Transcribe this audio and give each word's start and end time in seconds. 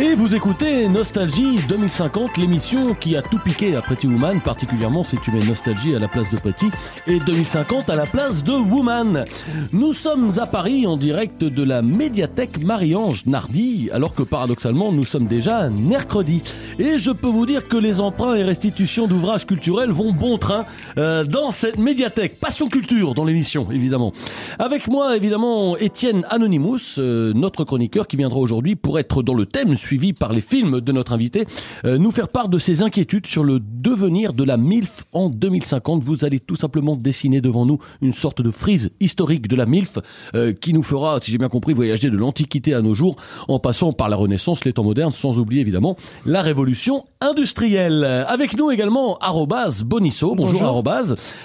Et 0.00 0.14
vous 0.14 0.32
écoutez 0.32 0.88
Nostalgie 0.88 1.56
2050, 1.68 2.36
l'émission 2.36 2.94
qui 2.94 3.16
a 3.16 3.22
tout 3.22 3.40
piqué 3.40 3.74
à 3.74 3.82
Pretty 3.82 4.06
Woman, 4.06 4.40
particulièrement 4.40 5.02
si 5.02 5.18
tu 5.18 5.32
mets 5.32 5.40
Nostalgie 5.40 5.96
à 5.96 5.98
la 5.98 6.06
place 6.06 6.30
de 6.30 6.36
Pretty 6.36 6.66
et 7.08 7.18
2050 7.18 7.90
à 7.90 7.96
la 7.96 8.06
place 8.06 8.44
de 8.44 8.52
Woman. 8.52 9.24
Nous 9.72 9.92
sommes 9.92 10.30
à 10.38 10.46
Paris 10.46 10.86
en 10.86 10.96
direct 10.96 11.42
de 11.42 11.64
la 11.64 11.82
médiathèque 11.82 12.62
Marie-Ange 12.62 13.26
Nardi, 13.26 13.90
alors 13.92 14.14
que 14.14 14.22
paradoxalement 14.22 14.92
nous 14.92 15.02
sommes 15.02 15.26
déjà 15.26 15.68
mercredi. 15.68 16.42
Et 16.78 17.00
je 17.00 17.10
peux 17.10 17.26
vous 17.26 17.44
dire 17.44 17.64
que 17.64 17.76
les 17.76 18.00
emprunts 18.00 18.36
et 18.36 18.44
restitutions 18.44 19.08
d'ouvrages 19.08 19.46
culturels 19.46 19.90
vont 19.90 20.12
bon 20.12 20.38
train 20.38 20.64
euh, 20.96 21.24
dans 21.24 21.50
cette 21.50 21.76
médiathèque. 21.78 22.38
Passion 22.38 22.68
culture 22.68 23.14
dans 23.14 23.24
l'émission, 23.24 23.72
évidemment. 23.72 24.12
Avec 24.60 24.86
moi, 24.86 25.16
évidemment, 25.16 25.76
Étienne 25.76 26.24
Anonymous, 26.30 26.98
euh, 26.98 27.32
notre 27.34 27.64
chroniqueur 27.64 28.06
qui 28.06 28.16
viendra 28.16 28.38
aujourd'hui 28.38 28.76
pour 28.76 29.00
être 29.00 29.24
dans 29.24 29.34
le 29.34 29.44
thème 29.44 29.74
suivi 29.88 30.12
par 30.12 30.34
les 30.34 30.42
films 30.42 30.82
de 30.82 30.92
notre 30.92 31.12
invité, 31.12 31.46
euh, 31.86 31.96
nous 31.96 32.10
faire 32.10 32.28
part 32.28 32.50
de 32.50 32.58
ses 32.58 32.82
inquiétudes 32.82 33.26
sur 33.26 33.42
le 33.42 33.58
devenir 33.58 34.34
de 34.34 34.44
la 34.44 34.58
MILF 34.58 35.04
en 35.14 35.30
2050. 35.30 36.04
Vous 36.04 36.26
allez 36.26 36.40
tout 36.40 36.56
simplement 36.56 36.94
dessiner 36.94 37.40
devant 37.40 37.64
nous 37.64 37.78
une 38.02 38.12
sorte 38.12 38.42
de 38.42 38.50
frise 38.50 38.90
historique 39.00 39.48
de 39.48 39.56
la 39.56 39.64
MILF 39.64 39.98
euh, 40.34 40.52
qui 40.52 40.74
nous 40.74 40.82
fera, 40.82 41.18
si 41.22 41.32
j'ai 41.32 41.38
bien 41.38 41.48
compris, 41.48 41.72
voyager 41.72 42.10
de 42.10 42.18
l'Antiquité 42.18 42.74
à 42.74 42.82
nos 42.82 42.94
jours 42.94 43.16
en 43.48 43.58
passant 43.58 43.94
par 43.94 44.10
la 44.10 44.16
Renaissance, 44.16 44.66
les 44.66 44.74
temps 44.74 44.84
modernes, 44.84 45.10
sans 45.10 45.38
oublier 45.38 45.62
évidemment 45.62 45.96
la 46.26 46.42
révolution 46.42 47.06
industrielle. 47.22 48.04
Avec 48.04 48.58
nous 48.58 48.70
également 48.70 49.16
arrobase 49.18 49.84
Bonisso, 49.84 50.34
bonjour, 50.34 50.84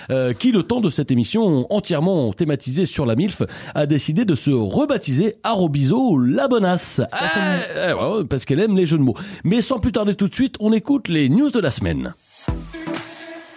euh, 0.09 0.33
qui 0.33 0.51
le 0.51 0.63
temps 0.63 0.81
de 0.81 0.89
cette 0.89 1.11
émission 1.11 1.65
entièrement 1.73 2.33
thématisée 2.33 2.85
sur 2.85 3.05
la 3.05 3.15
MILF 3.15 3.43
a 3.73 3.85
décidé 3.85 4.25
de 4.25 4.35
se 4.35 4.51
rebaptiser 4.51 5.35
Arobiso 5.43 6.17
la 6.17 6.49
bonasse. 6.49 7.01
Ah, 7.11 7.19
eh, 7.89 7.93
ouais, 7.93 8.23
parce 8.33 8.45
qu'elle 8.45 8.61
aime 8.61 8.75
les 8.75 8.87
jeux 8.87 8.97
de 8.97 9.03
mots. 9.03 9.13
Mais 9.43 9.61
sans 9.61 9.77
plus 9.77 9.91
tarder 9.91 10.15
tout 10.15 10.27
de 10.27 10.33
suite, 10.33 10.55
on 10.59 10.73
écoute 10.73 11.07
les 11.07 11.29
news 11.29 11.51
de 11.51 11.59
la 11.59 11.69
semaine. 11.69 12.15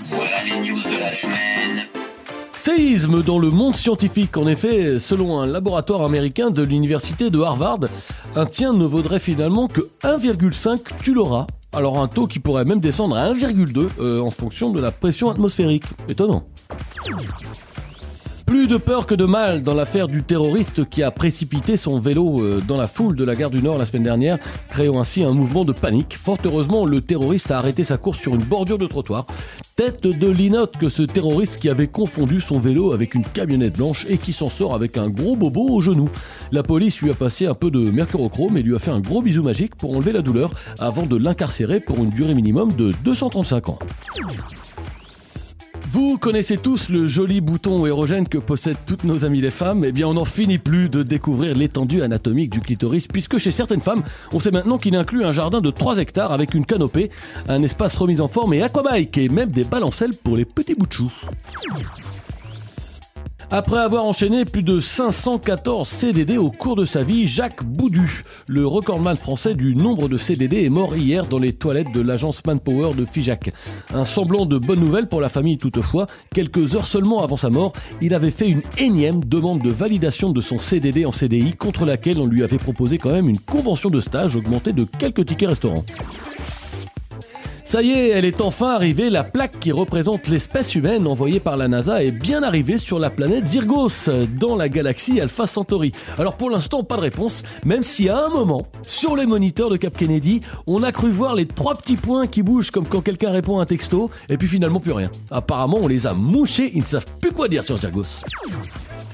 Voilà 0.01 0.45
les 0.45 0.69
news 0.69 0.83
de 0.83 1.01
la 1.01 1.11
semaine. 1.11 1.87
Séisme 2.53 3.23
dans 3.23 3.39
le 3.39 3.49
monde 3.49 3.75
scientifique. 3.75 4.37
En 4.37 4.47
effet, 4.47 5.01
selon 5.01 5.41
un 5.41 5.47
laboratoire 5.47 6.03
américain 6.03 6.51
de 6.51 6.63
l'université 6.63 7.31
de 7.31 7.41
Harvard, 7.41 7.81
un 8.35 8.45
tien 8.45 8.75
ne 8.75 8.85
vaudrait 8.85 9.19
finalement 9.19 9.67
que 9.67 9.81
1,5 10.03 11.01
Tulora. 11.03 11.47
Alors 11.73 11.99
un 11.99 12.09
taux 12.09 12.27
qui 12.27 12.39
pourrait 12.39 12.67
même 12.67 12.81
descendre 12.81 13.17
à 13.17 13.33
1,2 13.33 13.89
euh, 13.99 14.21
en 14.21 14.31
fonction 14.31 14.73
de 14.73 14.81
la 14.81 14.91
pression 14.91 15.31
atmosphérique. 15.31 15.85
Étonnant. 16.07 16.45
Plus 18.47 18.69
de 18.69 18.77
peur 18.77 19.06
que 19.06 19.14
de 19.16 19.25
mal 19.25 19.64
dans 19.64 19.75
l'affaire 19.75 20.06
du 20.06 20.22
terroriste 20.22 20.89
qui 20.89 21.02
a 21.02 21.11
précipité 21.11 21.77
son 21.77 21.98
vélo 21.98 22.41
euh, 22.41 22.62
dans 22.66 22.77
la 22.77 22.86
foule 22.86 23.16
de 23.16 23.25
la 23.25 23.34
gare 23.34 23.50
du 23.50 23.61
Nord 23.61 23.77
la 23.77 23.84
semaine 23.84 24.05
dernière, 24.05 24.39
créant 24.70 25.00
ainsi 25.00 25.25
un 25.25 25.33
mouvement 25.33 25.64
de 25.64 25.73
panique. 25.73 26.17
Fort 26.17 26.39
heureusement, 26.45 26.86
le 26.86 27.01
terroriste 27.01 27.51
a 27.51 27.58
arrêté 27.58 27.83
sa 27.83 27.96
course 27.96 28.18
sur 28.18 28.36
une 28.36 28.42
bordure 28.42 28.79
de 28.79 28.86
trottoir. 28.86 29.27
Tête 29.74 30.06
de 30.06 30.29
linotte 30.29 30.77
que 30.79 30.89
ce 30.89 31.02
terroriste 31.02 31.58
qui 31.58 31.68
avait 31.68 31.89
confondu 31.89 32.40
son 32.40 32.61
vélo 32.61 32.92
avec 32.92 33.17
une 33.17 33.24
camionnette 33.24 33.77
blanche 33.77 34.06
et 34.08 34.17
qui 34.17 34.33
s'en 34.33 34.48
sort 34.48 34.74
avec 34.74 34.96
un 34.96 35.08
gros 35.08 35.35
bobo 35.35 35.68
au 35.68 35.80
genou. 35.80 36.08
La 36.52 36.62
police 36.62 37.02
lui 37.02 37.11
a 37.11 37.14
passé 37.14 37.46
un 37.46 37.55
peu 37.55 37.73
de 37.73 37.90
mercurochrome 37.90 38.56
et 38.56 38.62
lui 38.62 38.77
a 38.77 38.79
fait 38.79 38.92
un 38.92 39.01
gros 39.01 39.23
bisou 39.23 39.42
magique 39.42 39.74
pour 39.74 39.92
enlever 39.95 40.12
la 40.12 40.23
douleur 40.23 40.52
avant 40.79 41.05
de 41.05 41.17
l'incarcérer 41.17 41.80
pour 41.80 41.98
une 41.98 42.11
durée 42.11 42.35
minimum 42.35 42.73
de 42.73 42.95
235 43.05 43.68
ans. 43.70 43.79
Vous 45.91 46.19
connaissez 46.19 46.57
tous 46.57 46.89
le 46.89 47.05
joli 47.05 47.41
bouton 47.41 47.86
érogène 47.86 48.27
que 48.27 48.39
possèdent 48.39 48.77
toutes 48.86 49.05
nos 49.05 49.24
amies 49.24 49.41
les 49.41 49.51
femmes. 49.51 49.85
Eh 49.85 49.92
bien, 49.92 50.08
on 50.08 50.14
n'en 50.14 50.24
finit 50.24 50.58
plus 50.58 50.89
de 50.89 51.02
découvrir 51.02 51.55
l'étendue 51.55 52.02
anatomique 52.02 52.51
du 52.51 52.61
clitoris, 52.61 53.07
puisque 53.07 53.39
chez 53.39 53.52
certaines 53.52 53.80
femmes, 53.80 54.02
on 54.33 54.41
sait 54.41 54.51
maintenant 54.51 54.79
qu'il 54.79 54.97
inclut 54.97 55.24
un 55.24 55.33
jardin 55.33 55.61
de 55.61 55.70
3 55.70 55.98
hectares 55.98 56.33
avec 56.33 56.55
une 56.55 56.67
canopée, 56.67 57.11
un 57.48 57.63
espace 57.63 57.97
remis 57.97 58.20
en 58.20 58.29
forme 58.29 58.55
et 58.55 58.63
aquabike, 58.63 59.17
et 59.19 59.29
même 59.29 59.51
des 59.51 59.64
balancelles 59.64 60.14
pour 60.14 60.36
les 60.36 60.45
petits 60.45 60.74
bouts 60.74 60.86
de 60.86 60.92
chou. 60.92 61.07
Après 63.52 63.79
avoir 63.79 64.05
enchaîné 64.05 64.45
plus 64.45 64.64
de 64.64 64.80
514 64.80 65.86
CDD 65.86 66.36
au 66.36 66.51
cours 66.51 66.74
de 66.74 66.84
sa 66.84 67.05
vie, 67.05 67.29
Jacques 67.29 67.64
Boudu, 67.64 68.24
le 68.48 68.67
recordman 68.67 69.17
français 69.17 69.55
du 69.55 69.77
nombre 69.77 70.08
de 70.08 70.18
CDD, 70.18 70.64
est 70.64 70.68
mort 70.68 70.96
hier 70.96 71.27
dans 71.27 71.39
les 71.39 71.52
toilettes 71.52 71.92
de 71.92 72.01
l'agence 72.01 72.45
Manpower 72.45 72.95
de 72.95 73.05
Figeac. 73.05 73.52
Un 73.95 74.05
semblant 74.05 74.46
de 74.46 74.58
bonne 74.58 74.80
nouvelle 74.80 75.08
pour 75.08 75.20
la 75.20 75.29
famille 75.29 75.58
toutefois, 75.58 76.06
quelques 76.35 76.74
heures 76.74 76.89
seulement 76.89 77.23
avant 77.23 77.36
sa 77.36 77.48
mort, 77.48 77.73
il 78.02 78.14
avait 78.14 78.33
fait 78.33 78.48
une 78.48 78.62
énième 78.79 79.24
demande 79.24 79.61
de 79.61 79.70
validation 79.70 80.30
de 80.30 80.40
son 80.40 80.58
CDD 80.58 81.06
en 81.06 81.12
CDI 81.12 81.52
contre 81.52 81.85
laquelle 81.85 82.18
on 82.18 82.27
lui 82.27 82.42
avait 82.42 82.58
proposé 82.58 82.98
quand 82.98 83.12
même 83.12 83.29
une 83.29 83.39
convention 83.39 83.90
de 83.90 84.01
stage 84.01 84.35
augmentée 84.35 84.73
de 84.73 84.85
quelques 84.98 85.24
tickets 85.24 85.51
restaurants. 85.51 85.85
Ça 87.67 87.83
y 87.83 87.91
est, 87.91 88.11
elle 88.11 88.25
est 88.25 88.41
enfin 88.43 88.69
arrivée. 88.69 89.11
La 89.11 89.25
plaque 89.25 89.59
qui 89.59 89.73
représente 89.73 90.29
l'espèce 90.29 90.77
humaine 90.77 91.05
envoyée 91.09 91.41
par 91.41 91.57
la 91.57 91.67
NASA 91.67 92.05
est 92.05 92.13
bien 92.13 92.45
arrivée 92.45 92.79
sur 92.79 93.01
la 93.01 93.11
planète 93.11 93.49
Zyrgos, 93.49 94.09
dans 94.39 94.55
la 94.55 94.69
galaxie 94.69 95.21
Alpha 95.21 95.49
Centauri. 95.49 95.91
Alors 96.17 96.37
pour 96.37 96.49
l'instant, 96.49 96.85
pas 96.85 96.95
de 96.95 97.01
réponse, 97.01 97.43
même 97.65 97.83
si 97.83 98.09
à 98.09 98.27
un 98.27 98.29
moment, 98.29 98.69
sur 98.87 99.17
les 99.17 99.27
moniteurs 99.27 99.69
de 99.69 99.77
Cap 99.77 99.97
Kennedy, 99.97 100.43
on 100.69 100.85
a 100.85 100.93
cru 100.93 101.11
voir 101.11 101.35
les 101.35 101.45
trois 101.45 101.75
petits 101.75 101.97
points 101.97 102.29
qui 102.29 102.45
bougent 102.45 102.71
comme 102.71 102.87
quand 102.87 103.01
quelqu'un 103.01 103.33
répond 103.33 103.59
à 103.59 103.63
un 103.63 103.67
texto, 103.67 104.11
et 104.29 104.37
puis 104.37 104.47
finalement 104.47 104.79
plus 104.79 104.93
rien. 104.93 105.11
Apparemment, 105.33 105.79
on 105.83 105.89
les 105.89 106.07
a 106.07 106.15
mouchés, 106.15 106.71
ils 106.73 106.83
ne 106.83 106.85
savent 106.85 107.07
plus 107.21 107.33
quoi 107.33 107.48
dire 107.48 107.65
sur 107.65 107.77
Zyrgos. 107.77 108.23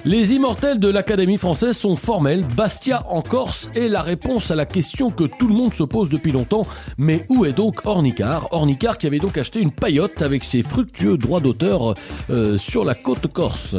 Les 0.05 0.35
immortels 0.35 0.81
de 0.81 0.89
l'Académie 0.89 1.39
française 1.39 1.77
sont 1.77 1.95
formels. 1.95 2.45
Bastia 2.57 3.05
en 3.09 3.23
Corse 3.23 3.71
est 3.77 3.87
la 3.87 4.03
réponse 4.03 4.51
à 4.51 4.57
la 4.57 4.67
question 4.67 5.11
que 5.11 5.23
tout 5.23 5.47
le 5.47 5.55
monde 5.55 5.73
se 5.73 5.85
pose 5.85 6.11
depuis 6.11 6.33
longtemps. 6.33 6.67
Mais 6.99 7.25
où 7.29 7.45
est 7.45 7.53
donc 7.53 7.87
Ornicard 7.87 8.49
Ornicard 8.51 8.99
qui 8.99 9.07
avait 9.07 9.21
donc 9.21 9.39
acheté 9.39 9.61
une 9.61 9.71
paillote 9.71 10.21
avec 10.21 10.43
ses 10.43 10.65
fructueux 10.65 11.19
droits 11.19 11.39
d'auteur 11.39 11.95
euh, 12.31 12.59
sur 12.59 12.85
la 12.85 12.97
côte 12.97 13.29
corse. 13.29 13.77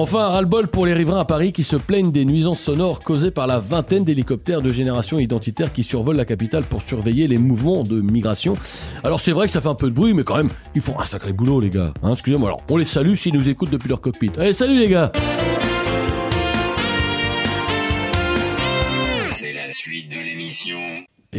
Enfin, 0.00 0.20
un 0.20 0.28
ras-le-bol 0.28 0.68
pour 0.68 0.86
les 0.86 0.92
riverains 0.92 1.18
à 1.18 1.24
Paris 1.24 1.52
qui 1.52 1.64
se 1.64 1.74
plaignent 1.74 2.12
des 2.12 2.24
nuisances 2.24 2.60
sonores 2.60 3.00
causées 3.00 3.32
par 3.32 3.48
la 3.48 3.58
vingtaine 3.58 4.04
d'hélicoptères 4.04 4.62
de 4.62 4.70
génération 4.70 5.18
identitaire 5.18 5.72
qui 5.72 5.82
survolent 5.82 6.16
la 6.16 6.24
capitale 6.24 6.62
pour 6.62 6.82
surveiller 6.82 7.26
les 7.26 7.36
mouvements 7.36 7.82
de 7.82 8.00
migration. 8.00 8.56
Alors 9.02 9.18
c'est 9.18 9.32
vrai 9.32 9.46
que 9.46 9.52
ça 9.52 9.60
fait 9.60 9.66
un 9.66 9.74
peu 9.74 9.88
de 9.90 9.94
bruit, 9.94 10.14
mais 10.14 10.22
quand 10.22 10.36
même, 10.36 10.50
ils 10.76 10.82
font 10.82 11.00
un 11.00 11.04
sacré 11.04 11.32
boulot 11.32 11.58
les 11.58 11.70
gars. 11.70 11.92
Hein, 12.04 12.12
Excusez-moi, 12.12 12.48
alors 12.48 12.62
on 12.70 12.76
les 12.76 12.84
salue 12.84 13.14
s'ils 13.14 13.34
nous 13.34 13.48
écoutent 13.48 13.70
depuis 13.70 13.88
leur 13.88 14.00
cockpit. 14.00 14.30
Allez, 14.38 14.52
salut 14.52 14.78
les 14.78 14.88
gars 14.88 15.10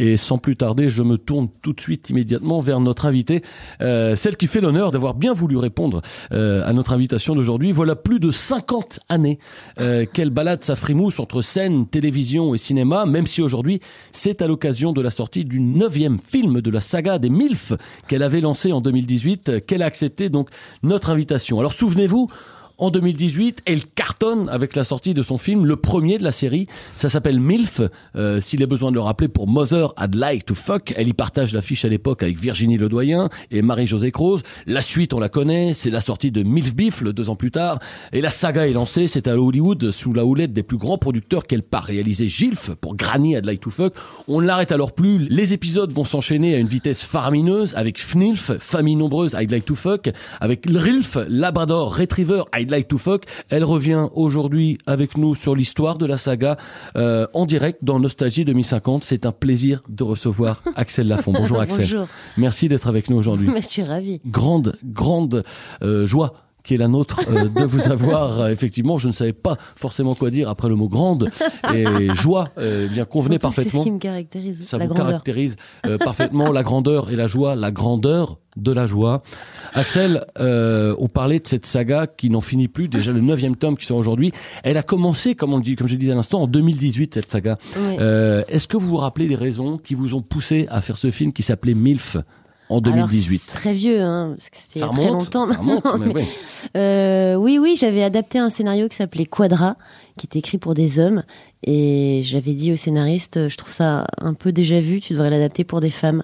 Et 0.00 0.16
sans 0.16 0.38
plus 0.38 0.56
tarder, 0.56 0.88
je 0.88 1.02
me 1.02 1.18
tourne 1.18 1.48
tout 1.60 1.74
de 1.74 1.80
suite 1.80 2.08
immédiatement 2.08 2.60
vers 2.60 2.80
notre 2.80 3.04
invitée, 3.04 3.42
euh, 3.82 4.16
celle 4.16 4.38
qui 4.38 4.46
fait 4.46 4.62
l'honneur 4.62 4.92
d'avoir 4.92 5.12
bien 5.12 5.34
voulu 5.34 5.58
répondre 5.58 6.00
euh, 6.32 6.66
à 6.66 6.72
notre 6.72 6.94
invitation 6.94 7.34
d'aujourd'hui. 7.34 7.70
Voilà 7.70 7.96
plus 7.96 8.18
de 8.18 8.30
50 8.30 9.00
années 9.10 9.38
euh, 9.78 10.06
qu'elle 10.10 10.30
balade 10.30 10.64
sa 10.64 10.74
frimousse 10.74 11.20
entre 11.20 11.42
scène, 11.42 11.86
télévision 11.86 12.54
et 12.54 12.56
cinéma, 12.56 13.04
même 13.04 13.26
si 13.26 13.42
aujourd'hui 13.42 13.80
c'est 14.10 14.40
à 14.40 14.46
l'occasion 14.46 14.94
de 14.94 15.02
la 15.02 15.10
sortie 15.10 15.44
du 15.44 15.60
neuvième 15.60 16.18
film 16.18 16.62
de 16.62 16.70
la 16.70 16.80
saga 16.80 17.18
des 17.18 17.28
MILF 17.28 17.74
qu'elle 18.08 18.22
avait 18.22 18.40
lancé 18.40 18.72
en 18.72 18.80
2018 18.80 19.66
qu'elle 19.66 19.82
a 19.82 19.86
accepté 19.86 20.30
donc 20.30 20.48
notre 20.82 21.10
invitation. 21.10 21.60
Alors 21.60 21.74
souvenez-vous, 21.74 22.30
En 22.80 22.90
2018, 22.90 23.60
elle 23.66 23.84
cartonne 23.86 24.48
avec 24.48 24.74
la 24.74 24.84
sortie 24.84 25.12
de 25.12 25.22
son 25.22 25.36
film, 25.36 25.66
le 25.66 25.76
premier 25.76 26.16
de 26.16 26.24
la 26.24 26.32
série. 26.32 26.66
Ça 26.96 27.10
s'appelle 27.10 27.38
MILF. 27.38 27.82
Euh, 28.16 28.40
S'il 28.40 28.62
est 28.62 28.66
besoin 28.66 28.90
de 28.90 28.94
le 28.94 29.02
rappeler, 29.02 29.28
pour 29.28 29.46
Mother 29.46 29.92
I'd 30.00 30.14
Like 30.14 30.46
to 30.46 30.54
Fuck. 30.54 30.94
Elle 30.96 31.06
y 31.06 31.12
partage 31.12 31.52
l'affiche 31.52 31.84
à 31.84 31.88
l'époque 31.88 32.22
avec 32.22 32.38
Virginie 32.38 32.78
Ledoyen 32.78 33.28
et 33.50 33.60
Marie-Josée 33.60 34.12
Croze. 34.12 34.42
La 34.66 34.80
suite, 34.80 35.12
on 35.12 35.20
la 35.20 35.28
connaît. 35.28 35.74
C'est 35.74 35.90
la 35.90 36.00
sortie 36.00 36.30
de 36.30 36.42
MILF 36.42 36.74
Beef, 36.74 37.02
le 37.02 37.12
deux 37.12 37.28
ans 37.28 37.36
plus 37.36 37.50
tard. 37.50 37.80
Et 38.14 38.22
la 38.22 38.30
saga 38.30 38.66
est 38.66 38.72
lancée. 38.72 39.08
C'est 39.08 39.28
à 39.28 39.36
Hollywood, 39.36 39.90
sous 39.90 40.14
la 40.14 40.24
houlette 40.24 40.54
des 40.54 40.62
plus 40.62 40.78
grands 40.78 40.96
producteurs 40.96 41.46
qu'elle 41.46 41.62
part 41.62 41.84
réaliser 41.84 42.28
Gilf 42.28 42.70
pour 42.80 42.96
Granny 42.96 43.34
I'd 43.34 43.44
Like 43.44 43.60
to 43.60 43.68
Fuck. 43.68 43.92
On 44.26 44.40
ne 44.40 44.46
l'arrête 44.46 44.72
alors 44.72 44.92
plus. 44.92 45.18
Les 45.28 45.52
épisodes 45.52 45.92
vont 45.92 46.04
s'enchaîner 46.04 46.54
à 46.54 46.58
une 46.58 46.66
vitesse 46.66 47.02
faramineuse 47.02 47.74
avec 47.76 48.00
FNILF, 48.00 48.52
Famille 48.58 48.96
Nombreuse 48.96 49.36
I'd 49.38 49.50
Like 49.50 49.66
to 49.66 49.74
Fuck, 49.74 50.08
avec 50.40 50.64
LRILF, 50.64 51.18
Labrador 51.28 51.94
Retriever 51.94 52.44
I'd 52.56 52.69
Like 52.70 52.88
to 52.88 52.98
Fuck. 52.98 53.24
Elle 53.48 53.64
revient 53.64 54.08
aujourd'hui 54.14 54.78
avec 54.86 55.16
nous 55.16 55.34
sur 55.34 55.54
l'histoire 55.54 55.98
de 55.98 56.06
la 56.06 56.16
saga 56.16 56.56
euh, 56.96 57.26
en 57.34 57.46
direct 57.46 57.80
dans 57.82 57.98
Nostalgie 57.98 58.44
2050. 58.44 59.04
C'est 59.04 59.26
un 59.26 59.32
plaisir 59.32 59.82
de 59.88 60.04
recevoir 60.04 60.62
Axel 60.76 61.08
Lafont. 61.08 61.32
Bonjour 61.32 61.60
Axel. 61.60 61.86
Bonjour. 61.86 62.06
Merci 62.36 62.68
d'être 62.68 62.88
avec 62.88 63.10
nous 63.10 63.16
aujourd'hui. 63.16 63.48
Je 63.56 63.66
suis 63.66 63.82
ravie. 63.82 64.20
Grande, 64.26 64.76
grande 64.84 65.44
euh, 65.82 66.06
joie 66.06 66.34
qui 66.62 66.74
est 66.74 66.76
la 66.76 66.88
nôtre 66.88 67.20
euh, 67.30 67.48
de 67.48 67.64
vous 67.64 67.90
avoir. 67.90 68.40
Euh, 68.40 68.48
effectivement, 68.48 68.98
je 68.98 69.08
ne 69.08 69.12
savais 69.12 69.32
pas 69.32 69.56
forcément 69.76 70.14
quoi 70.14 70.30
dire 70.30 70.48
après 70.48 70.68
le 70.68 70.74
mot 70.76 70.88
grande 70.88 71.30
et 71.74 71.84
joie. 72.14 72.50
euh, 72.58 72.88
bien 72.88 73.04
convenait 73.04 73.38
Surtout, 73.40 73.54
C'est 73.54 73.62
parfaitement. 73.62 73.80
ce 73.80 73.84
qui 73.86 73.92
me 73.92 73.98
caractérise, 73.98 74.60
Ça 74.62 74.78
la 74.78 74.84
vous 74.86 74.94
grandeur. 74.94 75.06
caractérise 75.08 75.56
euh, 75.86 75.98
parfaitement 75.98 76.52
la 76.52 76.62
grandeur 76.62 77.10
et 77.10 77.16
la 77.16 77.26
joie, 77.26 77.54
la 77.56 77.70
grandeur 77.70 78.38
de 78.56 78.72
la 78.72 78.86
joie. 78.86 79.22
Axel, 79.74 80.24
on 80.38 81.08
parlait 81.08 81.38
de 81.38 81.46
cette 81.46 81.66
saga 81.66 82.06
qui 82.08 82.30
n'en 82.30 82.40
finit 82.40 82.66
plus, 82.68 82.88
déjà 82.88 83.12
le 83.12 83.20
neuvième 83.20 83.54
tome 83.56 83.76
qui 83.76 83.86
sort 83.86 83.96
aujourd'hui. 83.96 84.32
Elle 84.64 84.76
a 84.76 84.82
commencé, 84.82 85.34
comme 85.36 85.52
on 85.52 85.56
le 85.58 85.62
dit, 85.62 85.76
comme 85.76 85.86
je 85.86 85.92
le 85.94 85.98
disais 85.98 86.12
à 86.12 86.16
l'instant, 86.16 86.42
en 86.42 86.46
2018 86.48 87.14
cette 87.14 87.28
saga. 87.28 87.58
Oui. 87.76 87.94
Est-ce 88.48 88.66
que 88.66 88.76
vous 88.76 88.88
vous 88.88 88.96
rappelez 88.96 89.28
les 89.28 89.36
raisons 89.36 89.78
qui 89.78 89.94
vous 89.94 90.14
ont 90.14 90.22
poussé 90.22 90.66
à 90.68 90.80
faire 90.80 90.96
ce 90.98 91.10
film 91.12 91.32
qui 91.32 91.42
s'appelait 91.44 91.74
MILF? 91.74 92.16
En 92.70 92.78
Alors, 92.78 93.08
2018 93.08 93.38
c'est 93.38 93.52
très 93.52 93.72
vieux, 93.74 94.00
hein, 94.00 94.34
parce 94.36 94.48
que 94.50 94.56
c'était 94.56 94.80
Ça 94.80 94.86
très 94.88 94.96
remonte, 95.06 95.22
longtemps. 95.24 95.48
ça 95.48 95.58
remonte, 95.58 95.84
mais 96.00 96.06
mais- 96.06 96.14
ouais. 96.14 96.26
Euh, 96.76 97.34
oui, 97.34 97.58
oui, 97.58 97.76
j'avais 97.78 98.02
adapté 98.02 98.38
un 98.38 98.48
scénario 98.50 98.88
qui 98.88 98.96
s'appelait 98.96 99.26
Quadra, 99.26 99.76
qui 100.16 100.26
était 100.26 100.38
écrit 100.38 100.58
pour 100.58 100.74
des 100.74 100.98
hommes, 100.98 101.22
et 101.64 102.22
j'avais 102.24 102.54
dit 102.54 102.72
au 102.72 102.76
scénariste, 102.76 103.36
euh, 103.36 103.48
je 103.48 103.56
trouve 103.56 103.72
ça 103.72 104.06
un 104.18 104.34
peu 104.34 104.52
déjà 104.52 104.80
vu, 104.80 105.00
tu 105.00 105.12
devrais 105.14 105.30
l'adapter 105.30 105.64
pour 105.64 105.80
des 105.80 105.90
femmes. 105.90 106.22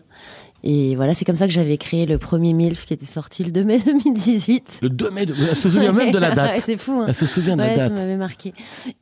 Et 0.69 0.97
voilà, 0.97 1.15
c'est 1.15 1.25
comme 1.25 1.37
ça 1.37 1.47
que 1.47 1.53
j'avais 1.53 1.77
créé 1.77 2.07
le 2.07 2.19
premier 2.19 2.53
MILF 2.53 2.87
qui 2.87 2.95
était 2.95 3.07
sorti 3.07 3.45
le 3.45 3.53
2 3.53 3.63
mai 3.63 3.79
2018. 3.79 4.79
Le 4.83 4.89
2 4.89 5.11
mai, 5.11 5.25
de- 5.27 5.35
elle 5.49 5.55
se 5.55 5.71
souvient 5.71 5.93
même 5.93 6.11
de 6.11 6.19
la 6.19 6.29
Ouais, 6.31 6.35
date. 6.35 6.59
c'est 6.61 6.77
fou. 6.77 6.93
Hein. 7.03 7.05
Elle 7.09 7.15
se 7.15 7.27
souvient 7.27 7.57
de 7.57 7.63
Ouais, 7.63 7.69
la 7.69 7.77
ça 7.77 7.89
date. 7.89 7.99
m'avait 7.99 8.17
marqué. 8.17 8.53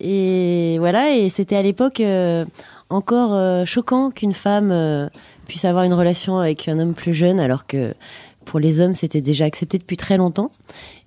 Et 0.00 0.76
voilà, 0.78 1.14
et 1.16 1.30
c'était 1.30 1.56
à 1.56 1.62
l'époque 1.62 2.00
euh, 2.00 2.44
encore 2.90 3.32
euh, 3.34 3.64
choquant 3.64 4.10
qu'une 4.10 4.32
femme 4.34 4.70
euh, 4.72 5.08
puisse 5.46 5.64
avoir 5.64 5.84
une 5.84 5.94
relation 5.94 6.38
avec 6.38 6.68
un 6.68 6.78
homme 6.78 6.94
plus 6.94 7.14
jeune, 7.14 7.40
alors 7.40 7.66
que 7.66 7.94
pour 8.44 8.60
les 8.60 8.80
hommes, 8.80 8.94
c'était 8.94 9.20
déjà 9.20 9.44
accepté 9.44 9.78
depuis 9.78 9.96
très 9.96 10.16
longtemps. 10.16 10.50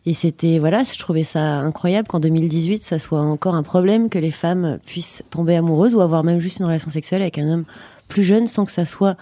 Et 0.06 0.14
c'était, 0.14 0.60
voilà, 0.60 0.84
je 0.84 0.98
trouvais 0.98 1.24
ça 1.24 1.60
incroyable 1.60 2.08
qu'en 2.08 2.20
2018, 2.20 2.82
ça 2.82 2.98
soit 2.98 3.20
encore 3.20 3.56
un 3.56 3.64
problème 3.64 4.10
que 4.10 4.18
les 4.18 4.32
femmes 4.32 4.80
puissent 4.86 5.24
tomber 5.30 5.56
amoureuses 5.56 5.96
ou 5.96 6.02
avoir 6.02 6.24
même 6.24 6.40
juste 6.40 6.60
une 6.60 6.66
relation 6.66 6.90
sexuelle 6.90 7.22
avec 7.22 7.38
un 7.38 7.48
homme 7.50 7.66
plus 8.08 8.24
jeune 8.24 8.48
sans 8.48 8.66
que 8.66 8.72
ça 8.72 8.86
soit 8.86 9.18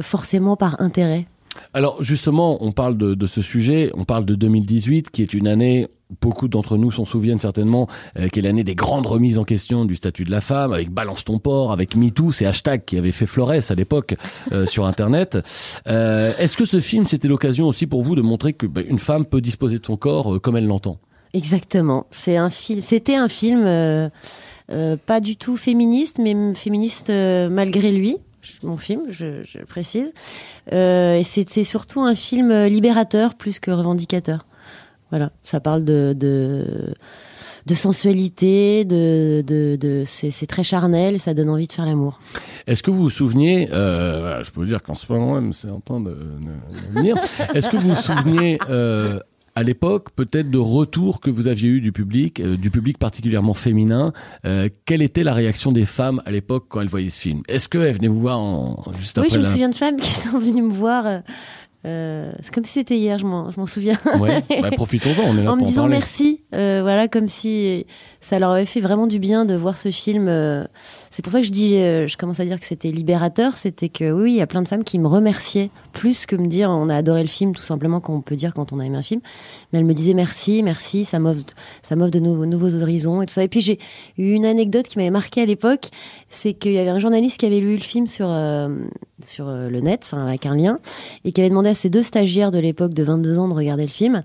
forcément 0.00 0.56
par 0.56 0.80
intérêt. 0.80 1.26
Alors 1.72 2.02
justement, 2.02 2.58
on 2.64 2.72
parle 2.72 2.96
de, 2.96 3.26
ce 3.26 3.42
sujet, 3.42 3.90
on 3.94 4.04
parle 4.04 4.24
de 4.24 4.34
2018, 4.34 5.10
qui 5.10 5.22
est 5.22 5.34
une 5.34 5.46
année, 5.46 5.88
beaucoup 6.20 6.48
d'entre 6.48 6.76
nous 6.76 6.90
s'en 6.90 7.04
souviennent 7.04 7.38
certainement, 7.38 7.86
euh, 8.18 8.28
qui 8.28 8.40
est 8.40 8.42
l'année 8.42 8.64
des 8.64 8.74
grandes 8.74 9.06
remises 9.06 9.38
en 9.38 9.44
question 9.44 9.84
du 9.84 9.94
statut 9.94 10.24
de 10.24 10.30
la 10.30 10.40
femme, 10.40 10.72
avec 10.72 10.90
Balance 10.90 11.24
ton 11.24 11.38
port, 11.38 11.72
avec 11.72 11.94
MeToo, 11.94 12.32
ces 12.32 12.46
hashtags 12.46 12.84
qui 12.84 12.96
avaient 12.96 13.12
fait 13.12 13.26
florès 13.26 13.70
à 13.70 13.74
l'époque 13.74 14.16
euh, 14.52 14.66
sur 14.66 14.86
Internet. 14.86 15.38
Euh, 15.86 16.32
Est-ce 16.38 16.56
que 16.56 16.64
ce 16.64 16.80
film, 16.80 17.06
c'était 17.06 17.28
l'occasion 17.28 17.66
aussi 17.66 17.86
pour 17.86 18.02
vous 18.02 18.14
de 18.14 18.22
montrer 18.22 18.52
que 18.52 18.66
bah, 18.66 18.82
femme 18.98 19.24
peut 19.24 19.40
disposer 19.40 19.78
de 19.78 19.86
son 19.86 19.96
corps 19.96 20.40
comme 20.40 20.56
elle 20.56 20.66
l'entend? 20.66 20.98
Exactement. 21.32 22.06
C'est 22.10 22.36
un 22.36 22.50
film. 22.50 22.82
C'était 22.82 23.14
un 23.14 23.28
film 23.28 24.10
pas 25.06 25.20
du 25.20 25.36
tout 25.36 25.56
féministe, 25.56 26.18
mais 26.20 26.54
féministe 26.54 27.08
malgré 27.08 27.92
lui. 27.92 28.16
Mon 28.62 28.76
film, 28.76 29.02
je, 29.10 29.42
le 29.58 29.66
précise. 29.66 30.12
Euh, 30.72 31.16
et 31.16 31.22
c'était 31.22 31.64
surtout 31.64 32.00
un 32.00 32.14
film 32.14 32.52
libérateur 32.64 33.34
plus 33.34 33.60
que 33.60 33.70
revendicateur. 33.70 34.46
Voilà, 35.10 35.32
ça 35.42 35.60
parle 35.60 35.84
de 35.84 36.14
sensualité, 37.74 38.84
de 38.84 40.04
c'est 40.06 40.46
très 40.46 40.62
charnel, 40.62 41.18
ça 41.18 41.34
donne 41.34 41.50
envie 41.50 41.66
de 41.66 41.72
faire 41.72 41.86
l'amour. 41.86 42.20
Est-ce 42.66 42.82
que 42.82 42.90
vous 42.90 43.02
vous 43.02 43.10
souveniez, 43.10 43.68
euh, 43.72 44.42
je 44.42 44.50
peux 44.50 44.60
vous 44.60 44.66
dire 44.66 44.82
qu'en 44.82 44.94
ce 44.94 45.10
moment 45.12 45.34
même, 45.34 45.52
c'est 45.52 45.70
en 45.70 45.80
train 45.80 46.00
de 46.00 46.16
venir. 46.92 47.16
Est-ce 47.54 47.68
que 47.68 47.76
vous 47.76 47.90
vous 47.90 48.00
souveniez 48.00 48.58
euh, 48.68 49.18
à 49.60 49.62
l'époque 49.62 50.08
peut-être 50.16 50.50
de 50.50 50.58
retours 50.58 51.20
que 51.20 51.28
vous 51.28 51.46
aviez 51.46 51.68
eu 51.68 51.80
du 51.82 51.92
public, 51.92 52.40
euh, 52.40 52.56
du 52.56 52.70
public 52.70 52.96
particulièrement 52.96 53.52
féminin 53.52 54.12
euh, 54.46 54.70
Quelle 54.86 55.02
était 55.02 55.22
la 55.22 55.34
réaction 55.34 55.70
des 55.70 55.84
femmes 55.84 56.22
à 56.24 56.30
l'époque 56.30 56.64
quand 56.68 56.80
elles 56.80 56.88
voyaient 56.88 57.10
ce 57.10 57.20
film? 57.20 57.42
Est-ce 57.46 57.68
qu'elles 57.68 57.94
venaient 57.94 58.08
vous 58.08 58.20
voir 58.20 58.38
en, 58.40 58.82
juste 58.98 59.18
oui, 59.18 59.26
après 59.26 59.34
je 59.34 59.40
me 59.40 59.44
souviens 59.44 59.68
de 59.68 59.74
femmes 59.74 59.98
qui 59.98 60.10
sont 60.14 60.38
venues 60.38 60.62
me 60.62 60.72
voir. 60.72 61.04
euh, 61.84 62.32
c'est 62.40 62.54
comme 62.54 62.64
si 62.64 62.72
c'était 62.72 62.96
hier, 62.96 63.18
je 63.18 63.26
m'en 63.26 63.66
souviens. 63.66 63.98
Ouais, 64.18 64.42
bah, 64.62 64.70
profitons-en, 64.70 65.24
on 65.24 65.36
est 65.36 65.42
là 65.42 65.52
en 65.52 65.56
me 65.56 65.60
pour 65.60 65.68
disant 65.68 65.88
merci, 65.88 66.40
voilà, 66.52 67.06
comme 67.08 67.28
si 67.28 67.84
ça 68.22 68.38
leur 68.38 68.52
avait 68.52 68.64
fait 68.64 68.80
vraiment 68.80 69.06
du 69.06 69.18
bien 69.18 69.44
de 69.44 69.54
voir 69.54 69.76
ce 69.76 69.90
film. 69.90 70.26
C'est 71.12 71.22
pour 71.22 71.32
ça 71.32 71.40
que 71.40 71.46
je 71.46 71.50
dis, 71.50 71.74
euh, 71.74 72.06
je 72.06 72.16
commence 72.16 72.38
à 72.38 72.44
dire 72.44 72.60
que 72.60 72.66
c'était 72.66 72.92
libérateur, 72.92 73.56
c'était 73.56 73.88
que 73.88 74.12
oui, 74.12 74.30
il 74.30 74.36
y 74.36 74.40
a 74.40 74.46
plein 74.46 74.62
de 74.62 74.68
femmes 74.68 74.84
qui 74.84 74.96
me 75.00 75.08
remerciaient 75.08 75.70
plus 75.92 76.24
que 76.24 76.36
me 76.36 76.46
dire 76.46 76.70
on 76.70 76.88
a 76.88 76.94
adoré 76.94 77.22
le 77.22 77.28
film, 77.28 77.52
tout 77.52 77.64
simplement, 77.64 77.98
qu'on 77.98 78.20
peut 78.20 78.36
dire 78.36 78.54
quand 78.54 78.72
on 78.72 78.78
a 78.78 78.84
aimé 78.84 78.96
un 78.96 79.02
film. 79.02 79.20
Mais 79.72 79.80
elles 79.80 79.84
me 79.84 79.92
disaient 79.92 80.14
merci, 80.14 80.62
merci, 80.62 81.04
ça 81.04 81.18
m'offre, 81.18 81.40
ça 81.82 81.96
m'offre 81.96 82.12
de 82.12 82.20
nouveaux, 82.20 82.46
nouveaux 82.46 82.80
horizons 82.80 83.22
et 83.22 83.26
tout 83.26 83.34
ça. 83.34 83.42
Et 83.42 83.48
puis 83.48 83.60
j'ai 83.60 83.80
eu 84.18 84.34
une 84.34 84.46
anecdote 84.46 84.86
qui 84.86 84.98
m'avait 84.98 85.10
marqué 85.10 85.42
à 85.42 85.46
l'époque, 85.46 85.88
c'est 86.28 86.54
qu'il 86.54 86.72
y 86.72 86.78
avait 86.78 86.90
un 86.90 87.00
journaliste 87.00 87.40
qui 87.40 87.46
avait 87.46 87.58
lu 87.58 87.74
le 87.74 87.82
film 87.82 88.06
sur 88.06 88.28
euh, 88.30 88.68
sur 89.20 89.48
euh, 89.48 89.68
le 89.68 89.80
net, 89.80 90.02
enfin 90.04 90.24
avec 90.24 90.46
un 90.46 90.54
lien, 90.54 90.78
et 91.24 91.32
qui 91.32 91.40
avait 91.40 91.50
demandé 91.50 91.70
à 91.70 91.74
ses 91.74 91.90
deux 91.90 92.04
stagiaires 92.04 92.52
de 92.52 92.60
l'époque 92.60 92.94
de 92.94 93.02
22 93.02 93.38
ans 93.38 93.48
de 93.48 93.54
regarder 93.54 93.82
le 93.82 93.88
film 93.88 94.22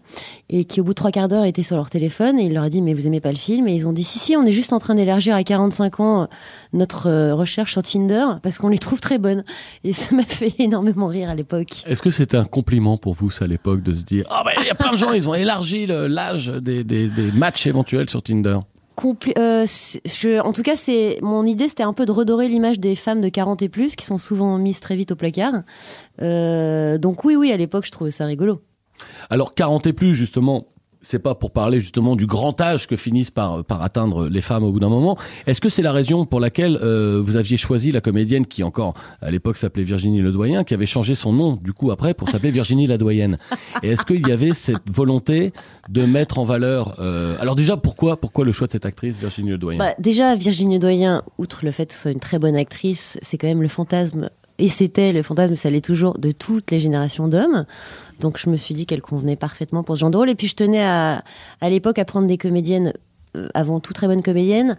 et 0.49 0.65
qui 0.65 0.81
au 0.81 0.83
bout 0.83 0.91
de 0.91 0.95
trois 0.95 1.11
quarts 1.11 1.27
d'heure 1.27 1.45
étaient 1.45 1.63
sur 1.63 1.75
leur 1.75 1.89
téléphone 1.89 2.39
et 2.39 2.43
il 2.43 2.53
leur 2.53 2.63
a 2.63 2.69
dit 2.69 2.83
mais 2.83 2.93
vous 2.93 3.07
aimez 3.07 3.21
pas 3.21 3.31
le 3.31 3.37
film? 3.37 3.67
Et 3.67 3.73
ils 3.73 3.87
ont 3.87 3.93
dit 3.93 4.03
si 4.03 4.19
si 4.19 4.37
on 4.37 4.45
est 4.45 4.51
juste 4.51 4.71
en 4.71 4.79
train 4.79 4.93
d'élargir 4.93 5.35
à 5.35 5.43
45 5.43 5.99
ans 5.99 6.27
notre 6.75 7.07
euh, 7.07 7.33
recherche 7.33 7.71
sur 7.71 7.81
Tinder 7.81 8.25
parce 8.43 8.59
qu'on 8.59 8.67
les 8.67 8.77
trouve 8.77 8.99
très 8.99 9.17
bonnes 9.17 9.43
et 9.83 9.93
ça 9.93 10.13
m'a 10.15 10.23
fait 10.23 10.53
énormément 10.59 11.07
rire 11.07 11.29
à 11.29 11.35
l'époque. 11.35 11.83
Est-ce 11.87 12.01
que 12.01 12.11
c'était 12.11 12.37
un 12.37 12.45
compliment 12.45 12.97
pour 12.97 13.13
vous, 13.13 13.31
ça, 13.31 13.45
à 13.45 13.47
l'époque, 13.47 13.81
de 13.81 13.93
se 13.93 14.03
dire 14.03 14.25
Ah, 14.29 14.43
bah, 14.45 14.51
il 14.61 14.67
y 14.67 14.69
a 14.69 14.75
plein 14.75 14.91
de 14.91 14.97
gens, 14.97 15.11
ils 15.11 15.27
ont 15.29 15.33
élargi 15.33 15.85
le- 15.87 16.07
l'âge 16.07 16.47
des, 16.47 16.83
des, 16.83 17.07
des 17.07 17.31
matchs 17.31 17.65
éventuels 17.67 18.09
sur 18.09 18.21
Tinder? 18.21 18.59
Compli- 18.97 19.33
euh, 19.37 19.65
je, 19.65 20.39
en 20.39 20.53
tout 20.53 20.61
cas, 20.63 20.75
c'est 20.77 21.17
mon 21.21 21.45
idée, 21.45 21.67
c'était 21.67 21.83
un 21.83 21.91
peu 21.91 22.05
de 22.05 22.11
redorer 22.13 22.47
l'image 22.47 22.79
des 22.79 22.95
femmes 22.95 23.19
de 23.19 23.27
40 23.27 23.61
et 23.61 23.67
plus 23.69 23.95
qui 23.97 24.05
sont 24.05 24.17
souvent 24.17 24.57
mises 24.57 24.79
très 24.79 24.95
vite 24.95 25.11
au 25.11 25.15
placard. 25.17 25.63
Euh, 26.21 26.97
donc 26.97 27.23
oui, 27.25 27.35
oui, 27.35 27.51
à 27.51 27.57
l'époque, 27.57 27.85
je 27.85 27.91
trouvais 27.91 28.11
ça 28.11 28.25
rigolo. 28.25 28.61
Alors 29.29 29.53
40 29.53 29.87
et 29.87 29.93
plus 29.93 30.15
justement, 30.15 30.67
c'est 31.05 31.19
pas 31.19 31.35
pour 31.35 31.51
parler 31.51 31.79
justement 31.79 32.15
du 32.15 32.25
grand 32.25 32.59
âge 32.59 32.87
que 32.87 32.95
finissent 32.95 33.31
par 33.31 33.63
par 33.63 33.81
atteindre 33.81 34.27
les 34.27 34.41
femmes 34.41 34.63
au 34.63 34.71
bout 34.71 34.79
d'un 34.79 34.89
moment. 34.89 35.17
Est-ce 35.47 35.61
que 35.61 35.69
c'est 35.69 35.81
la 35.81 35.91
raison 35.91 36.25
pour 36.25 36.39
laquelle 36.39 36.77
euh, 36.81 37.21
vous 37.23 37.35
aviez 37.35 37.57
choisi 37.57 37.91
la 37.91 38.01
comédienne 38.01 38.45
qui 38.45 38.63
encore 38.63 38.95
à 39.21 39.31
l'époque 39.31 39.57
s'appelait 39.57 39.83
Virginie 39.83 40.21
Ledoyen, 40.21 40.63
qui 40.63 40.73
avait 40.73 40.85
changé 40.85 41.15
son 41.15 41.31
nom 41.31 41.57
du 41.61 41.73
coup 41.73 41.91
après 41.91 42.13
pour 42.13 42.29
s'appeler 42.29 42.51
Virginie 42.51 42.87
Ladoyenne 42.87 43.37
Et 43.83 43.89
est-ce 43.89 44.05
qu'il 44.05 44.27
y 44.27 44.31
avait 44.31 44.53
cette 44.53 44.89
volonté 44.91 45.53
de 45.89 46.05
mettre 46.05 46.39
en 46.39 46.43
valeur 46.43 46.95
euh, 46.99 47.37
Alors 47.39 47.55
déjà 47.55 47.77
pourquoi 47.77 48.17
pourquoi 48.17 48.43
le 48.43 48.51
choix 48.51 48.67
de 48.67 48.71
cette 48.71 48.85
actrice 48.85 49.17
Virginie 49.17 49.51
Ledoyen 49.51 49.79
Bah, 49.79 49.93
déjà, 49.99 50.35
Virginie 50.35 50.79
Doyen, 50.79 51.23
outre 51.37 51.63
le 51.63 51.71
fait 51.71 51.85
que 51.85 51.93
ce 51.93 52.01
soit 52.01 52.11
une 52.11 52.19
très 52.19 52.39
bonne 52.39 52.55
actrice, 52.55 53.19
c'est 53.21 53.37
quand 53.37 53.47
même 53.47 53.61
le 53.61 53.67
fantasme, 53.67 54.29
et 54.57 54.69
c'était 54.69 55.11
le 55.11 55.21
fantasme, 55.21 55.55
ça 55.55 55.69
l'est 55.69 55.83
toujours, 55.83 56.17
de 56.17 56.31
toutes 56.31 56.71
les 56.71 56.79
générations 56.79 57.27
d'hommes. 57.27 57.65
Donc 58.19 58.37
je 58.37 58.49
me 58.49 58.57
suis 58.57 58.73
dit 58.73 58.85
qu'elle 58.85 59.01
convenait 59.01 59.35
parfaitement 59.35 59.83
pour 59.83 59.95
ce 59.95 60.01
genre 60.01 60.11
de 60.11 60.17
rôle. 60.17 60.29
Et 60.29 60.35
puis 60.35 60.47
je 60.47 60.55
tenais 60.55 60.83
à, 60.83 61.23
à 61.61 61.69
l'époque 61.69 61.99
à 61.99 62.05
prendre 62.05 62.27
des 62.27 62.37
comédiennes, 62.37 62.93
euh, 63.35 63.49
avant 63.53 63.79
tout 63.79 63.93
très 63.93 64.07
bonnes 64.07 64.23
comédiennes, 64.23 64.77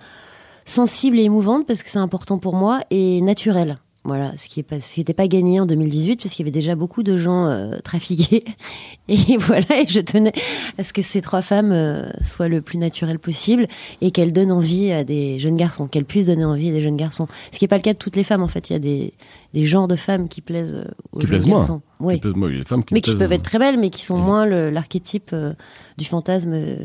sensibles 0.65 1.19
et 1.19 1.25
émouvantes, 1.25 1.67
parce 1.67 1.83
que 1.83 1.91
c'est 1.91 1.99
important 1.99 2.39
pour 2.39 2.55
moi, 2.55 2.81
et 2.91 3.21
naturelles. 3.21 3.79
Voilà, 4.07 4.33
ce 4.37 4.49
qui 4.49 4.65
n'était 4.99 5.15
pas 5.15 5.27
gagné 5.27 5.59
en 5.59 5.67
2018, 5.67 6.23
parce 6.23 6.33
qu'il 6.35 6.45
y 6.45 6.49
avait 6.49 6.53
déjà 6.57 6.77
beaucoup 6.77 7.03
de 7.03 7.17
gens 7.17 7.47
euh, 7.49 7.77
trafiqués. 7.83 8.45
Et 9.09 9.37
voilà, 9.37 9.83
et 9.83 9.87
je 9.89 10.01
tenais 10.01 10.33
à 10.79 10.83
ce 10.85 10.93
que 10.93 11.01
ces 11.03 11.21
trois 11.21 11.41
femmes 11.43 11.71
euh, 11.73 12.09
soient 12.23 12.49
le 12.49 12.61
plus 12.61 12.77
naturelles 12.79 13.21
possible 13.21 13.69
et 14.01 14.11
qu'elles 14.11 14.33
donnent 14.33 14.51
envie 14.51 14.91
à 14.91 15.05
des 15.05 15.39
jeunes 15.39 15.57
garçons, 15.57 15.87
qu'elles 15.87 16.05
puissent 16.05 16.27
donner 16.27 16.45
envie 16.45 16.71
à 16.71 16.73
des 16.73 16.81
jeunes 16.81 16.97
garçons. 16.97 17.29
Ce 17.53 17.59
qui 17.59 17.65
n'est 17.65 17.69
pas 17.69 17.77
le 17.77 17.83
cas 17.83 17.93
de 17.93 17.99
toutes 17.99 18.17
les 18.17 18.25
femmes, 18.25 18.43
en 18.43 18.49
fait. 18.49 18.69
Il 18.71 18.73
y 18.73 18.77
a 18.77 18.81
des, 18.81 19.13
des 19.55 19.65
genres 19.65 19.87
de 19.87 19.95
femmes 19.97 20.29
qui 20.29 20.41
plaisent 20.41 20.75
euh, 20.75 20.85
aux 21.13 21.19
Qui 21.21 21.27
jeunes 21.27 21.31
plaisent 21.41 21.47
moins. 21.47 21.83
Oui. 22.01 22.15
Qui 22.15 22.21
peut- 22.21 22.33
moi, 22.33 22.49
il 22.51 22.55
y 22.55 22.57
a 22.57 22.63
des 22.63 22.65
femmes 22.69 22.85
qui 22.85 22.95
Mais 22.95 23.01
qui 23.01 23.11
plaisent, 23.11 23.19
peuvent 23.21 23.33
être 23.33 23.43
très 23.45 23.59
belles, 23.61 23.79
mais 23.79 23.91
qui 23.91 24.05
sont 24.05 24.19
moins 24.19 24.45
l'archétype 24.47 25.31
euh, 25.33 25.53
du 25.99 26.05
fantasme 26.05 26.53
euh, 26.55 26.77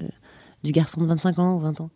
du 0.64 0.72
garçon 0.74 1.02
de 1.02 1.08
25 1.08 1.40
ans 1.40 1.56
ou 1.56 1.60
20 1.60 1.82
ans. 1.82 1.90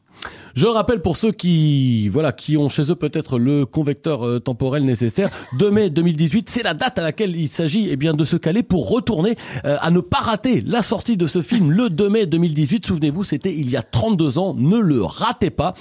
Je 0.55 0.67
rappelle 0.67 1.01
pour 1.01 1.17
ceux 1.17 1.33
qui 1.33 2.07
voilà 2.07 2.31
qui 2.31 2.55
ont 2.55 2.69
chez 2.69 2.89
eux 2.89 2.95
peut-être 2.95 3.37
le 3.37 3.65
convecteur 3.65 4.25
euh, 4.25 4.39
temporel 4.39 4.85
nécessaire, 4.85 5.29
2 5.59 5.69
mai 5.69 5.89
2018, 5.89 6.49
c'est 6.49 6.63
la 6.63 6.73
date 6.73 6.97
à 6.97 7.01
laquelle 7.01 7.35
il 7.35 7.49
s'agit 7.49 7.89
eh 7.91 7.97
bien 7.97 8.13
de 8.13 8.23
se 8.23 8.37
caler 8.37 8.63
pour 8.63 8.89
retourner 8.89 9.35
euh, 9.65 9.75
à 9.81 9.91
ne 9.91 9.99
pas 9.99 10.19
rater 10.19 10.61
la 10.61 10.81
sortie 10.81 11.17
de 11.17 11.27
ce 11.27 11.41
film 11.41 11.71
le 11.71 11.89
2 11.89 12.09
mai 12.09 12.25
2018. 12.25 12.85
Souvenez-vous, 12.85 13.25
c'était 13.25 13.53
il 13.53 13.69
y 13.69 13.75
a 13.75 13.83
32 13.83 14.39
ans, 14.39 14.55
ne 14.57 14.77
le 14.77 15.03
ratez 15.03 15.49
pas. 15.49 15.73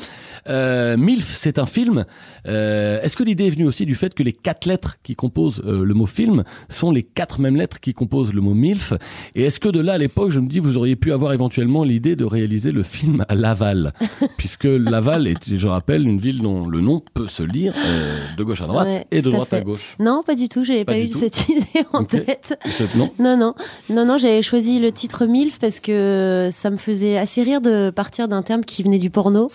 Euh, 0.48 0.96
Milf, 0.96 1.24
c'est 1.24 1.60
un 1.60 1.66
film. 1.66 2.04
Euh, 2.48 3.00
Est-ce 3.00 3.16
que 3.16 3.22
l'idée 3.22 3.46
est 3.46 3.50
venue 3.50 3.68
aussi 3.68 3.86
du 3.86 3.94
fait 3.94 4.12
que 4.12 4.24
les 4.24 4.32
quatre 4.32 4.66
lettres 4.66 4.96
qui 5.04 5.14
composent 5.14 5.62
le 5.64 5.94
mot 5.94 6.06
film 6.06 6.42
sont 6.68 6.90
les 6.90 7.04
quatre 7.04 7.40
mêmes 7.40 7.56
lettres 7.56 7.78
qui 7.78 7.94
composent 7.94 8.34
le 8.34 8.40
mot 8.40 8.54
Milf? 8.54 8.92
Et 9.36 9.44
est-ce 9.44 9.60
que 9.60 9.68
de 9.68 9.78
là 9.78 9.92
à 9.92 9.98
l'époque, 9.98 10.30
je 10.30 10.40
me 10.40 10.48
dis, 10.48 10.58
vous 10.58 10.76
auriez 10.76 10.96
pu 10.96 11.12
avoir 11.12 11.32
éventuellement 11.32 11.84
l'idée 11.84 12.16
de 12.16 12.24
réaliser 12.24 12.72
le 12.72 12.82
film 12.82 13.24
à 13.28 13.36
Laval? 13.36 13.92
Puisque 14.36 14.64
Laval 14.64 15.26
est, 15.26 15.56
je 15.56 15.66
rappelle, 15.68 16.06
une 16.06 16.18
ville 16.18 16.40
dont 16.40 16.66
le 16.66 16.80
nom 16.80 17.02
peut 17.14 17.26
se 17.26 17.42
lire 17.42 17.74
euh, 17.76 18.18
de 18.36 18.44
gauche 18.44 18.62
à 18.62 18.66
droite 18.66 18.86
Ouais, 18.86 19.06
et 19.10 19.22
de 19.22 19.28
à 19.28 19.32
droite 19.32 19.52
à 19.54 19.60
gauche. 19.60 19.96
Non, 19.98 20.22
pas 20.24 20.34
du 20.34 20.48
tout, 20.48 20.64
j'avais 20.64 20.84
Pas 20.84 20.92
pas, 20.92 20.98
eu 20.98 21.10
tout. 21.10 21.18
cette 21.18 21.48
idée 21.48 21.84
en 21.92 22.04
tête. 22.04 22.58
Non 22.96 23.10
Non, 23.18 23.36
non, 23.36 23.54
non, 23.90 24.04
non, 24.06 24.18
j'avais 24.18 24.42
choisi 24.42 24.78
le 24.78 24.92
titre 24.92 25.26
MILF 25.26 25.58
parce 25.58 25.80
que 25.80 26.48
ça 26.50 26.70
me 26.70 26.76
faisait 26.76 27.16
assez 27.18 27.42
rire 27.42 27.60
de 27.60 27.90
partir 27.90 28.28
d'un 28.28 28.42
terme 28.42 28.64
qui 28.64 28.82
venait 28.82 28.98
du 28.98 29.10
porno, 29.10 29.50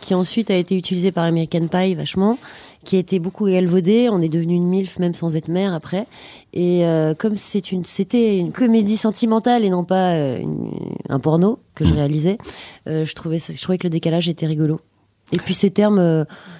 qui 0.00 0.14
ensuite 0.14 0.50
a 0.50 0.56
été 0.56 0.76
utilisé 0.76 1.12
par 1.12 1.24
American 1.24 1.66
Pie 1.68 1.94
vachement, 1.94 2.38
qui 2.84 2.96
a 2.96 2.98
été 3.00 3.18
beaucoup 3.18 3.46
galvaudé. 3.48 4.08
On 4.10 4.20
est 4.20 4.28
devenu 4.28 4.54
une 4.54 4.68
MILF 4.68 4.98
même 4.98 5.14
sans 5.14 5.34
être 5.36 5.48
mère 5.48 5.74
après. 5.74 6.06
Et 6.52 6.84
euh, 6.86 7.14
comme 7.14 7.36
c'est 7.36 7.72
une, 7.72 7.84
c'était 7.84 8.38
une 8.38 8.52
comédie 8.52 8.96
sentimentale 8.96 9.64
et 9.64 9.70
non 9.70 9.82
pas 9.84 10.12
euh, 10.12 10.38
une- 10.38 10.70
un 11.08 11.18
porno 11.18 11.58
que 11.74 11.84
je 11.84 11.92
Mm. 11.92 11.96
réalisais, 11.96 12.38
euh, 12.88 13.04
je 13.04 13.14
trouvais 13.14 13.38
ça, 13.40 13.52
je 13.52 13.60
trouvais 13.60 13.78
que 13.78 13.86
le 13.86 13.90
décalage 13.90 14.28
était 14.28 14.46
rigolo. 14.46 14.80
Et 15.32 15.38
puis 15.38 15.54
ces 15.54 15.70
termes, 15.70 15.98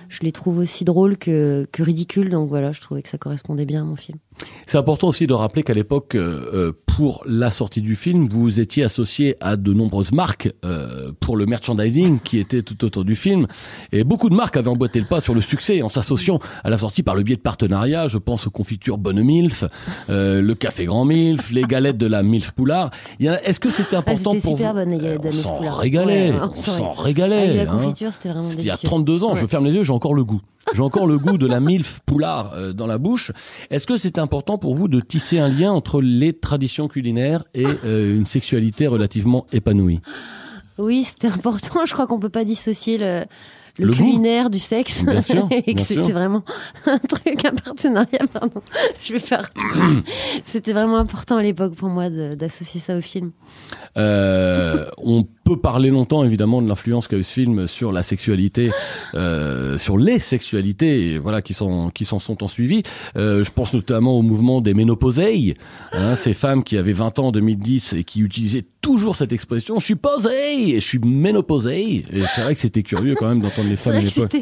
je 0.09 0.21
les 0.23 0.33
trouve 0.33 0.59
aussi 0.59 0.85
drôles 0.85 1.17
que, 1.17 1.67
que 1.73 1.83
ridicules, 1.83 2.31
donc 2.31 2.49
voilà, 2.49 2.73
je 2.73 2.81
trouvais 2.81 3.03
que 3.03 3.09
ça 3.09 3.19
correspondait 3.19 3.65
bien 3.67 3.83
à 3.83 3.85
mon 3.85 3.97
film. 3.97 4.19
C'est 4.67 4.79
important 4.79 5.09
aussi 5.09 5.27
de 5.29 5.33
rappeler 5.33 5.63
qu'à 5.63 5.75
l'époque, 5.75 6.17
euh, 6.17 6.45
euh, 6.53 6.73
pour 6.87 7.23
la 7.27 7.51
sortie 7.53 7.81
du 7.83 7.95
film, 7.95 8.29
vous 8.29 8.59
étiez 8.61 8.83
associé 8.83 9.37
à 9.41 9.57
de 9.57 9.73
nombreuses 9.73 10.11
marques 10.13 10.53
euh, 10.65 11.13
pour 11.21 11.37
le 11.37 11.47
merchandising 11.47 12.19
qui 12.21 12.39
était 12.39 12.63
tout 12.63 12.85
autour 12.85 13.05
du 13.05 13.15
film. 13.15 13.47
Et 13.93 14.03
beaucoup 14.03 14.29
de 14.31 14.35
marques 14.35 14.57
avaient 14.57 14.69
emboîté 14.69 14.99
le 14.99 15.07
pas 15.07 15.21
sur 15.21 15.35
le 15.35 15.41
succès 15.41 15.83
en 15.83 15.89
s'associant 15.89 16.41
à 16.65 16.71
la 16.71 16.79
sortie 16.79 17.03
par 17.05 17.15
le 17.15 17.23
biais 17.23 17.37
de 17.37 17.41
partenariats. 17.41 18.09
Je 18.09 18.19
pense 18.19 18.47
aux 18.49 18.51
confitures 18.51 18.99
Bonne 18.99 19.23
Milf, 19.23 19.65
euh, 20.11 20.43
le 20.43 20.55
café 20.57 20.85
Grand 20.85 21.05
Milf, 21.05 21.51
les 21.53 21.63
galettes 21.63 21.99
de 21.99 22.07
la 22.07 22.23
Milf 22.25 22.51
Poulard. 22.53 22.91
Est-ce 23.21 23.61
que 23.61 23.71
c'était 23.71 23.95
Ah, 23.97 24.01
important 24.01 24.33
pour 24.33 24.43
super 24.59 24.75
vous 24.75 24.85
bonne 24.85 25.01
On 25.25 25.33
s'en 25.33 25.59
régalait, 25.59 26.31
Ouais, 26.31 26.37
on 26.51 26.55
s'en 26.55 26.71
s'en 26.73 26.93
ré- 26.93 27.03
régalait. 27.05 27.55
La 27.55 27.63
hein. 27.73 27.79
confiture, 27.79 28.13
c'était 28.13 28.31
vraiment 28.31 28.47
C'était 28.47 28.63
il 28.63 28.67
y 28.67 28.71
a 28.71 28.75
délicieux. 28.75 28.89
32 28.89 29.25
ans, 29.25 29.35
je 29.37 29.47
ferme 29.47 29.65
les 29.65 29.73
yeux, 29.73 29.83
encore 29.95 30.15
le 30.15 30.25
goût. 30.25 30.41
J'ai 30.75 30.81
encore 30.83 31.07
le 31.07 31.19
goût 31.19 31.37
de 31.39 31.47
la 31.47 31.61
milf 31.61 32.01
poulard 32.07 32.53
euh, 32.55 32.73
dans 32.73 32.87
la 32.87 32.99
bouche. 32.99 33.33
Est-ce 33.71 33.87
que 33.87 33.97
c'est 33.97 34.19
important 34.19 34.59
pour 34.59 34.75
vous 34.75 34.89
de 34.89 35.01
tisser 35.01 35.39
un 35.39 35.49
lien 35.49 35.73
entre 35.73 36.01
les 36.01 36.33
traditions 36.33 36.89
culinaires 36.89 37.45
et 37.55 37.67
euh, 37.85 38.17
une 38.17 38.27
sexualité 38.27 38.87
relativement 38.87 39.47
épanouie? 39.53 40.01
Oui, 40.79 41.05
c'était 41.05 41.29
important. 41.29 41.85
Je 41.87 41.93
crois 41.93 42.07
qu'on 42.07 42.19
peut 42.19 42.31
pas 42.31 42.45
dissocier 42.45 42.99
le, 42.99 43.25
le, 43.79 43.87
Le 43.87 43.93
goût. 43.93 44.05
culinaire 44.05 44.51
du 44.51 44.59
sexe. 44.59 45.05
Bien 45.05 45.23
sûr, 45.23 45.47
et 45.67 45.75
que 45.75 45.81
c'était 45.83 46.13
vraiment 46.13 46.43
un 46.87 46.99
truc, 46.99 47.45
un 47.45 47.53
partenariat, 47.55 48.27
pardon. 48.33 48.63
Je 49.05 49.13
vais 49.13 49.19
faire. 49.21 49.49
c'était 50.47 50.73
vraiment 50.73 50.97
important 50.97 51.37
à 51.37 51.43
l'époque 51.43 51.75
pour 51.75 51.89
moi 51.91 52.09
d'associer 52.11 52.81
ça 52.81 52.97
au 52.97 53.01
film. 53.01 53.33
Euh, 53.97 54.87
on 54.99 55.25
peut 55.45 55.57
parler 55.59 55.91
longtemps 55.91 56.25
évidemment 56.25 56.63
de 56.63 56.69
l'influence 56.69 57.07
qu'a 57.09 57.17
eu 57.17 57.23
ce 57.23 57.33
film 57.33 57.67
sur 57.67 57.93
la 57.93 58.03
sexualité, 58.03 58.71
euh, 59.15 59.77
sur 59.79 59.97
les 59.99 60.19
sexualités, 60.19 61.19
voilà 61.19 61.43
qui 61.43 61.55
s'en 61.55 61.91
qui 61.91 62.05
s'en 62.05 62.19
sont 62.19 62.43
en 62.43 62.49
suivi. 62.49 62.83
Euh, 63.17 63.45
je 63.45 63.51
pense 63.51 63.75
notamment 63.75 64.19
au 64.19 64.23
mouvement 64.23 64.61
des 64.61 64.75
ménopausées, 64.75 65.57
hein, 65.93 66.15
ces 66.17 66.35
femmes 66.35 66.65
qui 66.65 66.77
avaient 66.77 66.93
20 66.93 67.19
ans 67.19 67.27
en 67.29 67.33
2010 67.33 67.93
et 67.95 68.05
qui 68.05 68.21
utilisaient 68.21 68.65
toujours 68.81 69.17
cette 69.17 69.33
expression 69.33 69.79
"je 69.79 69.85
suis 69.85 69.95
posée" 69.97 70.71
et 70.71 70.81
"je 70.81 70.87
suis 70.87 70.99
ménopausée". 70.99 72.05
Et 72.11 72.21
c'est 72.35 72.43
vrai 72.43 72.55
que 72.55 72.61
c'était 72.61 72.83
curieux 72.83 73.15
quand 73.15 73.29
même 73.29 73.41
d'entendre 73.41 73.69
les 73.69 73.77
femmes 73.77 73.95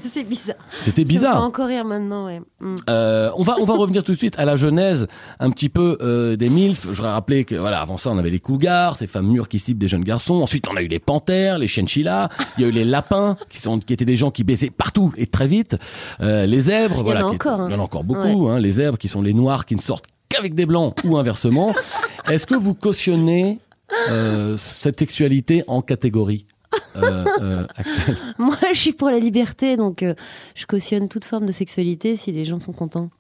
c'était 0.02 0.22
bizarre. 0.22 0.56
C'était 0.78 0.80
Ça 0.80 0.90
me 0.90 0.94
fait 0.94 1.04
bizarre. 1.04 1.42
encore 1.42 1.66
rire 1.66 1.84
maintenant, 1.84 2.26
ouais. 2.26 2.40
Mm. 2.60 2.74
Euh, 2.90 3.30
on 3.36 3.42
va 3.42 3.56
on 3.60 3.64
va 3.64 3.74
revenir 3.74 4.02
tout 4.04 4.12
de 4.12 4.16
suite 4.16 4.38
à 4.38 4.44
la 4.44 4.56
genèse 4.56 5.06
un 5.40 5.50
petit 5.50 5.68
peu 5.68 5.98
euh, 6.00 6.36
des 6.36 6.48
milfs. 6.48 6.82
Je 6.84 6.96
voudrais 6.96 7.12
rappeler 7.12 7.44
que 7.44 7.54
voilà 7.54 7.80
avant 7.80 7.96
ça 7.96 8.10
on 8.10 8.18
avait 8.18 8.30
les 8.30 8.38
cougars, 8.38 8.96
ces 8.96 9.06
femmes 9.06 9.28
mûres 9.28 9.48
qui 9.48 9.58
ciblent 9.58 9.80
des 9.80 9.88
jeunes 9.88 10.04
garçons. 10.04 10.34
Ensuite 10.34 10.68
on 10.68 10.76
a 10.76 10.82
eu 10.82 10.88
les 10.92 10.98
panthères, 10.98 11.58
les 11.58 11.68
chinchillas. 11.68 12.28
Il 12.56 12.62
y 12.62 12.64
a 12.64 12.68
eu 12.68 12.72
les 12.72 12.84
lapins 12.84 13.36
qui 13.50 13.58
sont 13.58 13.78
qui 13.78 13.92
étaient 13.92 14.04
des 14.04 14.16
gens 14.16 14.30
qui 14.30 14.44
baisaient 14.44 14.70
partout 14.70 15.12
et 15.16 15.26
très 15.26 15.46
vite. 15.46 15.76
Euh, 16.20 16.46
les 16.46 16.62
zèbres, 16.62 16.94
Il 16.96 16.98
y 16.98 17.00
en 17.00 17.04
voilà, 17.04 17.20
a 17.20 17.28
qui 17.30 17.34
encore, 17.34 17.60
hein. 17.60 17.66
il 17.68 17.72
y 17.72 17.76
en 17.76 17.80
a 17.80 17.82
encore 17.82 18.04
beaucoup. 18.04 18.48
Hein, 18.48 18.58
les 18.58 18.72
zèbres 18.72 18.98
qui 18.98 19.08
sont 19.08 19.22
les 19.22 19.34
noirs 19.34 19.66
qui 19.66 19.74
ne 19.74 19.80
sortent 19.80 20.06
qu'avec 20.28 20.54
des 20.54 20.66
blancs 20.66 20.94
ou 21.04 21.16
inversement. 21.16 21.74
Est-ce 22.30 22.46
que 22.46 22.54
vous 22.54 22.74
cautionnez 22.74 23.58
euh, 24.10 24.56
cette 24.56 24.98
sexualité 24.98 25.64
en 25.66 25.82
catégorie, 25.82 26.46
euh, 26.96 27.24
euh, 27.40 27.66
Axel? 27.76 28.16
Moi, 28.38 28.56
je 28.72 28.78
suis 28.78 28.92
pour 28.92 29.10
la 29.10 29.18
liberté, 29.18 29.76
donc 29.76 30.04
je 30.54 30.66
cautionne 30.66 31.08
toute 31.08 31.24
forme 31.24 31.46
de 31.46 31.52
sexualité 31.52 32.16
si 32.16 32.32
les 32.32 32.44
gens 32.44 32.60
sont 32.60 32.72
contents. 32.72 33.10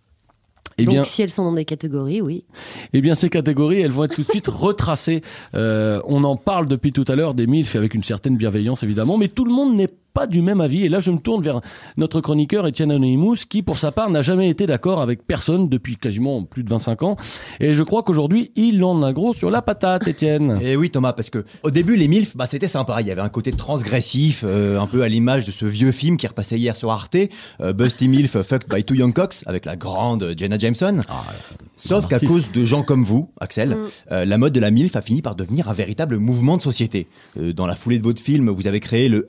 Eh 0.78 0.84
donc 0.84 0.94
bien, 0.94 1.04
si 1.04 1.22
elles 1.22 1.30
sont 1.30 1.44
dans 1.44 1.52
des 1.52 1.64
catégories, 1.64 2.20
oui. 2.20 2.44
Eh 2.92 3.00
bien, 3.00 3.14
ces 3.14 3.30
catégories, 3.30 3.80
elles 3.80 3.90
vont 3.90 4.04
être 4.04 4.14
tout 4.14 4.22
de 4.22 4.28
suite 4.28 4.46
retracées. 4.48 5.22
Euh, 5.54 6.00
on 6.06 6.24
en 6.24 6.36
parle 6.36 6.66
depuis 6.66 6.92
tout 6.92 7.04
à 7.08 7.14
l'heure 7.14 7.34
des 7.34 7.46
MILF 7.46 7.76
avec 7.76 7.94
une 7.94 8.02
certaine 8.02 8.36
bienveillance, 8.36 8.82
évidemment, 8.82 9.18
mais 9.18 9.28
tout 9.28 9.44
le 9.44 9.52
monde 9.52 9.74
n'est 9.76 9.90
pas 10.14 10.26
du 10.26 10.42
même 10.42 10.60
avis. 10.60 10.84
Et 10.84 10.88
là, 10.88 11.00
je 11.00 11.10
me 11.10 11.18
tourne 11.18 11.42
vers 11.42 11.60
notre 11.96 12.20
chroniqueur 12.20 12.66
Étienne 12.66 12.90
Anonymous, 12.90 13.36
qui, 13.48 13.62
pour 13.62 13.78
sa 13.78 13.92
part, 13.92 14.10
n'a 14.10 14.22
jamais 14.22 14.48
été 14.48 14.66
d'accord 14.66 15.00
avec 15.00 15.26
personne 15.26 15.68
depuis 15.68 15.96
quasiment 15.96 16.42
plus 16.42 16.64
de 16.64 16.70
25 16.70 17.02
ans. 17.02 17.16
Et 17.60 17.74
je 17.74 17.82
crois 17.82 18.02
qu'aujourd'hui, 18.02 18.52
il 18.56 18.82
en 18.84 19.02
a 19.02 19.12
gros 19.12 19.32
sur 19.32 19.50
la 19.50 19.62
patate, 19.62 20.08
Étienne. 20.08 20.58
Et 20.62 20.76
oui 20.76 20.90
Thomas, 20.90 21.12
parce 21.12 21.30
que 21.30 21.44
au 21.62 21.70
début 21.70 21.96
les 21.96 22.08
MILF, 22.08 22.36
bah, 22.36 22.46
c'était 22.46 22.68
sympa, 22.68 23.00
il 23.00 23.06
y 23.06 23.10
avait 23.10 23.20
un 23.20 23.28
côté 23.28 23.52
transgressif, 23.52 24.42
euh, 24.44 24.80
un 24.80 24.86
peu 24.86 25.02
à 25.02 25.08
l'image 25.08 25.44
de 25.44 25.50
ce 25.50 25.64
vieux 25.64 25.92
film 25.92 26.16
qui 26.16 26.26
repassait 26.26 26.58
hier 26.58 26.76
sur 26.76 26.90
Arte, 26.90 27.16
euh, 27.60 27.72
Busty 27.72 28.08
MILF 28.08 28.42
Fucked 28.42 28.68
by 28.68 28.84
Two 28.84 28.96
Young 28.96 29.12
Cocks, 29.12 29.42
avec 29.46 29.64
la 29.66 29.76
grande 29.76 30.34
Jenna 30.36 30.58
Jameson. 30.58 31.02
Sauf 31.76 32.02
bon 32.02 32.08
qu'à 32.08 32.20
cause 32.20 32.52
de 32.52 32.64
gens 32.64 32.82
comme 32.82 33.04
vous, 33.04 33.30
Axel, 33.40 33.76
euh, 34.10 34.24
la 34.24 34.38
mode 34.38 34.52
de 34.52 34.60
la 34.60 34.70
MILF 34.70 34.94
a 34.94 35.02
fini 35.02 35.22
par 35.22 35.34
devenir 35.34 35.68
un 35.68 35.72
véritable 35.72 36.18
mouvement 36.18 36.56
de 36.56 36.62
société. 36.62 37.08
Euh, 37.38 37.52
dans 37.52 37.66
la 37.66 37.74
foulée 37.74 37.98
de 37.98 38.02
votre 38.02 38.22
film, 38.22 38.50
vous 38.50 38.66
avez 38.66 38.80
créé 38.80 39.08
le 39.08 39.24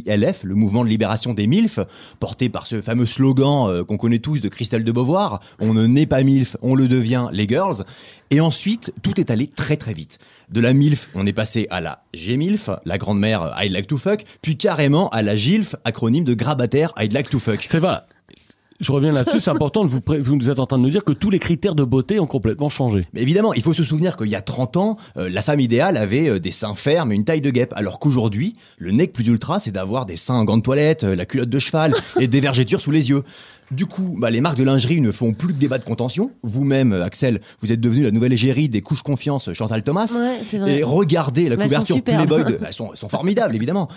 MLMILF, 0.00 0.44
le 0.44 0.54
mouvement 0.54 0.84
de 0.84 0.88
libération 0.88 1.34
des 1.34 1.46
MILF, 1.46 1.80
porté 2.20 2.48
par 2.48 2.66
ce 2.66 2.80
fameux 2.80 3.06
slogan 3.06 3.68
euh, 3.68 3.84
qu'on 3.84 3.96
connaît 3.96 4.18
tous 4.18 4.40
de 4.40 4.48
Christelle 4.48 4.84
de 4.84 4.92
Beauvoir, 4.92 5.40
on 5.60 5.74
ne 5.74 5.86
naît 5.86 6.06
pas 6.06 6.22
MILF, 6.22 6.56
on 6.62 6.74
le 6.74 6.88
devient, 6.88 7.28
les 7.32 7.46
girls. 7.46 7.84
Et 8.30 8.40
ensuite, 8.40 8.92
tout 9.02 9.20
est 9.20 9.30
allé 9.30 9.46
très 9.46 9.76
très 9.76 9.92
vite. 9.92 10.18
De 10.50 10.60
la 10.60 10.72
MILF, 10.72 11.10
on 11.14 11.26
est 11.26 11.32
passé 11.32 11.66
à 11.70 11.80
la 11.80 12.04
G-MILF, 12.14 12.70
la 12.84 12.98
grande-mère 12.98 13.42
euh, 13.42 13.62
I'd 13.62 13.72
like 13.72 13.86
to 13.86 13.98
fuck, 13.98 14.24
puis 14.40 14.56
carrément 14.56 15.08
à 15.10 15.22
la 15.22 15.36
GILF, 15.36 15.76
acronyme 15.84 16.24
de 16.24 16.34
grabataire 16.34 16.92
I'd 16.98 17.12
like 17.12 17.28
to 17.30 17.38
fuck. 17.38 17.64
C'est 17.68 17.80
vrai. 17.80 18.00
Je 18.80 18.92
reviens 18.92 19.12
là-dessus, 19.12 19.40
c'est 19.40 19.50
important, 19.50 19.84
de 19.84 19.90
vous, 19.90 20.00
vous 20.20 20.36
nous 20.36 20.50
êtes 20.50 20.58
en 20.58 20.66
train 20.66 20.78
de 20.78 20.82
nous 20.82 20.90
dire 20.90 21.04
que 21.04 21.12
tous 21.12 21.30
les 21.30 21.38
critères 21.38 21.74
de 21.74 21.84
beauté 21.84 22.18
ont 22.20 22.26
complètement 22.26 22.68
changé. 22.68 23.04
Mais 23.12 23.22
évidemment, 23.22 23.52
il 23.54 23.62
faut 23.62 23.72
se 23.72 23.84
souvenir 23.84 24.16
qu'il 24.16 24.28
y 24.28 24.36
a 24.36 24.40
30 24.40 24.76
ans, 24.76 24.96
euh, 25.16 25.28
la 25.28 25.42
femme 25.42 25.60
idéale 25.60 25.96
avait 25.96 26.28
euh, 26.28 26.38
des 26.38 26.52
seins 26.52 26.74
fermes 26.74 27.12
et 27.12 27.14
une 27.14 27.24
taille 27.24 27.40
de 27.40 27.50
guêpe, 27.50 27.72
alors 27.76 27.98
qu'aujourd'hui, 27.98 28.54
le 28.78 28.92
nec 28.92 29.12
plus 29.12 29.26
ultra, 29.28 29.60
c'est 29.60 29.72
d'avoir 29.72 30.06
des 30.06 30.16
seins 30.16 30.34
en 30.34 30.44
gants 30.44 30.56
de 30.56 30.62
toilette, 30.62 31.04
euh, 31.04 31.16
la 31.16 31.26
culotte 31.26 31.48
de 31.48 31.58
cheval 31.58 31.94
et 32.20 32.26
des 32.26 32.40
vergetures 32.40 32.80
sous 32.80 32.90
les 32.90 33.10
yeux. 33.10 33.22
Du 33.70 33.86
coup, 33.86 34.16
bah, 34.18 34.30
les 34.30 34.40
marques 34.42 34.58
de 34.58 34.64
lingerie 34.64 35.00
ne 35.00 35.12
font 35.12 35.32
plus 35.32 35.48
que 35.48 35.58
débat 35.58 35.78
de 35.78 35.84
contention. 35.84 36.30
Vous-même, 36.42 36.92
Axel, 36.92 37.40
vous 37.62 37.72
êtes 37.72 37.80
devenu 37.80 38.02
la 38.02 38.10
nouvelle 38.10 38.32
égérie 38.32 38.68
des 38.68 38.82
couches 38.82 39.02
confiance 39.02 39.52
Chantal 39.54 39.82
Thomas. 39.82 40.12
Ouais, 40.20 40.58
vrai. 40.58 40.78
Et 40.78 40.82
regardez 40.82 41.48
la 41.48 41.56
Mais 41.56 41.62
sont 41.62 41.68
couverture. 41.68 42.02
Playboy. 42.02 42.44
De... 42.44 42.58
Elles, 42.66 42.72
sont, 42.72 42.90
elles 42.92 42.98
sont 42.98 43.08
formidables, 43.08 43.56
évidemment. 43.56 43.88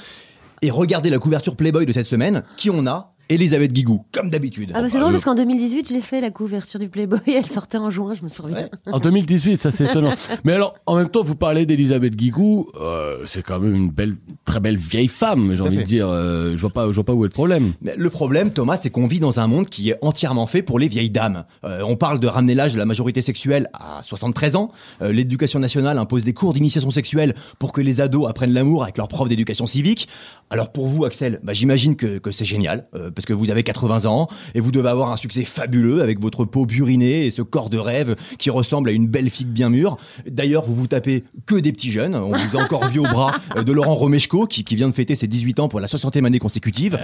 Et 0.61 0.71
regardez 0.71 1.09
la 1.09 1.19
couverture 1.19 1.57
Playboy 1.57 1.85
de 1.85 1.91
cette 1.91 2.05
semaine. 2.05 2.43
Qui 2.55 2.69
on 2.69 2.87
a 2.87 3.14
Elisabeth 3.29 3.73
Guigou, 3.73 4.05
comme 4.11 4.29
d'habitude. 4.29 4.71
Ah 4.75 4.81
bah 4.81 4.89
c'est 4.89 4.99
drôle 4.99 5.11
parce 5.11 5.23
qu'en 5.23 5.35
2018, 5.35 5.87
j'ai 5.89 6.01
fait 6.01 6.21
la 6.21 6.29
couverture 6.29 6.79
du 6.79 6.89
Playboy, 6.89 7.19
elle 7.27 7.45
sortait 7.45 7.77
en 7.77 7.89
juin, 7.89 8.13
je 8.13 8.23
me 8.23 8.29
souviens. 8.29 8.55
Ouais. 8.57 8.69
En 8.91 8.99
2018, 8.99 9.61
ça 9.61 9.71
c'est 9.71 9.85
étonnant. 9.85 10.13
Mais 10.43 10.53
alors, 10.53 10.75
en 10.85 10.95
même 10.97 11.09
temps, 11.09 11.23
vous 11.23 11.35
parlez 11.35 11.65
d'Elisabeth 11.65 12.15
Guigou, 12.15 12.67
euh, 12.79 13.23
c'est 13.25 13.41
quand 13.41 13.59
même 13.59 13.75
une 13.75 13.89
belle, 13.89 14.15
très 14.45 14.59
belle 14.59 14.77
vieille 14.77 15.07
femme, 15.07 15.53
j'ai 15.55 15.61
envie 15.61 15.77
fait. 15.77 15.83
de 15.83 15.87
dire. 15.87 16.07
Euh, 16.07 16.51
je 16.55 16.61
vois 16.61 16.69
pas, 16.69 16.87
je 16.87 16.93
vois 16.93 17.03
pas 17.03 17.13
où 17.13 17.23
est 17.23 17.27
le 17.27 17.33
problème. 17.33 17.73
Mais 17.81 17.95
Le 17.97 18.09
problème, 18.09 18.51
Thomas, 18.51 18.77
c'est 18.77 18.89
qu'on 18.89 19.07
vit 19.07 19.19
dans 19.19 19.39
un 19.39 19.47
monde 19.47 19.67
qui 19.67 19.89
est 19.89 19.97
entièrement 20.01 20.45
fait 20.47 20.61
pour 20.61 20.77
les 20.77 20.87
vieilles 20.87 21.09
dames. 21.09 21.45
Euh, 21.63 21.81
on 21.85 21.95
parle 21.95 22.19
de 22.19 22.27
ramener 22.27 22.53
l'âge 22.53 22.73
de 22.73 22.77
la 22.79 22.85
majorité 22.85 23.21
sexuelle 23.23 23.69
à 23.73 24.03
73 24.03 24.55
ans. 24.55 24.71
Euh, 25.01 25.11
L'éducation 25.11 25.59
nationale 25.59 25.97
impose 25.97 26.23
des 26.25 26.33
cours 26.33 26.53
d'initiation 26.53 26.91
sexuelle 26.91 27.33
pour 27.57 27.71
que 27.73 27.81
les 27.81 28.01
ados 28.01 28.29
apprennent 28.29 28.53
l'amour 28.53 28.83
avec 28.83 28.97
leur 28.97 29.07
prof 29.07 29.27
d'éducation 29.27 29.65
civique. 29.65 30.07
Alors 30.51 30.71
pour 30.71 30.87
vous, 30.87 31.05
Axel, 31.05 31.39
bah, 31.43 31.53
j'imagine 31.53 31.95
que, 31.95 32.19
que 32.19 32.31
c'est 32.31 32.45
génial. 32.45 32.87
Parce 33.15 33.25
que 33.25 33.33
vous 33.33 33.49
avez 33.49 33.63
80 33.63 34.05
ans 34.05 34.27
et 34.53 34.59
vous 34.59 34.71
devez 34.71 34.89
avoir 34.89 35.11
un 35.11 35.17
succès 35.17 35.43
fabuleux 35.43 36.01
avec 36.01 36.19
votre 36.21 36.45
peau 36.45 36.65
burinée 36.65 37.25
et 37.25 37.31
ce 37.31 37.41
corps 37.41 37.69
de 37.69 37.77
rêve 37.77 38.15
qui 38.37 38.49
ressemble 38.49 38.89
à 38.89 38.91
une 38.91 39.07
belle 39.07 39.29
figue 39.29 39.47
bien 39.47 39.69
mûre. 39.69 39.97
D'ailleurs, 40.29 40.65
vous 40.65 40.75
vous 40.75 40.87
tapez 40.87 41.23
que 41.45 41.55
des 41.55 41.71
petits 41.71 41.91
jeunes. 41.91 42.15
On 42.15 42.35
vous 42.35 42.57
a 42.57 42.61
encore 42.61 42.87
vu 42.87 42.99
au 42.99 43.03
bras 43.03 43.33
euh, 43.55 43.63
de 43.63 43.71
Laurent 43.71 43.95
Romeshko 43.95 44.45
qui, 44.47 44.63
qui 44.63 44.75
vient 44.75 44.89
de 44.89 44.93
fêter 44.93 45.15
ses 45.15 45.27
18 45.27 45.59
ans 45.61 45.69
pour 45.69 45.79
la 45.79 45.87
60e 45.87 46.25
année 46.25 46.39
consécutive. 46.39 46.99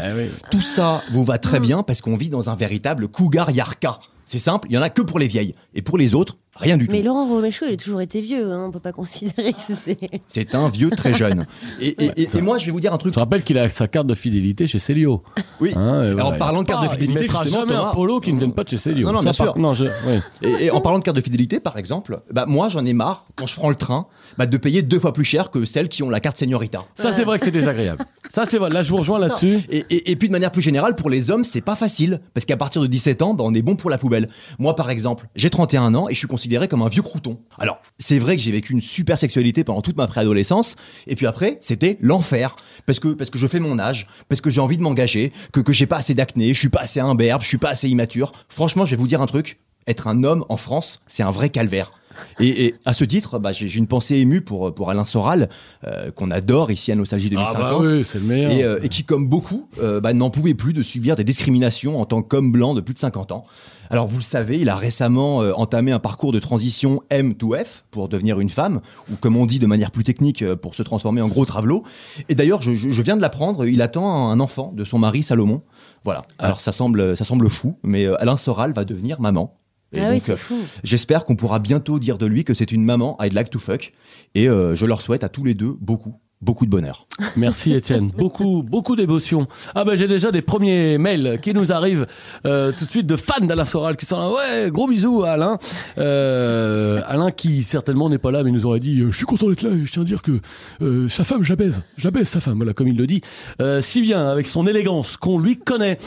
Tout 0.51 0.62
ça 0.62 1.03
vous 1.12 1.24
va 1.24 1.38
très 1.38 1.60
bien 1.60 1.84
parce 1.84 2.01
qu'on 2.01 2.15
vit 2.15 2.30
dans 2.30 2.50
un 2.50 2.56
véritable 2.56 3.08
cougar 3.08 3.51
yarka. 3.51 4.00
C'est 4.25 4.38
simple, 4.38 4.68
il 4.70 4.75
y 4.75 4.77
en 4.77 4.82
a 4.82 4.89
que 4.89 5.01
pour 5.01 5.20
les 5.20 5.27
vieilles 5.27 5.56
et 5.74 5.82
pour 5.82 5.98
les 5.98 6.13
autres, 6.15 6.38
rien 6.55 6.77
du 6.77 6.88
tout. 6.88 6.91
Mais 6.96 7.01
Laurent 7.01 7.27
Romeshko, 7.27 7.65
il 7.67 7.74
a 7.74 7.77
toujours 7.77 8.01
été 8.01 8.22
vieux, 8.22 8.51
hein, 8.51 8.65
on 8.67 8.72
peut 8.72 8.79
pas 8.79 8.91
considérer 8.91 9.53
que 9.53 9.60
c'est. 9.86 9.98
C'est 10.27 10.55
un 10.55 10.70
vieux 10.70 10.89
très 10.89 11.13
jeune. 11.13 11.46
Et, 11.79 11.88
et- 12.05 12.12
et- 12.24 12.27
et 12.38 12.41
moi, 12.41 12.58
je 12.58 12.65
vais 12.65 12.72
vous 12.72 12.79
dire 12.79 12.93
un 12.93 12.98
truc. 12.98 13.13
Je 13.13 13.20
rappelle 13.20 13.43
qu'il 13.43 13.58
a 13.58 13.70
sa 13.70 13.88
carte 13.88 14.08
de 14.08 14.15
fidélité 14.15 14.67
chez 14.67 14.79
Célio. 14.79 15.24
Oui. 15.60 15.72
Hein, 15.75 16.03
et 16.03 16.08
Alors, 16.08 16.22
voilà. 16.27 16.38
parlant 16.38 16.63
de 16.63 16.67
carte 16.67 16.84
de 16.84 16.89
fidélité, 16.89 17.20
il 17.20 17.24
mettra 17.24 17.43
justement, 17.43 17.62
jamais 17.65 17.74
Thomas- 17.77 17.89
un 17.89 17.93
polo 17.93 18.20
qui 18.20 18.34
ne 18.34 18.39
vienne 18.39 18.53
pas 18.53 18.63
de 18.63 18.70
chez 18.70 18.77
Célio. 18.77 19.08
Non, 19.08 19.13
non, 19.13 19.20
bien 19.22 19.34
par- 19.34 19.46
sûr. 19.48 19.58
Non, 19.58 19.74
je, 19.74 19.86
oui. 19.86 20.20
Et, 20.41 20.65
et 20.65 20.72
en 20.72 20.81
parlant 20.81 21.00
de 21.00 21.03
carte 21.03 21.17
de 21.17 21.22
fidélité, 21.22 21.60
par 21.60 21.77
exemple, 21.77 22.22
bah, 22.31 22.46
moi, 22.48 22.70
j'en 22.70 22.86
ai 22.86 22.93
marre, 22.93 23.25
quand 23.36 23.48
je 23.48 23.55
prends 23.55 23.70
le 23.70 23.75
train, 23.75 24.08
bah, 24.38 24.46
de 24.46 24.58
payer 24.58 24.81
deux 24.81 25.00
fois 25.00 25.13
plus 25.13 25.25
cher 25.25 25.50
que 25.51 25.65
celles 25.65 25.89
qui 25.89 26.03
ont 26.03 26.10
la 26.10 26.20
carte 26.20 26.38
Seniorita. 26.38 26.86
Ça, 26.96 27.12
c'est 27.12 27.24
vrai 27.24 27.39
que 27.39 27.46
c'est 27.46 27.51
désagréable. 27.51 28.03
Ça, 28.29 28.46
c'est 28.50 28.58
vrai. 28.58 28.70
Là, 28.70 28.81
je 28.81 28.89
vous 28.91 28.98
rejoins 28.98 29.20
là-dessus. 29.20 29.60
Et, 29.70 29.84
et- 29.89 30.12
et 30.12 30.15
puis 30.15 30.27
de 30.29 30.31
manière 30.31 30.51
plus 30.51 30.62
générale, 30.62 30.96
pour 30.96 31.10
les 31.10 31.31
hommes, 31.31 31.43
c'est 31.43 31.60
pas 31.62 31.75
facile. 31.75 32.22
Parce 32.34 32.46
qu'à 32.46 32.55
partir 32.58 32.81
de 32.81 32.88
17 32.88 33.22
ans, 33.22 33.34
bah, 33.34 33.43
on 33.46 33.53
est 33.53 33.62
bon 33.62 33.75
pour 33.75 33.89
la 33.89 33.98
poubelle. 33.98 34.27
Moi, 34.60 34.75
par 34.75 34.89
exemple, 34.89 35.27
j'ai 35.36 35.50
31 35.50 35.93
ans 35.96 36.08
et 36.08 36.13
je 36.13 36.20
suis 36.20 36.27
comme 36.69 36.81
un 36.81 36.88
vieux 36.88 37.01
crouton. 37.01 37.39
Alors, 37.60 37.81
c'est 37.98 38.19
vrai 38.19 38.36
que 38.36 38.41
j'ai 38.41 38.51
vécu 38.51 38.74
une 38.74 38.81
super 38.81 39.17
sexualité 39.17 39.63
pendant 39.63 39.81
toute 39.81 39.98
ma 39.98 40.07
préadolescence. 40.07 40.75
Et 41.07 41.15
puis 41.15 41.25
après, 41.25 41.57
c'était 41.62 41.98
l'enfer. 42.01 42.55
Parce 42.86 43.00
que, 43.00 43.10
parce 43.10 43.29
que 43.29 43.38
je 43.38 43.48
fais 43.48 43.60
mon 43.60 43.79
âge, 43.79 44.07
parce 44.29 44.41
que 44.41 44.50
j'ai 44.50 44.62
envie 44.62 44.77
de 44.77 44.83
m'engager, 44.83 45.31
que, 45.53 45.60
que 45.60 45.74
j'ai 45.74 45.86
pas 45.86 45.98
assez 45.98 46.13
d'acné, 46.13 46.53
je 46.53 46.60
suis 46.60 46.69
pas 46.69 46.81
assez 46.81 47.00
imberbe, 47.00 47.41
je 47.41 47.48
suis 47.48 47.57
pas 47.57 47.69
assez 47.69 47.89
immature. 47.89 48.31
Franchement, 48.50 48.86
je 48.86 48.91
vais 48.91 48.98
vous 48.98 49.07
dire 49.07 49.21
un 49.21 49.27
truc. 49.27 49.60
Être 49.88 50.07
un 50.07 50.24
homme 50.24 50.45
en 50.50 50.57
France, 50.57 51.01
c'est 51.07 51.24
un 51.24 51.31
vrai 51.31 51.50
calvaire. 51.50 51.91
Et, 52.39 52.65
et 52.65 52.75
à 52.86 52.94
ce 52.94 53.03
titre, 53.03 53.39
bah, 53.39 53.51
j'ai 53.51 53.77
une 53.77 53.88
pensée 53.88 54.18
émue 54.18 54.41
pour, 54.41 54.74
pour 54.74 54.89
Alain 54.89 55.06
Soral, 55.06 55.50
euh, 55.86 56.12
qu'on 56.12 56.32
adore 56.32 56.72
ici 56.72 56.91
à 56.91 56.96
Nostalgie 56.96 57.30
2050 57.30 57.58
Ah 57.58 57.72
bah 57.72 57.77
oui, 57.80 58.03
c'est 58.03 58.20
le 58.20 58.25
meilleur. 58.25 58.51
et, 58.51 58.63
euh, 58.63 58.80
et 58.84 58.89
qui, 58.89 59.03
comme 59.03 59.27
beaucoup, 59.27 59.68
euh, 59.82 60.00
bah, 60.00 60.13
n'en 60.13 60.30
pouvait 60.30 60.53
plus 60.53 60.74
de 60.74 60.84
subir 60.84 61.15
des 61.15 61.24
discriminations 61.24 62.00
en 62.00 62.06
tant 62.06 62.22
qu'homme 62.22 62.51
blanc 62.51 62.74
de 62.74 62.82
plus 62.82 62.94
de 62.94 63.00
50 63.00 63.32
ans. 63.32 63.46
Alors 63.89 64.08
vous 64.08 64.18
le 64.18 64.24
savez, 64.24 64.58
il 64.58 64.70
a 64.70 64.77
récemment 64.77 65.39
entamé 65.39 65.91
un 65.91 66.00
parcours 66.00 66.32
de 66.32 66.39
transition 66.39 67.03
M 67.10 67.36
to 67.36 67.53
F 67.62 67.84
pour 67.91 68.08
devenir 68.08 68.39
une 68.39 68.50
femme, 68.50 68.80
ou 69.12 69.18
comme 69.18 69.36
on 69.36 69.46
dit 69.46 69.60
de 69.60 69.68
manière 69.68 69.91
plus 69.91 70.06
technique, 70.06 70.46
pour 70.56 70.75
se 70.75 70.84
transformer 70.84 71.20
en 71.20 71.27
gros 71.27 71.44
travelot. 71.44 71.84
Et 72.30 72.36
d'ailleurs, 72.36 72.62
je, 72.62 73.01
viens 73.01 73.18
de 73.18 73.22
l'apprendre, 73.22 73.65
il 73.65 73.82
attend 73.82 74.30
un 74.30 74.39
enfant 74.39 74.72
de 74.74 74.86
son 74.86 74.98
mari 74.98 75.24
Salomon. 75.24 75.62
Voilà. 76.06 76.22
Ah. 76.39 76.46
Alors 76.46 76.62
ça 76.62 76.72
semble, 76.72 77.18
ça 77.18 77.25
semble 77.25 77.50
fou, 77.50 77.77
mais 77.84 78.06
Alain 78.06 78.38
Soral 78.38 78.72
va 78.72 78.86
devenir 78.86 79.20
maman. 79.20 79.58
Et 79.93 80.00
Ah 80.00 80.13
donc, 80.13 80.29
euh, 80.29 80.36
fou. 80.36 80.57
J'espère 80.83 81.25
qu'on 81.25 81.36
pourra 81.36 81.60
bientôt 81.60 82.00
dire 82.00 82.17
de 82.17 82.25
lui 82.25 82.43
que 82.43 82.53
c'est 82.53 82.71
une 82.71 82.83
maman 82.83 83.17
I'd 83.21 83.33
like 83.33 83.50
to 83.50 83.60
fuck. 83.60 83.93
Et 84.36 84.48
euh, 84.48 84.75
je 84.75 84.86
leur 84.86 85.01
souhaite 85.01 85.24
à 85.24 85.29
tous 85.29 85.43
les 85.43 85.53
deux 85.53 85.75
beaucoup, 85.81 86.15
beaucoup 86.41 86.65
de 86.65 86.71
bonheur. 86.71 87.07
Merci 87.36 87.74
Étienne. 87.74 88.12
Beaucoup, 88.17 88.63
beaucoup 88.63 88.95
d'émotion. 88.95 89.48
Ah 89.74 89.83
ben 89.83 89.95
j'ai 89.95 90.07
déjà 90.07 90.31
des 90.31 90.41
premiers 90.41 90.98
mails 90.98 91.39
qui 91.41 91.53
nous 91.53 91.71
arrivent 91.71 92.05
euh, 92.45 92.71
tout 92.71 92.86
de 92.86 92.89
suite 92.89 93.07
de 93.07 93.15
fans 93.15 93.43
d'Alain 93.43 93.65
Soral 93.65 93.95
qui 93.95 94.05
sont 94.05 94.19
là. 94.19 94.29
Ouais, 94.29 94.69
gros 94.71 94.88
bisous 94.88 95.24
à 95.24 95.31
Alain. 95.31 95.57
Euh, 95.98 97.01
Alain 97.07 97.31
qui 97.31 97.63
certainement 97.63 98.10
n'est 98.10 98.17
pas 98.17 98.31
là, 98.31 98.43
mais 98.43 98.51
nous 98.51 98.65
aurait 98.65 98.79
dit 98.79 99.00
euh, 99.00 99.12
Je 99.12 99.17
suis 99.17 99.25
content 99.25 99.50
d'être 99.50 99.62
là 99.62 99.71
et 99.71 99.86
je 99.86 99.91
tiens 99.91 100.01
à 100.01 100.05
dire 100.05 100.21
que 100.21 100.39
euh, 100.81 101.07
sa 101.07 101.24
femme, 101.24 101.43
je 101.43 101.50
la 101.50 101.55
baise. 101.55 101.83
Je 101.98 102.05
la 102.05 102.12
baise, 102.12 102.27
sa 102.27 102.41
femme, 102.41 102.57
voilà, 102.57 102.74
comme 102.74 102.88
il 102.88 102.98
le 102.98 103.07
dit. 103.07 103.21
Euh, 103.60 103.81
si 103.81 104.01
bien, 104.01 104.27
avec 104.27 104.48
son 104.48 104.67
élégance 104.67 105.17
qu'on 105.17 105.39
lui 105.39 105.57
connaît. 105.57 105.98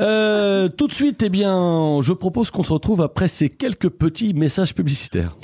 Euh, 0.00 0.68
tout 0.68 0.86
de 0.86 0.92
suite, 0.92 1.22
eh 1.22 1.28
bien, 1.28 2.00
je 2.00 2.12
propose 2.12 2.50
qu'on 2.50 2.62
se 2.62 2.72
retrouve 2.72 3.00
après 3.02 3.28
ces 3.28 3.48
quelques 3.48 3.88
petits 3.88 4.34
messages 4.34 4.74
publicitaires. 4.74 5.36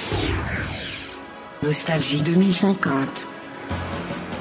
Nostalgie 1.62 2.22
2050. 2.22 3.26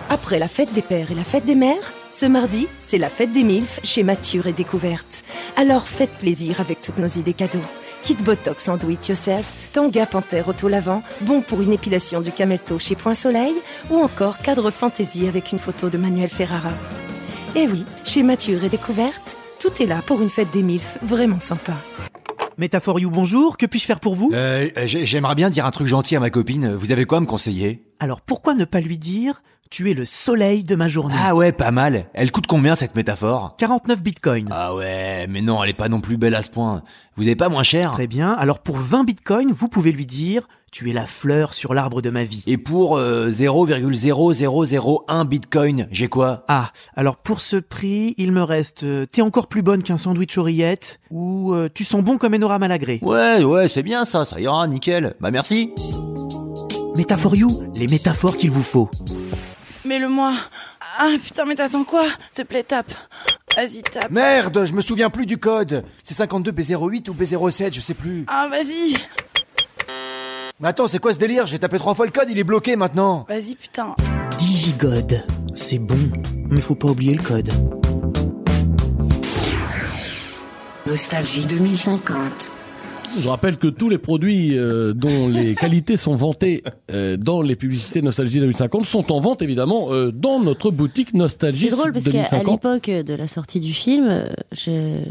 Après 0.09 0.39
la 0.39 0.47
fête 0.47 0.73
des 0.73 0.81
pères 0.81 1.11
et 1.11 1.15
la 1.15 1.23
fête 1.23 1.45
des 1.45 1.55
mères, 1.55 1.93
ce 2.11 2.25
mardi, 2.25 2.67
c'est 2.79 2.97
la 2.97 3.09
fête 3.09 3.31
des 3.31 3.43
MILF 3.43 3.79
chez 3.83 4.03
Mature 4.03 4.47
et 4.47 4.53
Découverte. 4.53 5.23
Alors 5.57 5.87
faites 5.87 6.11
plaisir 6.17 6.61
avec 6.61 6.81
toutes 6.81 6.99
nos 6.99 7.07
idées 7.07 7.33
cadeaux. 7.33 7.59
Kit 8.03 8.15
Botox 8.15 8.67
en 8.67 8.77
do 8.77 8.89
it 8.89 9.07
yourself, 9.07 9.51
Tanga 9.71 10.05
Panthère 10.05 10.49
auto-lavant, 10.49 11.03
bon 11.21 11.41
pour 11.41 11.61
une 11.61 11.71
épilation 11.71 12.19
du 12.21 12.31
camelto 12.31 12.77
chez 12.77 12.95
Point 12.95 13.13
Soleil, 13.13 13.53
ou 13.89 13.97
encore 13.97 14.39
cadre 14.39 14.71
fantaisie 14.71 15.27
avec 15.27 15.51
une 15.51 15.59
photo 15.59 15.89
de 15.89 15.97
Manuel 15.97 16.29
Ferrara. 16.29 16.73
Et 17.55 17.65
oui, 17.67 17.85
chez 18.03 18.21
Mature 18.23 18.63
et 18.65 18.69
Découverte, 18.69 19.37
tout 19.59 19.81
est 19.81 19.85
là 19.85 20.01
pour 20.05 20.21
une 20.21 20.29
fête 20.29 20.51
des 20.51 20.63
MILF 20.63 20.97
vraiment 21.01 21.39
sympa. 21.39 21.73
Métaphore 22.57 22.99
You, 22.99 23.09
bonjour, 23.09 23.57
que 23.57 23.65
puis-je 23.65 23.85
faire 23.85 23.99
pour 24.01 24.13
vous? 24.13 24.29
Euh, 24.33 24.69
j'ai- 24.83 25.05
J'aimerais 25.07 25.33
bien 25.33 25.49
dire 25.49 25.65
un 25.65 25.71
truc 25.71 25.87
gentil 25.87 26.15
à 26.15 26.19
ma 26.19 26.29
copine. 26.29 26.75
Vous 26.75 26.91
avez 26.91 27.05
quoi 27.05 27.17
à 27.17 27.21
me 27.21 27.25
conseiller? 27.25 27.83
Alors 27.99 28.21
pourquoi 28.21 28.53
ne 28.53 28.65
pas 28.65 28.79
lui 28.81 28.99
dire 28.99 29.41
Tu 29.71 29.89
es 29.89 29.93
le 29.95 30.05
soleil 30.05 30.63
de 30.63 30.75
ma 30.75 30.87
journée 30.87 31.15
Ah 31.19 31.35
ouais, 31.35 31.51
pas 31.51 31.71
mal. 31.71 32.05
Elle 32.13 32.31
coûte 32.31 32.45
combien 32.45 32.75
cette 32.75 32.95
métaphore? 32.95 33.55
49 33.57 34.03
bitcoins. 34.03 34.47
Ah 34.51 34.75
ouais, 34.75 35.25
mais 35.27 35.41
non, 35.41 35.63
elle 35.63 35.71
est 35.71 35.73
pas 35.73 35.89
non 35.89 35.99
plus 35.99 36.17
belle 36.17 36.35
à 36.35 36.43
ce 36.43 36.51
point. 36.51 36.83
Vous 37.15 37.23
avez 37.23 37.35
pas 37.35 37.49
moins 37.49 37.63
cher? 37.63 37.89
Très 37.91 38.05
bien, 38.05 38.33
alors 38.33 38.59
pour 38.59 38.77
20 38.77 39.03
bitcoins, 39.03 39.51
vous 39.51 39.67
pouvez 39.69 39.91
lui 39.91 40.05
dire 40.05 40.47
Tu 40.71 40.91
es 40.91 40.93
la 40.93 41.07
fleur 41.07 41.55
sur 41.55 41.73
l'arbre 41.73 42.03
de 42.03 42.11
ma 42.11 42.23
vie. 42.23 42.43
Et 42.45 42.59
pour 42.59 42.97
euh, 42.97 43.31
0,0001 43.31 45.25
bitcoin, 45.27 45.87
j'ai 45.89 46.07
quoi? 46.07 46.43
Ah, 46.47 46.71
alors 46.95 47.17
pour 47.17 47.41
ce 47.41 47.55
prix, 47.55 48.13
il 48.19 48.31
me 48.31 48.43
reste 48.43 48.83
euh, 48.83 49.07
T'es 49.07 49.23
encore 49.23 49.47
plus 49.47 49.63
bonne 49.63 49.81
qu'un 49.81 49.97
sandwich 49.97 50.37
oreillette 50.37 50.99
ou 51.09 51.51
euh, 51.55 51.67
Tu 51.73 51.83
sens 51.83 52.03
bon 52.03 52.19
comme 52.19 52.35
Enora 52.35 52.59
Malagré. 52.59 52.99
Ouais, 53.01 53.43
ouais, 53.43 53.67
c'est 53.67 53.81
bien 53.83 54.05
ça, 54.05 54.23
ça 54.23 54.39
ira, 54.39 54.67
nickel. 54.67 55.15
Bah 55.19 55.31
merci. 55.31 55.71
Métaphore 56.95 57.35
You, 57.35 57.49
les 57.73 57.87
métaphores 57.87 58.37
qu'il 58.37 58.51
vous 58.51 58.61
faut. 58.61 58.91
Mais 59.85 59.99
le 59.99 60.07
moi. 60.07 60.33
Ah 60.97 61.09
putain, 61.23 61.45
mais 61.45 61.55
t'attends 61.55 61.83
quoi? 61.83 62.05
S'il 62.31 62.43
te 62.45 62.49
plaît, 62.49 62.63
tape. 62.63 62.91
Vas-y, 63.55 63.81
tape. 63.81 64.09
Merde, 64.11 64.65
je 64.65 64.73
me 64.73 64.81
souviens 64.81 65.09
plus 65.09 65.25
du 65.25 65.37
code. 65.37 65.83
C'est 66.03 66.17
52B08 66.17 67.09
ou 67.09 67.13
B07, 67.13 67.73
je 67.73 67.81
sais 67.81 67.93
plus. 67.93 68.25
Ah, 68.27 68.47
vas-y. 68.49 68.95
Mais 70.59 70.69
attends, 70.69 70.87
c'est 70.87 70.99
quoi 70.99 71.11
ce 71.13 71.17
délire? 71.17 71.45
J'ai 71.45 71.59
tapé 71.59 71.77
trois 71.79 71.93
fois 71.95 72.05
le 72.05 72.11
code, 72.11 72.29
il 72.29 72.37
est 72.37 72.43
bloqué 72.43 72.75
maintenant. 72.75 73.25
Vas-y, 73.27 73.55
putain. 73.55 73.95
Digigod, 74.37 75.25
c'est 75.53 75.79
bon, 75.79 75.99
mais 76.49 76.61
faut 76.61 76.75
pas 76.75 76.87
oublier 76.87 77.15
le 77.15 77.21
code. 77.21 77.49
Nostalgie 80.85 81.45
2050. 81.45 82.51
Je 83.19 83.29
rappelle 83.29 83.57
que 83.57 83.67
tous 83.67 83.89
les 83.89 83.97
produits 83.97 84.57
euh, 84.57 84.93
dont 84.93 85.27
les 85.27 85.55
qualités 85.63 85.97
sont 85.97 86.15
vantées 86.15 86.63
euh, 86.91 87.15
dans 87.17 87.41
les 87.41 87.55
publicités 87.55 88.01
Nostalgie 88.01 88.39
2050 88.39 88.85
sont 88.85 89.11
en 89.11 89.19
vente 89.19 89.41
évidemment 89.41 89.91
euh, 89.91 90.11
dans 90.11 90.39
notre 90.39 90.71
boutique 90.71 91.13
Nostalgie 91.13 91.69
C'est 91.69 91.75
drôle 91.75 91.93
parce 91.93 92.05
qu'à 92.05 92.11
2050. 92.11 92.51
l'époque 92.63 92.89
de 93.05 93.13
la 93.13 93.27
sortie 93.27 93.59
du 93.59 93.73
film, 93.73 94.25
je- 94.51 95.03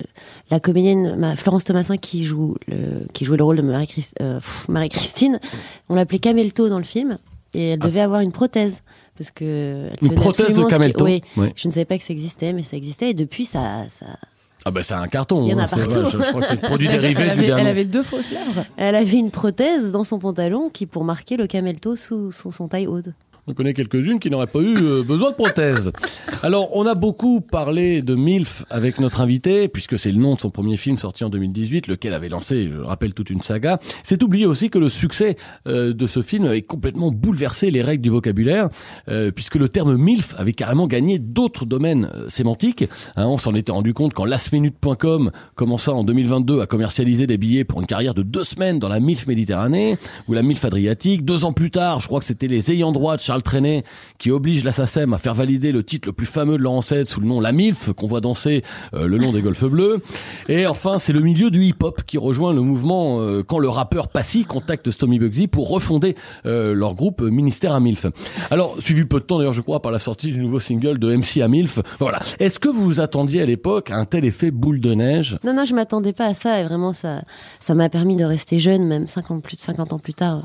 la 0.51 0.61
comédienne 0.61 1.17
ma- 1.17 1.37
Florence 1.37 1.65
Thomasin 1.65 1.97
qui 1.97 2.25
joue 2.25 2.57
le, 2.67 3.07
qui 3.13 3.25
jouait 3.25 3.37
le 3.37 3.45
rôle 3.45 3.57
de 3.57 3.63
Marie, 3.63 3.87
Christ- 3.87 4.15
euh, 4.21 4.37
pff, 4.41 4.69
Marie-Christine, 4.69 5.39
on 5.89 5.95
l'appelait 5.95 6.19
Camelto 6.19 6.69
dans 6.69 6.79
le 6.79 6.85
film 6.85 7.19
et 7.55 7.69
elle 7.71 7.79
devait 7.79 8.01
avoir 8.01 8.21
une 8.21 8.33
prothèse 8.33 8.83
parce 9.19 9.31
que 9.31 9.89
elle 10.01 10.09
Une 10.09 10.15
prothèse 10.15 10.55
de 10.57 10.65
Camelto 10.65 11.05
Oui, 11.05 11.23
Oui. 11.37 11.49
je 11.55 11.69
ne 11.69 11.73
savais 11.73 11.85
pas 11.85 11.99
que 11.99 12.05
ça 12.05 12.13
existait, 12.13 12.53
mais 12.53 12.63
ça 12.63 12.77
existait 12.77 13.11
et 13.11 13.15
depuis 13.15 13.45
ça, 13.47 13.85
ça 13.89 14.07
Ah 14.65 14.71
bah 14.71 14.83
c'est 14.83 14.95
un 14.95 15.09
carton. 15.09 15.45
Il 15.45 15.51
y 15.51 15.55
en 15.55 15.59
a 15.59 15.65
hein, 15.65 15.67
partout. 15.69 15.91
vrai, 15.91 16.11
je, 16.11 16.19
je 16.19 16.29
crois 16.29 16.41
que 16.41 16.47
c'est 16.47 16.55
le 16.55 16.61
produit 16.69 16.89
dérivé 16.89 17.15
qu'elle 17.15 17.25
du 17.25 17.31
avait, 17.31 17.47
dernier. 17.47 17.63
elle 17.63 17.69
avait 17.69 17.85
deux 17.85 18.03
fausses 18.03 18.31
lèvres. 18.31 18.65
Elle 18.77 18.95
avait 18.95 19.17
une 19.19 19.31
prothèse 19.31 19.91
dans 19.91 20.05
son 20.05 20.19
pantalon 20.19 20.71
qui 20.71 20.87
pour 20.87 21.05
marquer 21.05 21.37
le 21.37 21.47
camelto 21.47 21.97
sous, 21.97 22.31
sous 22.33 22.53
son 22.53 22.69
taille 22.69 22.87
haute. 22.87 23.09
On 23.49 23.55
connaît 23.55 23.75
quelques-unes 23.75 24.21
qui 24.21 24.31
n'auraient 24.31 24.47
pas 24.47 24.61
eu 24.61 24.77
euh, 24.77 25.03
besoin 25.03 25.31
de 25.31 25.35
prothèse. 25.35 25.91
Alors, 26.45 26.77
on 26.77 26.87
a 26.87 26.95
beaucoup 26.95 27.41
parlé 27.41 28.01
de 28.01 28.15
MILF 28.15 28.65
avec 28.71 29.01
notre 29.01 29.21
invité, 29.21 29.67
puisque 29.67 29.99
c'est 29.99 30.13
le 30.13 30.19
nom 30.19 30.37
de 30.37 30.41
son 30.41 30.51
premier 30.51 30.77
film 30.77 30.97
sorti 30.97 31.25
en 31.25 31.29
2018, 31.29 31.89
lequel 31.89 32.15
avait 32.15 32.29
lancé, 32.29 32.69
je 32.69 32.75
le 32.75 32.85
rappelle, 32.85 33.15
toute 33.15 33.31
une 33.31 33.43
saga. 33.43 33.81
C'est 34.05 34.23
oublié 34.23 34.47
aussi 34.47 34.71
que 34.71 34.79
le 34.79 34.89
succès 34.89 35.35
euh, 35.67 35.93
de 35.93 36.07
ce 36.07 36.23
film 36.23 36.45
avait 36.45 36.63
complètement 36.63 37.11
bouleversé 37.11 37.73
les 37.73 37.83
règles 37.83 38.05
du 38.05 38.11
vocabulaire, 38.11 38.69
euh, 39.09 39.33
puisque 39.33 39.57
le 39.57 39.69
terme 39.69 39.97
MILF 39.97 40.37
avait 40.39 40.53
carrément 40.53 40.87
gagné 40.87 41.19
d'autres 41.19 41.67
domaines 41.67 42.11
sémantiques. 42.29 42.85
Hein, 43.17 43.27
on 43.27 43.39
s'en 43.39 43.57
était 43.57 43.73
rendu 43.73 43.93
compte 43.93 44.15
quand 44.15 44.25
lastminute.com 44.25 45.33
commença 45.57 45.93
en 45.93 46.05
2022 46.05 46.61
à 46.61 46.67
commercialiser 46.67 47.27
des 47.27 47.39
billets 47.39 47.65
pour 47.65 47.81
une 47.81 47.89
carrière 47.89 48.15
de 48.15 48.23
deux 48.23 48.45
semaines 48.45 48.79
dans 48.79 48.89
la 48.89 49.01
MILF 49.01 49.27
Méditerranée 49.27 49.99
ou 50.29 50.33
la 50.33 50.45
MILF 50.45 50.65
Adriatique. 50.65 51.25
Deux 51.25 51.45
ans 51.45 51.53
plus 51.53 51.73
tard, 51.73 51.99
je 51.99 52.07
crois 52.07 52.21
que 52.21 52.27
c'était 52.27 52.47
les 52.47 52.71
ayants 52.71 52.93
droit 52.93 53.17
de 53.17 53.21
Charles 53.21 53.32
Trenet 53.41 53.85
qui 54.19 54.31
oblige 54.31 54.65
la 54.65 54.73
SACEM 54.73 55.15
à 55.15 55.19
faire 55.19 55.35
valider 55.35 55.73
le 55.73 55.83
titre 55.83 56.09
le 56.09 56.13
plus 56.13 56.27
fameux 56.27 56.59
de 56.59 56.67
ancêtre 56.73 57.11
sous 57.11 57.21
le 57.21 57.27
nom 57.27 57.41
La 57.41 57.53
MILF 57.53 57.93
qu'on 57.93 58.07
voit 58.07 58.21
danser 58.21 58.63
euh, 58.95 59.07
le 59.07 59.19
long 59.19 59.33
des 59.33 59.41
golfes 59.41 59.65
bleus. 59.65 60.03
Et 60.49 60.67
enfin, 60.67 60.99
c'est 60.99 61.13
le 61.13 61.21
milieu 61.21 61.51
du 61.51 61.65
hip-hop 61.65 62.03
qui 62.07 62.19
rejoint 62.19 62.53
le 62.53 62.61
mouvement 62.61 63.21
euh, 63.21 63.43
quand 63.43 63.59
le 63.59 63.69
rappeur 63.69 64.09
Passy 64.09 64.45
contacte 64.45 64.91
Stomy 64.91 65.19
Bugsy 65.19 65.47
pour 65.47 65.69
refonder 65.69 66.17
euh, 66.47 66.75
leur 66.75 66.95
groupe 66.95 67.23
Ministère 67.23 67.73
à 67.73 67.81
MILF. 67.81 68.07
Alors, 68.51 68.77
suivi 68.81 69.05
peu 69.05 69.21
de 69.21 69.25
temps 69.25 69.39
d'ailleurs, 69.39 69.53
je 69.53 69.61
crois, 69.61 69.81
par 69.81 69.93
la 69.93 69.99
sortie 69.99 70.33
du 70.33 70.41
nouveau 70.41 70.61
single 70.61 70.99
de 70.99 71.15
MC 71.15 71.43
à 71.43 71.49
MILF. 71.49 71.81
Voilà. 71.99 72.21
Est-ce 72.39 72.59
que 72.59 72.69
vous 72.69 72.85
vous 72.85 73.01
attendiez 73.01 73.43
à 73.43 73.47
l'époque 73.47 73.91
à 73.91 73.97
un 73.97 74.05
tel 74.05 74.25
effet 74.25 74.51
boule 74.51 74.81
de 74.81 74.95
neige? 74.95 75.39
Non, 75.45 75.55
non, 75.55 75.65
je 75.65 75.75
m'attendais 75.75 76.13
pas 76.13 76.27
à 76.27 76.35
ça 76.35 76.61
et 76.61 76.65
vraiment 76.65 76.93
ça, 76.93 77.23
ça 77.61 77.75
m'a 77.75 77.89
permis 77.89 78.17
de 78.17 78.25
rester 78.25 78.59
jeune, 78.59 78.85
même 78.85 79.07
50, 79.07 79.43
plus 79.43 79.57
de 79.57 79.61
50 79.61 79.93
ans 79.93 79.99
plus 79.99 80.15
tard. 80.15 80.43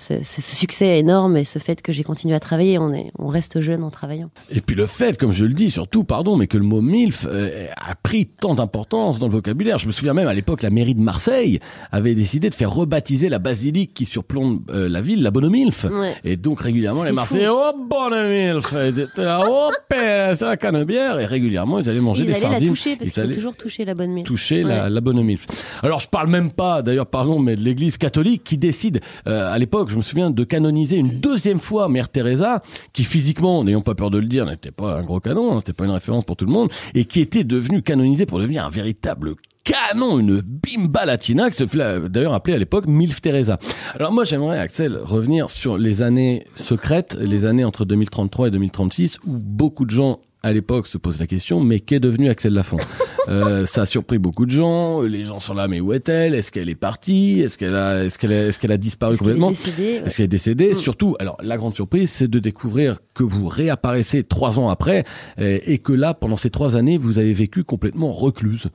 C'est, 0.00 0.22
ce 0.22 0.40
succès 0.54 1.00
énorme 1.00 1.36
et 1.36 1.42
ce 1.42 1.58
fait 1.58 1.82
que 1.82 1.92
j'ai 1.92 2.04
continué 2.04 2.32
à 2.34 2.38
travailler, 2.40 2.78
on, 2.78 2.94
est, 2.94 3.10
on 3.18 3.26
reste 3.26 3.60
jeune 3.60 3.82
en 3.82 3.90
travaillant. 3.90 4.30
Et 4.48 4.60
puis 4.60 4.76
le 4.76 4.86
fait, 4.86 5.18
comme 5.18 5.32
je 5.32 5.44
le 5.44 5.52
dis, 5.54 5.70
surtout, 5.70 6.04
pardon, 6.04 6.36
mais 6.36 6.46
que 6.46 6.56
le 6.56 6.62
mot 6.62 6.80
MILF 6.80 7.26
euh, 7.28 7.66
a 7.76 7.96
pris 7.96 8.26
tant 8.26 8.54
d'importance 8.54 9.18
dans 9.18 9.26
le 9.26 9.32
vocabulaire. 9.32 9.76
Je 9.78 9.88
me 9.88 9.92
souviens 9.92 10.14
même 10.14 10.28
à 10.28 10.34
l'époque, 10.34 10.62
la 10.62 10.70
mairie 10.70 10.94
de 10.94 11.00
Marseille 11.00 11.58
avait 11.90 12.14
décidé 12.14 12.48
de 12.48 12.54
faire 12.54 12.72
rebaptiser 12.72 13.28
la 13.28 13.40
basilique 13.40 13.92
qui 13.92 14.06
surplombe 14.06 14.62
euh, 14.70 14.88
la 14.88 15.00
ville, 15.00 15.20
la 15.22 15.32
Bonne 15.32 15.48
MILF. 15.50 15.86
Ouais. 15.90 16.14
Et 16.22 16.36
donc 16.36 16.60
régulièrement, 16.60 17.02
les 17.02 17.10
Marseillais, 17.12 17.46
fou. 17.48 17.54
oh 17.56 17.86
Bonne 17.90 18.28
MILF 18.28 18.72
Ils 18.88 19.00
étaient 19.00 19.24
là, 19.24 19.40
oh 19.48 19.70
c'est 19.90 20.40
la 20.42 20.56
canebière 20.56 21.18
Et 21.18 21.26
régulièrement, 21.26 21.80
ils 21.80 21.88
allaient 21.88 22.00
manger 22.00 22.22
Ils 22.22 22.26
des 22.28 22.32
allaient 22.34 22.42
la 22.44 22.50
sardines. 22.50 22.68
toucher 22.68 22.96
parce 22.96 23.08
Ils 23.08 23.12
qu'il 23.12 23.20
faut 23.22 23.26
allaient 23.26 23.34
toujours 23.34 23.56
toucher 23.56 23.84
la 23.84 23.94
bonne 23.94 24.12
mine. 24.12 24.24
toucher 24.24 24.62
la, 24.62 24.84
Ouais. 24.84 24.90
la 24.90 25.00
bonne 25.00 25.20
MILF. 25.22 25.46
Alors 25.82 25.98
je 25.98 26.08
parle 26.08 26.28
même 26.28 26.52
pas, 26.52 26.82
d'ailleurs 26.82 27.06
pardon, 27.06 27.40
mais 27.40 27.56
de 27.56 27.60
l'Église 27.62 27.96
catholique 27.98 28.44
qui 28.44 28.58
décide, 28.58 29.00
euh, 29.26 29.52
à 29.52 29.58
l'époque, 29.58 29.87
je 29.90 29.96
me 29.96 30.02
souviens, 30.02 30.30
de 30.30 30.44
canoniser 30.44 30.96
une 30.96 31.20
deuxième 31.20 31.60
fois 31.60 31.88
Mère 31.88 32.08
Teresa, 32.08 32.62
qui 32.92 33.04
physiquement, 33.04 33.64
n'ayons 33.64 33.82
pas 33.82 33.94
peur 33.94 34.10
de 34.10 34.18
le 34.18 34.26
dire, 34.26 34.46
n'était 34.46 34.70
pas 34.70 34.98
un 34.98 35.02
gros 35.02 35.20
canon, 35.20 35.52
hein, 35.52 35.58
c'était 35.58 35.72
pas 35.72 35.84
une 35.84 35.90
référence 35.90 36.24
pour 36.24 36.36
tout 36.36 36.46
le 36.46 36.52
monde, 36.52 36.70
et 36.94 37.04
qui 37.04 37.20
était 37.20 37.44
devenue 37.44 37.82
canonisée 37.82 38.26
pour 38.26 38.38
devenir 38.38 38.64
un 38.64 38.70
véritable 38.70 39.34
canon, 39.64 40.18
une 40.18 40.40
bimba 40.40 41.04
latina, 41.04 41.50
qui 41.50 41.56
se 41.56 41.66
fait 41.66 42.08
d'ailleurs 42.08 42.32
appeler 42.32 42.56
à 42.56 42.58
l'époque 42.58 42.86
Milf 42.86 43.20
Teresa. 43.20 43.58
Alors 43.94 44.12
moi 44.12 44.24
j'aimerais, 44.24 44.58
Axel, 44.58 44.96
revenir 44.96 45.50
sur 45.50 45.76
les 45.76 46.02
années 46.02 46.44
secrètes, 46.54 47.16
les 47.20 47.44
années 47.44 47.64
entre 47.64 47.84
2033 47.84 48.48
et 48.48 48.50
2036, 48.50 49.18
où 49.26 49.38
beaucoup 49.38 49.84
de 49.84 49.90
gens 49.90 50.20
à 50.42 50.52
l'époque 50.52 50.86
se 50.86 50.98
posent 50.98 51.18
la 51.18 51.26
question, 51.26 51.60
mais 51.60 51.80
qu'est 51.80 52.00
devenu 52.00 52.28
Axel 52.28 52.54
Lafont 52.54 52.76
euh, 53.28 53.66
Ça 53.66 53.82
a 53.82 53.86
surpris 53.86 54.18
beaucoup 54.18 54.46
de 54.46 54.50
gens. 54.50 55.00
Les 55.02 55.24
gens 55.24 55.40
sont 55.40 55.54
là, 55.54 55.68
mais 55.68 55.80
où 55.80 55.92
est-elle? 55.92 56.34
Est-ce 56.34 56.52
qu'elle 56.52 56.68
est 56.68 56.74
partie? 56.74 57.40
Est-ce 57.40 57.58
qu'elle 57.58 57.74
a, 57.74 58.04
est-ce 58.04 58.18
qu'elle 58.18 58.32
est-ce 58.32 58.60
qu'elle 58.60 58.72
a 58.72 58.76
disparu 58.76 59.14
Est-ce 59.14 59.20
qu'elle 59.22 59.30
est 59.30 59.34
complètement? 59.34 59.50
décédée 59.50 60.00
Ouais. 60.00 60.06
Est-ce 60.06 60.16
qu'elle 60.16 60.24
est 60.24 60.28
décédée? 60.28 60.70
Mm. 60.70 60.74
Surtout, 60.74 61.16
alors 61.18 61.36
la 61.42 61.56
grande 61.56 61.74
surprise, 61.74 62.10
c'est 62.10 62.28
de 62.28 62.38
découvrir 62.38 62.98
que 63.14 63.24
vous 63.24 63.48
réapparaissez 63.48 64.22
trois 64.22 64.58
ans 64.58 64.68
après 64.68 65.04
euh, 65.40 65.58
et 65.64 65.78
que 65.78 65.92
là, 65.92 66.14
pendant 66.14 66.36
ces 66.36 66.50
trois 66.50 66.76
années, 66.76 66.98
vous 66.98 67.18
avez 67.18 67.32
vécu 67.32 67.64
complètement 67.64 68.12
recluse. 68.12 68.66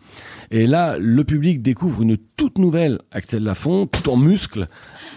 Et 0.52 0.68
là, 0.68 0.98
le 1.00 1.24
public 1.24 1.62
découvre 1.62 2.02
une 2.02 2.18
toute 2.18 2.58
nouvelle 2.58 3.00
Axel 3.12 3.44
Lafont, 3.44 3.88
tout 3.88 4.10
en 4.10 4.18
muscles, 4.18 4.68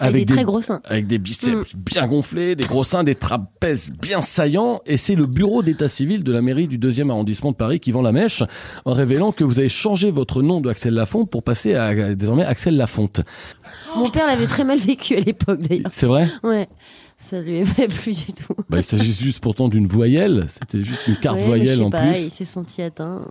Avec 0.01 0.27
des 0.27 0.35
très 0.35 0.45
gros 0.45 0.61
seins. 0.63 0.81
avec 0.85 1.07
des 1.07 1.19
biceps 1.19 1.75
Mm. 1.75 1.79
bien 1.79 2.07
gonflés, 2.07 2.55
des 2.57 2.65
gros 2.65 2.85
seins, 2.85 3.05
des 3.05 3.15
trapèzes 3.15 3.91
bien 3.91 4.23
saillants. 4.23 4.81
Et 4.87 4.97
c'est 4.97 5.15
le 5.15 5.27
bureau 5.27 5.63
d'état 5.63 5.89
civil 5.89 6.23
de 6.25 6.33
la 6.33 6.43
mairie 6.43 6.69
du 6.69 6.79
deuxième 6.79 7.11
arrondissement 7.11 7.51
de 7.53 7.57
Paris 7.57 7.81
qui 7.81 7.93
vend 7.93 8.03
la 8.03 8.13
mèche 8.13 8.43
en 8.85 8.93
révélant 8.93 9.33
que 9.33 9.45
vous 9.45 9.59
avez 9.59 9.69
changé 9.69 10.11
votre 10.11 10.43
nom 10.43 10.61
de 10.61 10.69
Axel 10.69 10.95
Lafont 10.95 11.25
pour 11.27 11.43
passer 11.43 11.75
à 11.75 12.15
désormais 12.15 12.45
Axel 12.45 12.77
Lafonte. 12.77 13.21
Mon 13.97 14.09
père 14.11 14.27
l'avait 14.27 14.47
très 14.47 14.65
mal 14.65 14.79
vécu 14.79 15.17
à 15.17 15.21
l'époque 15.21 15.61
d'ailleurs. 15.61 15.91
C'est 15.91 16.07
vrai? 16.07 16.29
Ouais, 16.43 16.69
ça 17.17 17.41
lui 17.41 17.61
avait 17.61 17.89
plus 17.89 18.27
du 18.27 18.33
tout. 18.33 18.55
bah, 18.69 18.79
Il 18.79 18.85
s'agit 18.85 19.13
juste 19.13 19.41
pourtant 19.41 19.69
d'une 19.69 19.87
voyelle. 19.87 20.47
C'était 20.49 20.83
juste 20.85 21.07
une 21.07 21.17
carte 21.17 21.39
Ouais, 21.39 21.45
voyelle 21.47 21.83
en 21.83 21.91
pas, 21.91 22.03
plus. 22.13 22.25
Il 22.27 22.31
s'est 22.31 22.45
senti 22.45 22.83
atteint. 22.83 23.23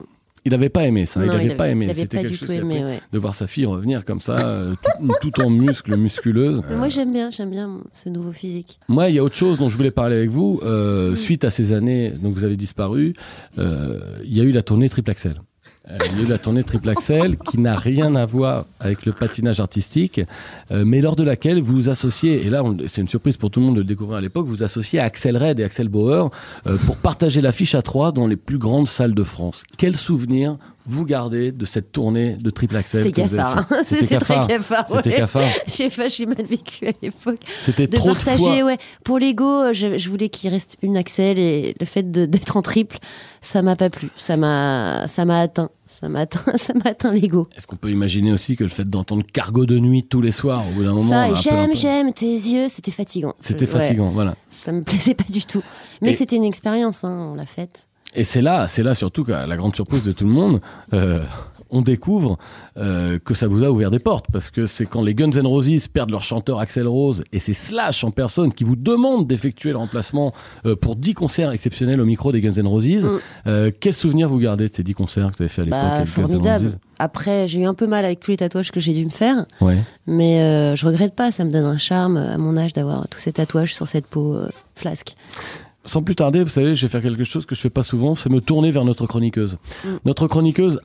Il 0.45 0.51
n'avait 0.51 0.69
pas 0.69 0.86
aimé 0.86 1.08
ça. 1.08 1.19
Non, 1.19 1.25
il 1.25 1.31
n'avait 1.31 1.55
pas 1.55 1.69
aimé. 1.69 1.88
C'était 1.93 2.17
pas 2.17 2.21
quelque 2.23 2.34
du 2.34 2.38
chose 2.38 2.51
aimé, 2.51 2.84
ouais. 2.84 2.99
de 3.12 3.19
voir 3.19 3.34
sa 3.34 3.47
fille 3.47 3.65
revenir 3.65 4.05
comme 4.05 4.19
ça, 4.19 4.38
euh, 4.38 4.75
tout, 5.21 5.29
tout 5.31 5.41
en 5.41 5.49
muscles, 5.49 5.97
musculeuse. 5.97 6.62
Moi 6.77 6.89
j'aime 6.89 7.12
bien, 7.12 7.31
j'aime 7.31 7.49
bien 7.49 7.79
ce 7.93 8.10
nouveau 8.10 8.31
physique. 8.31 8.79
Moi, 8.88 9.10
il 9.10 9.15
y 9.15 9.19
a 9.19 9.23
autre 9.23 9.36
chose 9.36 9.58
dont 9.58 9.69
je 9.69 9.75
voulais 9.75 9.91
parler 9.91 10.15
avec 10.17 10.29
vous. 10.29 10.62
Euh. 10.63 11.15
Suite 11.15 11.43
à 11.45 11.49
ces 11.49 11.73
années, 11.73 12.12
donc 12.12 12.34
vous 12.34 12.43
avez 12.43 12.58
disparu, 12.58 13.13
euh, 13.58 13.99
il 14.23 14.38
y 14.38 14.41
a 14.41 14.43
eu 14.43 14.51
la 14.51 14.62
tournée 14.62 14.88
Triple 14.88 15.10
Axel. 15.10 15.41
Euh, 15.91 15.98
eu 16.19 16.24
la 16.30 16.39
tournée 16.39 16.63
Triple 16.63 16.89
Axel 16.89 17.38
qui 17.38 17.60
n'a 17.60 17.76
rien 17.78 18.15
à 18.15 18.26
voir 18.26 18.65
avec 18.80 19.06
le 19.06 19.12
patinage 19.12 19.60
artistique, 19.60 20.19
euh, 20.71 20.84
mais 20.86 21.00
lors 21.00 21.15
de 21.15 21.24
laquelle 21.24 21.62
vous 21.62 21.76
vous 21.76 21.89
associez, 21.89 22.45
et 22.45 22.50
là 22.50 22.63
c'est 22.88 23.02
une 23.02 23.08
surprise 23.08 23.38
pour 23.38 23.52
tout 23.52 23.60
le 23.60 23.67
monde 23.67 23.76
de 23.76 23.82
le 23.82 23.86
découvrir 23.86 24.17
à 24.17 24.21
l'époque, 24.21 24.48
vous 24.48 24.56
vous 24.56 24.63
associez 24.63 25.00
à 25.00 25.04
Axel 25.04 25.38
Red 25.38 25.60
et 25.60 25.63
Axel 25.63 25.88
Bauer 25.88 26.32
euh, 26.65 26.78
pour 26.86 26.98
partager 26.98 27.39
l'affiche 27.39 27.76
à 27.76 27.84
trois 27.84 28.12
dans 28.12 28.26
les 28.26 28.36
plus 28.36 28.58
grandes 28.58 28.88
salles 28.88 29.13
de 29.13 29.24
France. 29.24 29.63
Quel 29.78 29.95
souvenir 29.95 30.58
vous 30.88 31.06
gardez 31.06 31.52
de 31.52 31.65
cette 31.65 31.91
tournée 31.91 32.36
de 32.36 32.50
Triple 32.50 32.76
Axel 32.78 33.04
C'était 33.04 33.21
cafard. 33.24 33.65
hein. 33.71 33.78
C'était 33.86 34.17
très 34.17 34.39
cafard. 34.48 34.88
C'était 34.88 35.10
ouais. 35.10 35.15
cafard. 35.17 35.43
Je 35.67 35.71
sais 35.71 35.89
pas, 35.89 36.08
j'ai 36.08 36.26
mal 36.26 36.43
vécu 36.43 36.88
à 36.88 36.91
l'époque. 37.02 37.39
C'était 37.60 37.88
de 37.88 37.95
trop 37.98 38.10
de 38.10 38.13
partager, 38.15 38.38
fois. 38.38 38.63
ouais. 38.65 38.78
Pour 39.04 39.17
l'ego, 39.19 39.74
je, 39.74 39.98
je 39.98 40.10
voulais 40.10 40.30
qu'il 40.30 40.50
reste 40.52 40.78
une 40.82 40.95
Axel 40.98 41.39
et 41.39 41.76
le 41.80 41.86
fait 41.86 42.10
de- 42.12 42.26
d'être 42.26 42.56
en 42.58 42.62
triple, 42.62 43.00
ça 43.41 43.62
m'a 43.62 43.76
pas 43.76 43.89
plu. 43.89 44.10
Ça 44.15 44.38
m'a, 44.38 45.08
ça 45.08 45.26
m'a 45.26 45.39
atteint. 45.39 45.69
Ça 45.88 46.10
m'a 46.10 46.21
atteint, 46.21 46.41
ça 46.58 46.74
m'a 46.74 46.89
atteint 46.89 47.12
l'ego. 47.12 47.48
Est-ce 47.56 47.67
qu'on 47.67 47.76
peut 47.76 47.91
imaginer 47.91 48.32
aussi 48.32 48.56
que 48.56 48.63
le 48.63 48.69
fait 48.71 48.84
d'entendre 48.89 49.24
Cargo 49.32 49.65
de 49.67 49.78
nuit 49.78 50.04
tous 50.04 50.19
les 50.21 50.32
soirs, 50.32 50.63
au 50.67 50.71
bout 50.74 50.84
d'un 50.84 50.93
moment, 50.93 51.36
j'aime, 51.36 51.76
j'aime 51.76 52.12
tes 52.12 52.26
yeux, 52.34 52.67
c'était 52.69 52.89
fatigant. 52.91 53.34
C'était 53.39 53.62
ouais. 53.62 53.65
fatigant, 53.82 54.10
voilà. 54.10 54.36
Ça 54.50 54.71
me 54.71 54.82
plaisait 54.84 55.13
pas 55.13 55.24
du 55.30 55.43
tout. 55.45 55.62
Mais 56.02 56.12
c'était 56.13 56.36
une 56.38 56.43
expérience, 56.43 57.04
hein, 57.04 57.30
on 57.32 57.36
l'a 57.36 57.45
faite. 57.45 57.88
Et 58.15 58.23
c'est 58.23 58.41
là, 58.41 58.67
c'est 58.67 58.84
là 58.84 58.93
surtout 58.93 59.23
que 59.23 59.32
la 59.32 59.58
grande 59.58 59.75
surprise 59.75 60.04
de 60.04 60.12
tout 60.12 60.23
le 60.25 60.32
monde, 60.32 60.62
euh, 60.93 61.23
on 61.71 61.82
découvre 61.82 62.38
euh, 62.78 63.17
que 63.23 63.34
ça 63.34 63.47
vous 63.47 63.63
a 63.63 63.69
ouvert 63.71 63.91
des 63.91 63.99
portes 63.99 64.28
parce 64.32 64.49
que 64.51 64.65
c'est 64.65 64.86
quand 64.86 65.01
les 65.01 65.13
Guns 65.15 65.32
N' 65.32 65.47
Roses 65.47 65.88
perdent 65.88 66.12
leur 66.12 66.21
chanteur 66.21 66.60
Axel 66.60 66.88
Rose 66.88 67.23
et 67.34 67.39
c'est 67.39 67.54
Slash 67.54 68.04
en 68.04 68.12
personne 68.12 68.54
qui 68.54 68.63
vous 68.63 68.75
demande 68.75 69.28
d'effectuer 69.28 69.71
le 69.71 69.78
remplacement 69.78 70.32
euh, 70.65 70.75
pour 70.75 70.95
10 70.95 71.13
concerts 71.15 71.51
exceptionnels 71.51 71.99
au 71.99 72.06
micro 72.06 72.32
des 72.32 72.39
Guns 72.39 72.54
N' 72.54 72.67
Roses. 72.67 73.08
Mm. 73.08 73.19
Euh, 73.47 73.71
quel 73.78 73.93
souvenir 73.93 74.30
vous 74.30 74.38
gardez 74.39 74.67
de 74.69 74.73
ces 74.73 74.84
10 74.84 74.93
concerts 74.93 75.32
que 75.32 75.38
vous 75.38 75.41
avez 75.43 75.49
fait 75.49 75.63
à 75.63 75.65
l'époque 75.65 75.80
Bah, 75.82 75.99
Guns 75.99 76.06
formidable. 76.06 76.65
Roses? 76.65 76.78
Après, 76.99 77.47
j'ai 77.49 77.60
eu 77.60 77.65
un 77.65 77.73
peu 77.73 77.88
mal 77.88 78.06
avec 78.06 78.21
tous 78.21 78.32
les 78.32 78.38
tatouages 78.38 78.71
que 78.71 78.80
j'ai 78.80 78.93
dû 78.93 79.04
me 79.04 79.10
faire, 79.10 79.45
Ouais. 79.60 79.78
mais 80.08 80.73
je 80.78 80.86
regrette 80.86 81.13
pas. 81.13 81.30
Ça 81.32 81.43
me 81.43 81.51
donne 81.51 81.65
un 81.65 81.78
charme 81.78 82.15
à 82.15 82.38
mon 82.38 82.56
âge 82.56 82.71
d'avoir 82.71 83.10
tous 83.10 83.19
ces 83.19 83.34
tatouages 83.34 83.75
sur 83.75 83.86
cette 83.86 84.06
peau 84.08 84.38
flasque. 84.75 85.15
Sans 85.86 86.02
plus 86.02 86.15
tarder, 86.15 86.43
vous 86.43 86.50
savez, 86.50 86.74
je 86.76 86.82
vais 86.82 86.88
faire 86.88 87.02
quelque 87.02 87.24
chose 87.24 87.45
que 87.45 87.54
je 87.56 87.62
fais 87.62 87.69
pas 87.69 87.84
souvent, 87.84 88.15
c'est 88.15 88.30
me 88.32 88.41
tourner 88.41 88.71
vers 88.71 88.86
notre 88.86 89.06
chroniqueuse. 89.06 89.58
Mm. 89.84 89.88
Notre 90.06 90.28
chroniqueuse, 90.28 90.80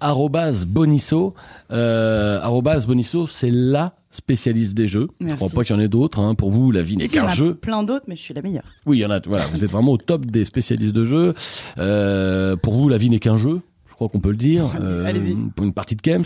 Bonisso. 0.68 1.34
Euh, 1.72 2.40
Bonisso, 2.86 3.26
c'est 3.26 3.50
la 3.50 3.94
spécialiste 4.10 4.74
des 4.74 4.86
jeux. 4.86 5.08
Je 5.20 5.24
Merci. 5.26 5.36
crois 5.38 5.48
pas 5.48 5.64
qu'il 5.64 5.74
y 5.74 5.78
en 5.78 5.82
ait 5.82 5.88
d'autres. 5.88 6.18
Hein. 6.20 6.34
Pour 6.34 6.50
vous, 6.50 6.70
la 6.70 6.82
vie 6.82 6.94
Si, 6.94 6.98
n'est 6.98 7.06
si, 7.08 7.14
il 7.14 7.16
y 7.16 7.20
en 7.20 7.24
qu'un 7.26 7.30
a 7.30 7.34
jeu. 7.34 7.54
plein 7.54 7.82
d'autres, 7.82 8.04
mais 8.08 8.16
je 8.16 8.20
suis 8.20 8.34
la 8.34 8.42
meilleure. 8.42 8.64
Oui, 8.86 8.98
il 8.98 9.00
y 9.00 9.06
en 9.06 9.10
a. 9.10 9.20
Voilà, 9.26 9.46
vous 9.52 9.64
êtes 9.64 9.70
vraiment 9.70 9.92
au 9.92 9.96
top 9.98 10.26
des 10.26 10.44
spécialistes 10.44 10.94
de 10.94 11.04
jeux. 11.04 11.34
Euh, 11.78 12.56
pour 12.56 12.74
vous, 12.74 12.88
la 12.88 12.98
vie 12.98 13.08
n'est 13.10 13.20
qu'un 13.20 13.36
jeu. 13.36 13.60
Je 13.88 13.94
crois 13.94 14.08
qu'on 14.08 14.20
peut 14.20 14.30
le 14.30 14.36
dire. 14.36 14.64
Euh, 14.80 15.04
Allez-y. 15.06 15.34
pour 15.54 15.64
une 15.66 15.72
partie 15.74 15.96
de 15.96 16.02
Kems. 16.02 16.24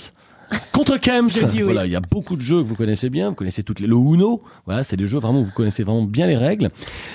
Contre 0.72 0.98
Kems. 0.98 1.30
Je 1.30 1.46
dis 1.46 1.58
oui. 1.58 1.62
Voilà, 1.64 1.86
il 1.86 1.92
y 1.92 1.96
a 1.96 2.00
beaucoup 2.00 2.36
de 2.36 2.40
jeux 2.40 2.62
que 2.62 2.66
vous 2.68 2.74
connaissez 2.74 3.08
bien. 3.10 3.28
Vous 3.30 3.34
connaissez 3.34 3.62
toutes 3.62 3.80
les 3.80 3.86
le 3.86 3.94
Uno. 3.96 4.42
Voilà, 4.66 4.82
c'est 4.84 4.96
des 4.96 5.06
jeux 5.06 5.18
vraiment 5.18 5.40
où 5.40 5.44
vous 5.44 5.52
connaissez 5.52 5.84
vraiment 5.84 6.02
bien 6.04 6.26
les 6.26 6.36
règles. 6.36 6.68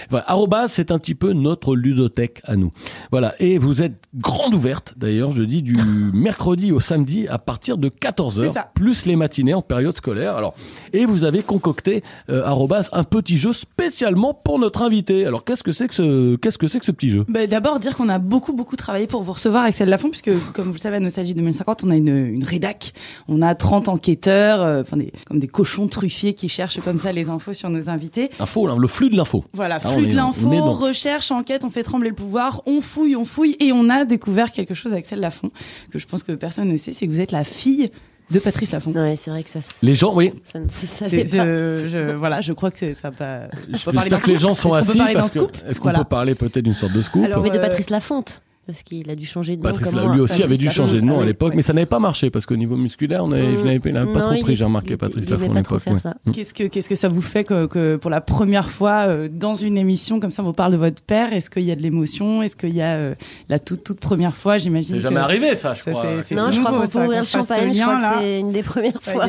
Voilà, 0.10 0.30
arrobas, 0.30 0.68
c'est 0.70 0.92
un 0.92 1.00
petit 1.00 1.16
peu 1.16 1.34
notre 1.34 1.76
ludothèque 1.76 2.42
à 2.46 2.56
nous. 2.56 2.72
Voilà, 3.12 3.36
et 3.40 3.58
vous 3.58 3.82
êtes 3.82 4.02
grande 4.16 4.54
ouverte 4.54 4.94
d'ailleurs, 4.98 5.32
je 5.32 5.44
dis 5.44 5.62
du 5.62 5.76
mercredi 6.14 6.72
au 6.72 6.80
samedi 6.80 7.28
à 7.28 7.38
partir 7.38 7.78
de 7.78 7.90
14h 7.90 8.42
C'est 8.42 8.54
ça. 8.54 8.72
plus 8.74 9.06
les 9.06 9.16
matinées 9.16 9.54
en 9.54 9.62
période 9.62 9.96
scolaire. 9.96 10.36
Alors, 10.38 10.54
et 10.94 11.06
vous 11.06 11.24
avez 11.26 11.44
concocté 11.44 12.04
euh, 12.30 12.44
arrobas 12.46 12.90
un 12.94 13.04
petit 13.04 13.38
jeu 13.38 13.54
spécialement 13.54 14.34
pour 14.34 14.60
notre 14.60 14.82
invité. 14.82 15.26
Alors, 15.26 15.44
qu'est-ce 15.44 15.64
que 15.64 15.72
c'est 15.72 15.88
que 15.88 15.94
ce 15.94 16.36
qu'est-ce 16.38 16.58
que 16.58 16.68
c'est 16.68 16.80
que 16.80 16.86
ce 16.86 16.92
petit 16.92 17.10
jeu? 17.10 17.26
Bah, 17.28 17.46
D'abord, 17.48 17.80
dire 17.80 17.96
qu'on 17.98 18.10
a 18.10 18.20
beaucoup, 18.20 18.54
beaucoup 18.54 18.76
travaillé 18.76 19.08
pour 19.08 19.22
vous 19.22 19.34
recevoir, 19.34 19.64
Axel 19.66 19.90
Lafont, 19.90 20.10
puisque, 20.10 20.32
comme 20.54 20.66
vous 20.68 20.74
le 20.74 20.78
savez, 20.78 20.98
à 20.98 21.00
Nostalgie 21.00 21.34
2050, 21.34 21.84
on 21.84 21.90
a 21.92 21.96
une, 21.98 22.08
une 22.16 22.44
rédac. 22.44 22.94
On 23.32 23.42
a 23.42 23.54
30 23.56 23.90
enquêteurs, 23.90 24.62
euh, 24.62 24.82
enfin, 24.82 24.98
des, 24.98 25.14
comme 25.28 25.40
des 25.40 25.48
cochons 25.48 25.88
truffiers 25.88 26.34
qui 26.34 26.50
cherchent 26.50 26.80
comme 26.82 26.98
ça 26.98 27.12
les 27.12 27.30
infos 27.30 27.54
sur 27.54 27.70
nos 27.70 27.90
invités. 27.90 28.30
Info, 28.40 28.66
là, 28.68 28.76
le 28.78 28.88
flux 28.88 29.10
de 29.10 29.16
l'info. 29.18 29.44
Voilà, 29.54 29.80
Ah, 29.84 29.88
on 29.90 29.94
flux 29.96 30.04
est- 30.06 30.08
de 30.08 30.16
l'info, 30.16 30.50
dans- 30.50 30.74
recherche, 30.74 31.32
enquête, 31.32 31.64
on 31.64 31.70
fait 31.70 31.84
trembler 31.84 32.10
le 32.10 32.16
pouvoir, 32.16 32.62
on 32.66 32.82
fouille, 32.82 33.16
on 33.16 33.26
fouille, 33.26 33.56
et 33.60 33.72
on 33.72 33.90
a 33.90 34.04
découvert 34.06 34.52
quelque 34.52 34.74
chose 34.74 34.92
avec 34.94 35.06
Axel 35.06 35.20
Lafont, 35.20 35.52
que 35.92 36.00
je 36.00 36.08
pense 36.08 36.24
que 36.24 36.32
personne 36.32 36.68
ne 36.68 36.78
sait, 36.78 36.94
c'est 36.94 37.06
que 37.08 37.12
vous 37.12 37.22
êtes 37.22 37.32
la 37.32 37.44
fille 37.44 37.92
de 38.32 38.38
Patrice 38.40 38.72
Lafont. 38.72 38.92
Ouais, 38.94 39.16
c'est 39.16 39.32
vrai 39.32 39.44
que 39.44 39.50
ça. 39.50 39.60
Les 39.82 39.96
gens, 39.96 40.14
oui. 40.16 40.32
Ça 40.44 40.60
ne 40.60 40.68
se 40.70 40.86
savait 40.86 41.26
C'est- 41.26 41.38
pas. 41.38 41.46
je- 41.46 41.88
je- 41.88 42.12
voilà, 42.16 42.42
je 42.42 42.54
crois 42.54 42.70
que 42.72 42.94
ça 42.94 43.12
parler 43.12 43.48
d'un 43.50 44.18
J'espère 44.18 44.22
que 44.22 44.30
les 44.32 44.38
gens 44.38 44.54
sont 44.54 44.70
Est-ce 44.70 44.80
qu'on 44.80 44.86
peut 44.86 44.90
assis 44.90 44.98
parler 45.00 45.14
d'un 45.16 45.20
parce 45.22 45.34
que 45.34 45.40
scoop? 45.40 45.58
est-ce 45.68 45.80
qu'on 45.80 45.84
Voilà. 45.84 46.00
peut 46.00 46.06
parler 46.06 46.36
peut-être 46.36 46.60
d'une 46.64 46.76
sorte 46.76 46.94
de 46.94 47.02
scoop? 47.02 47.24
Alors, 47.26 47.42
Mais 47.42 47.50
de 47.50 47.58
euh, 47.58 47.62
Patrice 47.62 47.90
Lafonte. 47.90 48.42
Parce 48.72 48.84
qu'il 48.84 49.10
a 49.10 49.16
dû 49.16 49.26
changer 49.26 49.58
de 49.58 49.64
nom. 49.64 49.70
Patrice, 49.70 49.90
comme 49.90 50.00
là, 50.00 50.06
moi. 50.06 50.14
lui 50.16 50.22
aussi 50.22 50.44
avait 50.44 50.58
dû 50.58 50.70
changer 50.70 51.02
de 51.02 51.06
nom 51.06 51.20
à 51.22 51.26
l'époque, 51.26 51.50
ouais. 51.50 51.56
mais 51.56 51.62
ça 51.64 51.74
n'avait 51.74 51.86
pas 51.88 51.98
marché 52.00 52.30
parce 52.30 52.46
qu'au 52.46 52.56
niveau 52.56 52.78
musculaire, 52.78 53.24
on 53.26 53.32
avait, 53.32 53.58
je 53.58 53.64
n'avais 53.64 53.80
pas, 53.80 53.90
il 53.90 53.96
n'avait 53.96 54.12
pas 54.14 54.20
Non, 54.20 54.32
trop 54.34 54.40
pris, 54.42 54.56
j'ai 54.56 54.64
remarqué 54.64 54.92
il- 54.92 54.98
Patrice 54.98 55.26
il 55.26 55.32
Laffont 55.32 55.52
à 55.52 55.56
l'époque. 55.56 55.82
ouais. 55.88 55.94
Mm. 56.26 56.32
Qu'est-ce 56.32 56.54
que 56.54 56.64
qu'est-ce 56.66 56.88
que 56.90 56.96
ça 56.96 57.08
vous 57.08 57.22
fait 57.22 57.44
que, 57.44 57.66
que 57.66 57.96
pour 57.96 58.12
la 58.12 58.22
première 58.22 58.70
fois 58.70 59.08
euh, 59.08 59.28
dans 59.32 59.56
une 59.56 59.78
émission 59.78 60.20
comme 60.20 60.32
ça, 60.32 60.44
on 60.44 60.46
vous 60.46 60.54
parle 60.54 60.72
de 60.74 60.78
votre 60.78 61.02
père 61.02 61.34
Est-ce 61.34 61.50
qu'il 61.50 61.64
y 61.64 61.72
a 61.72 61.76
de 61.76 61.82
l'émotion 61.82 62.42
Est-ce 62.44 62.56
qu'il 62.56 62.76
y 62.76 62.82
a 62.82 62.94
euh, 62.96 63.16
la 63.50 63.58
toute 63.60 63.84
toute 63.84 64.00
première 64.00 64.36
fois 64.36 64.58
J'imagine. 64.60 64.96
C'est 64.96 65.02
jamais 65.02 65.20
arrivé, 65.20 65.56
ça, 65.56 65.74
je 65.74 65.82
crois. 65.82 66.04
Non, 66.04 66.52
je 66.52 66.60
crois 66.60 66.72
nouveau, 66.72 66.84
qu'on 66.84 66.88
peut 66.88 67.04
ouvrir 67.06 67.20
le 67.22 67.26
champagne. 67.26 67.74
Je 67.74 67.82
crois 67.82 67.96
que 67.98 68.02
là. 68.02 68.16
c'est 68.20 68.40
une 68.40 68.52
des 68.52 68.64
premières 68.64 69.02
fois. 69.02 69.26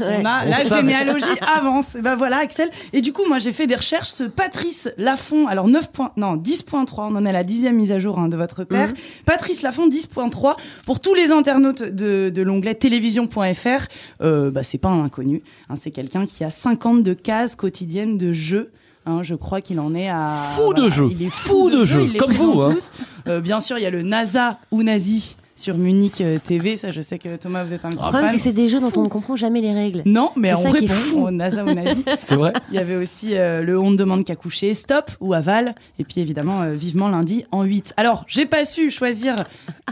on 0.00 0.24
a 0.24 0.44
la 0.44 0.64
généalogie 0.64 1.24
avance. 1.56 1.96
Ben 2.02 2.16
voilà, 2.16 2.38
Axel. 2.38 2.68
Et 2.92 3.00
du 3.00 3.12
coup, 3.12 3.22
moi, 3.26 3.38
j'ai 3.38 3.52
fait 3.52 3.66
des 3.66 3.76
recherches. 3.76 4.08
Ce 4.08 4.24
Patrice 4.24 4.90
Laffont, 4.98 5.46
alors 5.46 5.68
9 5.68 5.92
points, 5.92 6.12
non, 6.16 6.36
10.3, 6.36 6.84
on 7.10 7.16
en 7.16 7.24
est 7.24 7.28
à 7.28 7.32
la 7.32 7.44
dixième 7.44 7.76
mise 7.76 7.92
à 7.92 7.98
jour 7.98 8.18
hein, 8.18 8.28
de 8.28 8.36
votre 8.36 8.57
père. 8.64 8.92
Patrice 9.24 9.62
Laffont, 9.62 9.88
10.3. 9.88 10.56
Pour 10.86 11.00
tous 11.00 11.14
les 11.14 11.30
internautes 11.30 11.82
de, 11.82 12.30
de 12.34 12.42
l'onglet 12.42 12.74
télévision.fr, 12.74 13.86
euh, 14.22 14.50
bah, 14.50 14.62
c'est 14.62 14.78
pas 14.78 14.88
un 14.88 15.04
inconnu. 15.04 15.42
hein, 15.68 15.74
c'est 15.76 15.90
quelqu'un 15.90 16.26
qui 16.26 16.44
a 16.44 16.50
52 16.50 17.14
cases 17.14 17.56
quotidiennes 17.56 18.18
de 18.18 18.32
jeux. 18.32 18.70
Hein, 19.06 19.22
je 19.22 19.34
crois 19.34 19.62
qu'il 19.62 19.80
en 19.80 19.94
est 19.94 20.08
à 20.08 20.28
Fou 20.28 20.74
de 20.74 20.90
jeux. 20.90 21.08
Il 21.10 21.22
est 21.22 21.30
Fou 21.32 21.70
de 21.70 21.84
jeux, 21.86 22.04
il 22.04 22.12
les 22.12 22.18
comme 22.18 22.32
vous, 22.32 22.60
hein. 22.60 22.74
tous. 22.74 22.92
Euh, 23.26 23.40
bien 23.40 23.60
sûr, 23.60 23.78
il 23.78 23.82
y 23.82 23.86
a 23.86 23.90
le 23.90 24.02
NASA 24.02 24.58
ou 24.70 24.82
Nazi 24.82 25.36
sur 25.58 25.76
Munich 25.76 26.20
euh, 26.20 26.38
TV. 26.42 26.76
Ça, 26.76 26.90
je 26.92 27.00
sais 27.00 27.18
que 27.18 27.36
Thomas, 27.36 27.64
vous 27.64 27.72
êtes 27.72 27.84
un 27.84 27.90
Le 27.90 27.96
grand 27.96 28.10
problème, 28.10 28.28
fan. 28.30 28.30
c'est 28.30 28.36
que 28.38 28.42
c'est 28.44 28.62
des 28.62 28.68
jeux 28.68 28.80
dont 28.80 28.92
on 28.96 29.02
ne 29.02 29.08
comprend 29.08 29.34
jamais 29.36 29.60
les 29.60 29.72
règles. 29.74 30.02
Non, 30.06 30.30
mais 30.36 30.54
on 30.54 30.62
répond 30.62 30.94
au 31.24 31.30
NASA 31.32 31.64
ou 31.64 31.74
Nazi. 31.74 32.04
C'est 32.20 32.36
vrai 32.36 32.52
Il 32.70 32.76
y 32.76 32.78
avait 32.78 32.94
aussi 32.96 33.30
euh, 33.34 33.62
le 33.62 33.78
On 33.78 33.90
ne 33.90 33.96
demande 33.96 34.24
qu'à 34.24 34.36
coucher, 34.36 34.72
Stop 34.74 35.10
ou 35.20 35.34
Aval. 35.34 35.74
Et 35.98 36.04
puis 36.04 36.20
évidemment, 36.20 36.62
euh, 36.62 36.74
vivement 36.74 37.08
lundi 37.08 37.44
en 37.50 37.64
8. 37.64 37.94
Alors, 37.96 38.24
j'ai 38.28 38.46
pas 38.46 38.64
su 38.64 38.90
choisir. 38.90 39.34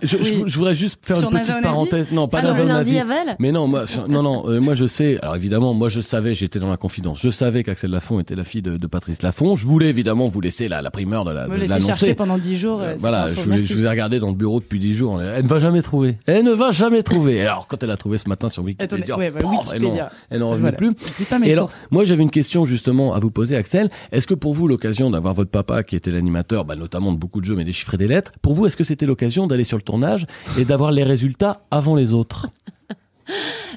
Je, 0.02 0.08
je- 0.08 0.34
Oui. 0.34 0.42
je 0.46 0.56
voudrais 0.58 0.74
juste 0.74 0.98
faire 1.02 1.16
Sur 1.16 1.28
une 1.30 1.34
NASA 1.34 1.54
petite 1.54 1.64
parenthèse. 1.64 2.12
Non, 2.12 2.28
pas 2.28 2.38
Ah, 2.42 2.46
NASA 2.48 2.58
le 2.60 2.64
ou 2.66 2.68
Nazi. 2.68 2.98
aval 2.98 3.36
Mais 3.40 3.50
non, 3.50 3.66
moi, 3.66 3.86
sur- 3.86 4.08
non, 4.08 4.22
non, 4.22 4.48
euh, 4.48 4.60
moi 4.60 4.74
je 4.74 4.86
sais. 4.86 5.18
Alors 5.22 5.34
évidemment, 5.36 5.74
moi 5.74 5.88
je 5.88 6.00
savais, 6.00 6.34
j'étais 6.34 6.58
dans 6.60 6.70
la 6.70 6.76
confidence. 6.76 7.20
Je 7.20 7.30
savais 7.30 7.64
qu'Axel 7.64 7.90
Lafont 7.90 8.20
était 8.20 8.34
la 8.36 8.44
fille 8.44 8.62
de, 8.62 8.76
de 8.76 8.86
Patrice 8.86 9.22
Lafont. 9.22 9.56
Je 9.56 9.66
voulais 9.66 9.88
évidemment 9.88 10.28
vous 10.28 10.40
laisser 10.40 10.68
la, 10.68 10.80
la 10.82 10.90
primeur 10.90 11.24
de 11.24 11.32
la 11.32 11.48
Me 11.48 11.56
laisser 11.56 11.80
chercher 11.80 12.14
pendant 12.14 12.38
10 12.38 12.56
jours. 12.56 12.82
voilà, 12.98 13.28
je, 13.34 13.40
vous- 13.40 13.84
ai 13.84 13.88
regardé 13.88 14.18
dans 14.20 14.28
le 14.30 14.36
bureau 14.36 14.60
depuis 14.60 14.78
10 14.78 14.94
jours. 14.94 15.20
Elle 15.22 15.42
ne 15.44 15.48
va 15.56 15.60
jamais 15.60 15.82
trouver. 15.82 16.18
Elle 16.26 16.44
ne 16.44 16.52
va 16.52 16.70
jamais 16.70 17.02
trouver. 17.02 17.40
Alors, 17.40 17.66
quand 17.66 17.82
elle 17.82 17.90
a 17.90 17.96
trouvé 17.96 18.18
ce 18.18 18.28
matin 18.28 18.48
sur 18.48 18.62
Wikipédia, 18.62 19.16
ouais, 19.18 19.30
bah, 19.30 19.40
pof, 19.40 19.50
elle 19.72 19.80
n'en- 19.82 19.88
Wikipédia. 19.88 20.10
elle 20.30 20.40
n'en 20.40 20.50
revenait 20.50 20.70
Voilà. 20.72 20.76
plus. 20.76 20.94
Pas 21.26 21.38
mes 21.38 21.48
Et 21.48 21.52
alors, 21.52 21.70
moi, 21.90 22.04
j'avais 22.04 22.22
une 22.22 22.30
question 22.30 22.64
justement 22.64 23.14
à 23.14 23.18
vous 23.18 23.30
poser, 23.30 23.56
Axel. 23.56 23.88
Est-ce 24.12 24.26
que 24.26 24.34
pour 24.34 24.54
vous, 24.54 24.68
l'occasion 24.68 25.10
d'avoir 25.10 25.34
votre 25.34 25.50
papa 25.50 25.82
qui 25.82 25.96
était 25.96 26.10
l'animateur, 26.10 26.64
bah, 26.64 26.76
notamment 26.76 27.12
de 27.12 27.18
beaucoup 27.18 27.40
de 27.40 27.46
jeux, 27.46 27.56
mais 27.56 27.64
des 27.64 27.72
chiffres 27.72 27.94
et 27.94 27.98
des 27.98 28.08
lettres, 28.08 28.32
pour 28.42 28.52
vous, 28.54 28.66
est-ce 28.66 28.76
que 28.76 28.84
c'était 28.84 29.06
l'occasion 29.06 29.46
d'aller 29.46 29.64
sur 29.64 29.76
le 29.76 29.82
tournage 29.82 30.26
et 30.58 30.64
d'avoir 30.64 30.92
les 30.92 31.04
résultats 31.04 31.62
avant 31.70 31.94
les 31.94 32.12
autres? 32.14 32.48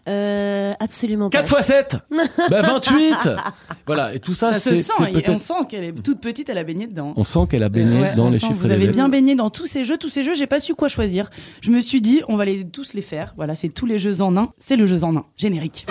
Euh, 0.08 0.74
absolument 0.80 1.30
pas. 1.30 1.40
4 1.40 1.58
x 1.60 1.68
7 1.68 1.98
bah 2.50 2.62
28 2.62 3.30
Voilà, 3.86 4.14
et 4.14 4.20
tout 4.20 4.34
ça, 4.34 4.54
Ça 4.54 4.76
se 4.76 4.76
sent. 4.76 4.94
on 5.28 5.38
sent 5.38 5.54
qu'elle 5.68 5.84
est 5.84 5.92
toute 6.04 6.22
petite, 6.22 6.50
elle 6.50 6.58
a 6.58 6.64
baigné 6.64 6.88
dedans. 6.88 7.14
On 7.16 7.24
sent 7.24 7.40
qu'elle 7.50 7.64
a 7.64 7.70
baigné 7.70 8.02
Ouais, 8.02 8.16
dans 8.16 8.30
les 8.30 8.40
sent. 8.40 8.48
chiffres 8.48 8.60
Vous 8.60 8.72
avez 8.72 8.88
bien 8.88 9.10
baigné 9.10 9.36
dans 9.36 9.50
tous 9.50 9.66
ces 9.66 9.84
jeux. 9.86 9.98
Tous 9.98 10.10
ces 10.10 10.24
jeux, 10.24 10.34
j'ai 10.34 10.48
pas 10.48 10.60
su 10.60 10.76
quoi 10.76 10.88
choisir. 10.88 11.30
Je 11.62 11.72
me 11.72 11.82
suis 11.82 12.02
dit, 12.02 12.22
on 12.28 12.38
va 12.38 12.46
les 12.46 12.68
tous 12.68 12.94
les 12.94 13.02
faire. 13.02 13.34
Voilà, 13.38 13.56
c'est 13.56 13.70
tous 13.70 13.86
les 13.86 14.00
jeux 14.00 14.22
en 14.22 14.38
un. 14.38 14.54
C'est 14.60 14.76
le 14.76 14.86
jeu 14.86 15.04
en 15.04 15.16
un. 15.16 15.26
Générique. 15.38 15.86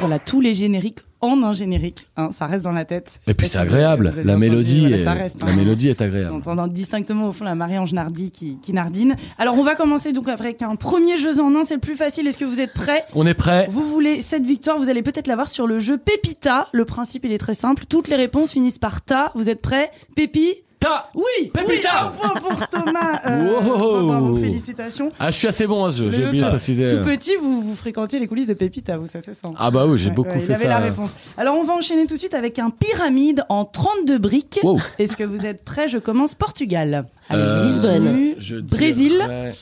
Voilà, 0.00 0.18
tous 0.18 0.40
les 0.40 0.54
génériques 0.54 0.98
en 1.22 1.42
un 1.42 1.52
générique. 1.54 2.06
hein, 2.16 2.28
ça 2.30 2.46
reste 2.46 2.62
dans 2.62 2.72
la 2.72 2.84
tête. 2.84 3.20
Et 3.26 3.32
puis 3.34 3.48
c'est 3.48 3.58
agréable, 3.58 4.12
la 4.16 4.34
entendu, 4.34 4.38
mélodie, 4.38 4.80
voilà, 4.80 4.96
est- 4.96 5.04
ça 5.04 5.12
reste, 5.14 5.42
la 5.42 5.50
hein. 5.50 5.56
mélodie 5.56 5.88
est 5.88 6.00
On 6.00 6.04
agréable. 6.04 6.34
entend 6.46 6.66
distinctement 6.68 7.28
au 7.28 7.32
fond 7.32 7.44
la 7.44 7.54
Marie-Ange 7.54 7.94
Nardi 7.94 8.30
qui, 8.30 8.58
qui 8.60 8.72
nardine. 8.74 9.16
Alors 9.38 9.58
on 9.58 9.62
va 9.62 9.74
commencer 9.74 10.12
donc 10.12 10.28
avec 10.28 10.60
un 10.62 10.76
premier 10.76 11.16
jeu 11.16 11.40
en 11.40 11.54
un, 11.56 11.64
c'est 11.64 11.74
le 11.74 11.80
plus 11.80 11.94
facile. 11.96 12.26
Est-ce 12.26 12.38
que 12.38 12.44
vous 12.44 12.60
êtes 12.60 12.74
prêts? 12.74 13.04
On 13.14 13.26
est 13.26 13.34
prêt 13.34 13.66
Vous 13.70 13.84
voulez 13.84 14.20
cette 14.20 14.44
victoire, 14.44 14.78
vous 14.78 14.90
allez 14.90 15.02
peut-être 15.02 15.26
l'avoir 15.26 15.48
sur 15.48 15.66
le 15.66 15.78
jeu 15.78 15.96
Pépita. 15.98 16.68
Le 16.72 16.84
principe 16.84 17.24
il 17.24 17.32
est 17.32 17.38
très 17.38 17.54
simple, 17.54 17.84
toutes 17.88 18.08
les 18.08 18.16
réponses 18.16 18.52
finissent 18.52 18.78
par 18.78 19.00
ta. 19.02 19.32
Vous 19.34 19.48
êtes 19.48 19.62
prêts? 19.62 19.90
Pépi 20.14 20.52
Ta 20.78 21.10
Oui 21.14 21.50
Pépita 21.52 21.66
Oui, 21.66 21.78
un 22.02 22.06
point 22.08 22.34
pour 22.40 22.68
Thomas. 22.68 23.20
Euh, 23.26 23.60
Wow. 23.60 24.06
bravo, 24.06 24.36
félicitations. 24.36 25.10
Ah, 25.18 25.30
je 25.30 25.36
suis 25.36 25.48
assez 25.48 25.66
bon 25.66 25.84
à 25.84 25.90
ce 25.90 25.98
jeu, 26.04 26.10
j'ai 26.12 26.26
oublié 26.26 26.42
de 26.44 26.48
préciser. 26.48 26.88
Tout 26.88 26.98
petit, 26.98 27.34
vous, 27.40 27.62
vous 27.62 27.74
fréquentiez 27.74 28.18
les 28.18 28.26
coulisses 28.26 28.46
de 28.48 28.54
Pépita, 28.54 28.96
vous, 28.98 29.06
ça 29.06 29.20
se 29.22 29.32
sent. 29.32 29.48
Ah 29.56 29.70
bah 29.70 29.86
oui, 29.86 29.96
j'ai 29.98 30.08
Ouais, 30.08 30.14
beaucoup 30.14 30.30
ouais, 30.30 30.40
fait 30.40 30.46
il 30.52 30.54
avait 30.54 30.64
ça. 30.64 30.70
la 30.70 30.78
réponse. 30.78 31.14
Alors 31.38 31.56
on 31.56 31.64
va 31.64 31.74
enchaîner 31.74 32.06
tout 32.06 32.14
de 32.14 32.18
suite 32.18 32.34
avec 32.34 32.58
un 32.58 32.70
pyramide 32.70 33.44
en 33.48 33.64
32 33.64 34.18
briques. 34.18 34.60
Wow. 34.62 34.78
Est-ce 34.98 35.16
que 35.16 35.24
vous 35.24 35.46
êtes 35.46 35.64
prêts? 35.64 35.88
Je 35.88 35.98
commence 35.98 36.34
Portugal. 36.34 37.06
Allez, 37.28 37.42
Euh, 37.42 37.64
Lisbonne. 37.64 38.34
je 38.38 38.56
Brésil. 38.56 39.12
dirais, 39.14 39.54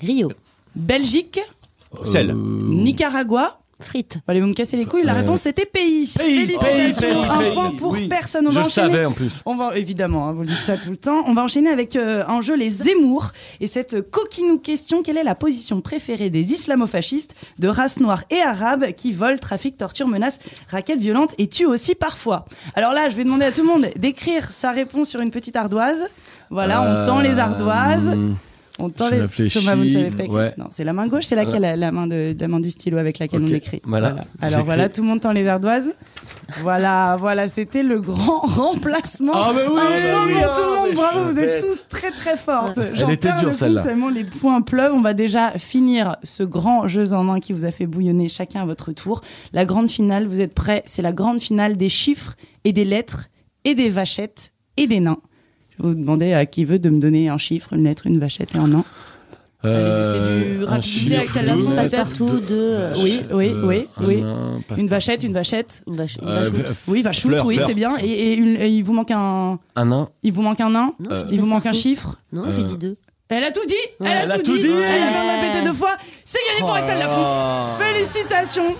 Rio. 0.00 0.32
Belgique. 0.74 1.40
Bruxelles. 1.92 2.30
euh, 2.30 2.34
Nicaragua. 2.34 3.58
Frites. 3.80 4.16
Allez, 4.26 4.40
vous 4.40 4.46
me 4.46 4.54
cassez 4.54 4.76
les 4.78 4.86
couilles. 4.86 5.02
La 5.04 5.12
Euh, 5.12 5.16
réponse 5.16 5.40
c'était 5.40 5.66
pays. 5.66 6.10
Pays, 6.18 6.46
Félicitations. 6.46 7.22
pays, 7.28 7.50
pays, 7.54 7.76
pour 7.76 7.92
Oui. 7.92 8.08
personne. 8.08 8.46
On 8.46 8.50
Je 8.50 8.54
va 8.54 8.60
enchaîner. 8.66 8.90
savais 8.92 9.04
en 9.04 9.12
plus. 9.12 9.42
On 9.44 9.54
va 9.54 9.76
évidemment, 9.76 10.28
hein, 10.28 10.32
vous 10.32 10.44
dites 10.46 10.64
ça 10.64 10.78
tout 10.78 10.90
le 10.90 10.96
temps. 10.96 11.22
On 11.26 11.34
va 11.34 11.42
enchaîner 11.42 11.68
avec 11.68 11.94
euh, 11.94 12.24
un 12.26 12.40
jeu 12.40 12.56
les 12.56 12.70
Zemmour 12.70 13.32
et 13.60 13.66
cette 13.66 14.10
coquinou 14.10 14.58
question 14.58 15.02
quelle 15.02 15.18
est 15.18 15.24
la 15.24 15.34
position 15.34 15.82
préférée 15.82 16.30
des 16.30 16.52
islamo-fascistes 16.52 17.34
de 17.58 17.68
race 17.68 18.00
noire 18.00 18.24
et 18.30 18.40
arabe 18.40 18.92
qui 18.92 19.12
volent, 19.12 19.36
trafiquent, 19.38 19.76
torturent, 19.76 20.08
menacent, 20.08 20.38
raquettent, 20.70 21.00
violentent 21.00 21.34
et 21.36 21.46
tuent 21.46 21.66
aussi 21.66 21.94
parfois? 21.94 22.46
Alors 22.76 22.94
là, 22.94 23.10
je 23.10 23.16
vais 23.16 23.24
demander 23.24 23.44
à 23.44 23.52
tout 23.52 23.60
le 23.60 23.68
monde 23.68 23.86
d'écrire 23.96 24.52
sa 24.52 24.70
réponse 24.70 25.10
sur 25.10 25.20
une 25.20 25.30
petite 25.30 25.54
ardoise. 25.56 26.06
Voilà, 26.48 26.80
on 27.02 27.04
tend 27.04 27.20
les 27.20 27.38
ardoises. 27.38 28.08
Euh, 28.16 28.32
On 28.78 28.90
tend 28.90 29.08
les. 29.08 29.18
Thomas, 29.48 29.74
vous 29.74 29.84
ne 29.84 29.90
savez 29.90 30.10
pas 30.10 30.24
écrire. 30.24 30.38
ouais. 30.38 30.54
Non, 30.58 30.66
c'est 30.70 30.84
la 30.84 30.92
main 30.92 31.06
gauche, 31.06 31.24
c'est 31.24 31.34
laquelle 31.36 31.62
la, 31.62 31.76
la 31.76 31.92
main 31.92 32.06
de 32.06 32.36
la 32.38 32.48
main 32.48 32.60
du 32.60 32.70
stylo 32.70 32.98
avec 32.98 33.18
laquelle 33.18 33.42
on 33.42 33.46
écrit. 33.48 33.80
voilà. 33.84 34.16
Alors 34.42 34.64
voilà, 34.64 34.88
tout 34.88 35.00
le 35.02 35.08
monde 35.08 35.20
tend 35.20 35.32
les 35.32 35.46
ardoises. 35.46 35.94
Voilà, 36.60 37.16
voilà, 37.18 37.48
c'était 37.48 37.82
le 37.82 38.00
grand 38.00 38.40
remplacement. 38.42 39.32
Ah 39.34 39.52
bah 39.54 39.60
oui, 39.68 39.80
Un 39.80 40.12
bah 40.12 40.22
oui, 40.26 40.34
ah, 40.44 40.48
tout 40.54 40.62
le 40.62 40.76
monde, 40.76 40.88
mais 40.90 40.94
bravo, 40.94 41.32
vous 41.32 41.38
êtes 41.38 41.62
tous 41.62 41.86
très 41.88 42.10
très 42.10 42.36
fortes. 42.36 42.78
Elle 42.78 43.10
était 43.10 43.32
dure, 43.40 43.54
celle-là. 43.54 43.82
tellement 43.82 44.08
les 44.10 44.24
points 44.24 44.60
pleuvent. 44.62 44.92
On 44.94 45.00
va 45.00 45.14
déjà 45.14 45.52
finir 45.52 46.16
ce 46.22 46.42
grand 46.42 46.86
jeu 46.86 47.12
en 47.14 47.28
un 47.28 47.40
qui 47.40 47.52
vous 47.52 47.64
a 47.64 47.70
fait 47.70 47.86
bouillonner 47.86 48.28
chacun 48.28 48.62
à 48.62 48.66
votre 48.66 48.92
tour. 48.92 49.22
La 49.52 49.64
grande 49.64 49.88
finale, 49.90 50.26
vous 50.26 50.40
êtes 50.40 50.54
prêts? 50.54 50.82
C'est 50.86 51.02
la 51.02 51.12
grande 51.12 51.40
finale 51.40 51.76
des 51.76 51.88
chiffres 51.88 52.34
et 52.64 52.72
des 52.72 52.84
lettres 52.84 53.26
et 53.64 53.74
des 53.74 53.90
vachettes 53.90 54.52
et 54.76 54.86
des 54.86 55.00
nains. 55.00 55.18
Je 55.78 55.82
vais 55.82 55.88
vous 55.90 55.94
demander 55.94 56.32
à 56.32 56.46
qui 56.46 56.64
veut 56.64 56.78
de 56.78 56.88
me 56.90 56.98
donner 57.00 57.28
un 57.28 57.38
chiffre, 57.38 57.72
une 57.74 57.84
lettre, 57.84 58.06
une 58.06 58.18
vachette 58.18 58.54
et 58.54 58.58
un 58.58 58.68
nain. 58.68 58.84
Allez-y, 59.64 60.02
c'est 60.04 60.54
du 60.58 60.62
Euh, 60.62 60.66
rapidité 60.66 60.98
chiffre, 61.00 61.16
avec 61.16 61.30
celle-là, 61.30 61.54
deux 61.54 61.60
vous, 61.62 61.70
lettres, 61.72 61.90
peut-être 61.90 62.18
deux- 62.18 62.26
Tout 62.28 62.40
de. 62.40 62.54
euh, 62.54 62.92
Oui, 63.02 63.20
oui, 63.32 63.48
euh, 63.48 63.66
oui, 63.66 63.88
oui. 64.00 64.22
passe- 64.68 64.78
Une 64.78 64.86
vachette, 64.86 65.24
une 65.24 65.32
vachette. 65.32 65.82
Une 65.88 65.96
vache- 65.96 66.16
une 66.22 66.28
Euh, 66.28 66.50
Oui, 66.86 67.02
vachoute, 67.02 67.32
Fleur, 67.32 67.46
oui, 67.46 67.56
fleur. 67.56 67.66
c'est 67.68 67.74
bien. 67.74 67.94
Et, 68.00 68.06
et 68.06 68.34
une- 68.36 68.56
et 68.56 68.68
il 68.68 68.82
vous 68.84 68.92
manque 68.92 69.10
un, 69.10 69.58
Un 69.74 69.84
nain. 69.86 70.08
il 70.22 70.32
vous 70.32 70.42
manque 70.42 70.60
un 70.60 70.70
nain. 70.70 70.92
Euh, 71.10 71.24
Il 71.32 71.40
vous 71.40 71.46
manque 71.46 71.62
un 71.66 71.70
partout. 71.70 71.78
chiffre. 71.80 72.20
Non, 72.32 72.44
j'ai 72.54 72.62
Euh, 72.62 72.64
dit 72.66 72.78
deux. 72.78 72.96
Elle 73.28 73.42
a 73.42 73.50
tout 73.50 73.66
dit. 73.66 73.74
Elle, 74.00 74.06
elle 74.06 74.30
a, 74.30 74.36
tout 74.36 74.42
tout 74.44 74.56
dit. 74.56 74.62
dit. 74.62 74.68
Elle 74.68 75.02
a 75.02 75.10
même 75.10 75.40
répété 75.40 75.64
deux 75.64 75.72
fois. 75.72 75.96
C'est 76.24 76.38
gagné 76.46 76.60
pour 76.60 76.70
Oh 76.70 76.76
Axel 76.76 76.98
Lafont. 76.98 77.82
Félicitations. 77.82 78.74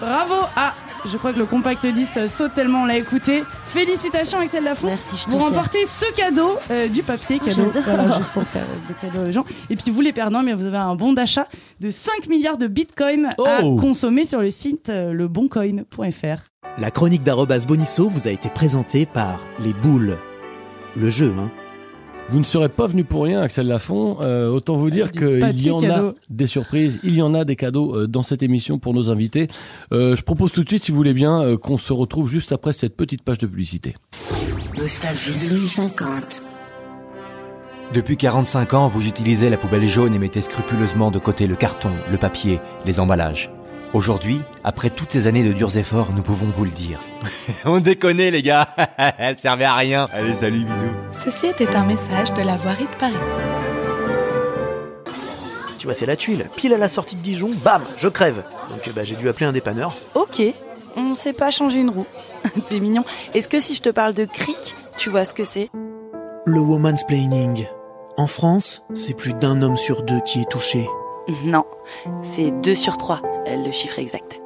Bravo. 0.00 0.34
Ah, 0.56 0.72
je 1.04 1.16
crois 1.16 1.32
que 1.32 1.38
le 1.38 1.44
compact 1.46 1.86
10 1.86 2.26
saute 2.26 2.54
tellement 2.54 2.82
on 2.82 2.86
l'a 2.86 2.96
écouté. 2.96 3.42
Félicitations 3.64 4.38
Axel 4.38 4.64
Lafont. 4.64 4.86
Merci, 4.86 5.16
je 5.16 5.24
Vous 5.30 5.36
fière. 5.38 5.48
remportez 5.48 5.84
ce 5.86 6.06
cadeau 6.14 6.56
euh, 6.70 6.88
du 6.88 7.02
papier 7.02 7.38
cadeau. 7.38 7.70
Voilà, 7.72 8.16
juste 8.18 8.30
pour 8.32 8.42
faire 8.44 8.64
des 8.88 8.94
cadeaux 8.94 9.28
aux 9.28 9.32
gens. 9.32 9.44
Et 9.70 9.76
puis 9.76 9.90
vous 9.90 10.00
les 10.00 10.12
perdants, 10.12 10.42
mais 10.42 10.52
vous 10.54 10.64
avez 10.66 10.76
un 10.78 10.94
bon 10.96 11.12
d'achat 11.12 11.46
de 11.80 11.90
5 11.90 12.28
milliards 12.28 12.58
de 12.58 12.66
bitcoins 12.66 13.26
à 13.44 13.60
Oh. 13.62 13.76
consommer 13.76 14.24
sur 14.24 14.40
le 14.40 14.50
site 14.50 14.88
euh, 14.88 15.12
leboncoin.fr. 15.12 16.48
La 16.78 16.90
chronique 16.90 17.22
d'Arobase 17.22 17.66
Bonisso 17.66 18.08
vous 18.08 18.28
a 18.28 18.30
été 18.30 18.48
présentée 18.50 19.06
par 19.06 19.40
Les 19.60 19.72
Boules. 19.72 20.16
Le 20.96 21.08
jeu, 21.10 21.32
hein. 21.38 21.50
Vous 22.28 22.40
ne 22.40 22.44
serez 22.44 22.68
pas 22.68 22.88
venu 22.88 23.04
pour 23.04 23.22
rien, 23.24 23.40
Axel 23.40 23.68
Lafont. 23.68 24.18
Euh, 24.20 24.48
autant 24.48 24.74
vous 24.74 24.90
dire 24.90 25.10
Du 25.10 25.20
qu'il 25.20 25.62
y 25.62 25.70
en 25.70 25.78
cadeau. 25.78 26.08
a 26.08 26.14
des 26.28 26.48
surprises, 26.48 26.98
il 27.04 27.14
y 27.14 27.22
en 27.22 27.34
a 27.34 27.44
des 27.44 27.54
cadeaux 27.54 27.94
euh, 27.96 28.06
dans 28.08 28.24
cette 28.24 28.42
émission 28.42 28.78
pour 28.80 28.94
nos 28.94 29.10
invités. 29.10 29.46
Euh, 29.92 30.16
je 30.16 30.22
propose 30.22 30.50
tout 30.50 30.64
de 30.64 30.68
suite, 30.68 30.82
si 30.82 30.90
vous 30.90 30.96
voulez 30.96 31.14
bien, 31.14 31.40
euh, 31.40 31.56
qu'on 31.56 31.78
se 31.78 31.92
retrouve 31.92 32.28
juste 32.28 32.50
après 32.50 32.72
cette 32.72 32.96
petite 32.96 33.22
page 33.22 33.38
de 33.38 33.46
publicité. 33.46 33.94
Nostalgie 34.76 35.32
2050. 35.48 36.42
Depuis 37.94 38.16
45 38.16 38.74
ans, 38.74 38.88
vous 38.88 39.06
utilisez 39.06 39.48
la 39.48 39.56
poubelle 39.56 39.86
jaune 39.86 40.12
et 40.12 40.18
mettez 40.18 40.40
scrupuleusement 40.40 41.12
de 41.12 41.20
côté 41.20 41.46
le 41.46 41.54
carton, 41.54 41.92
le 42.10 42.18
papier, 42.18 42.58
les 42.84 42.98
emballages. 42.98 43.50
Aujourd'hui, 43.96 44.42
après 44.62 44.90
toutes 44.90 45.10
ces 45.10 45.26
années 45.26 45.42
de 45.42 45.54
durs 45.54 45.78
efforts, 45.78 46.08
nous 46.14 46.20
pouvons 46.20 46.48
vous 46.54 46.66
le 46.66 46.70
dire. 46.70 47.00
On 47.64 47.80
déconne 47.80 48.18
les 48.18 48.42
gars, 48.42 48.68
elle 49.18 49.38
servait 49.38 49.64
à 49.64 49.74
rien. 49.74 50.06
Allez, 50.12 50.34
salut, 50.34 50.64
bisous. 50.64 50.92
Ceci 51.10 51.46
était 51.46 51.74
un 51.74 51.86
message 51.86 52.30
de 52.34 52.42
la 52.42 52.56
voirie 52.56 52.84
de 52.92 52.96
Paris. 52.98 53.14
bah, 55.86 55.94
c'est 55.94 56.04
la 56.04 56.16
tuile. 56.16 56.50
Pile 56.56 56.74
à 56.74 56.76
la 56.76 56.88
sortie 56.88 57.16
de 57.16 57.22
Dijon, 57.22 57.52
bam, 57.64 57.84
je 57.96 58.08
crève. 58.08 58.44
Donc 58.68 58.94
bah, 58.94 59.02
j'ai 59.02 59.16
dû 59.16 59.30
appeler 59.30 59.46
un 59.46 59.52
dépanneur. 59.52 59.96
Ok, 60.14 60.42
on 60.94 61.14
sait 61.14 61.32
pas 61.32 61.48
changer 61.50 61.80
une 61.80 61.88
roue. 61.88 62.06
T'es 62.68 62.80
mignon. 62.80 63.04
Est-ce 63.32 63.48
que 63.48 63.58
si 63.58 63.72
je 63.74 63.80
te 63.80 63.88
parle 63.88 64.12
de 64.12 64.26
cric, 64.26 64.74
tu 64.98 65.08
vois 65.08 65.24
ce 65.24 65.32
que 65.32 65.44
c'est? 65.44 65.70
Le 66.44 66.60
woman's 66.60 67.06
planning. 67.06 67.64
En 68.18 68.26
France, 68.26 68.82
c'est 68.92 69.16
plus 69.16 69.32
d'un 69.32 69.62
homme 69.62 69.78
sur 69.78 70.02
deux 70.02 70.20
qui 70.20 70.42
est 70.42 70.50
touché. 70.50 70.86
Non, 71.44 71.64
c'est 72.22 72.50
2 72.62 72.74
sur 72.74 72.96
3, 72.96 73.20
le 73.64 73.70
chiffre 73.72 73.98
exact. 73.98 74.40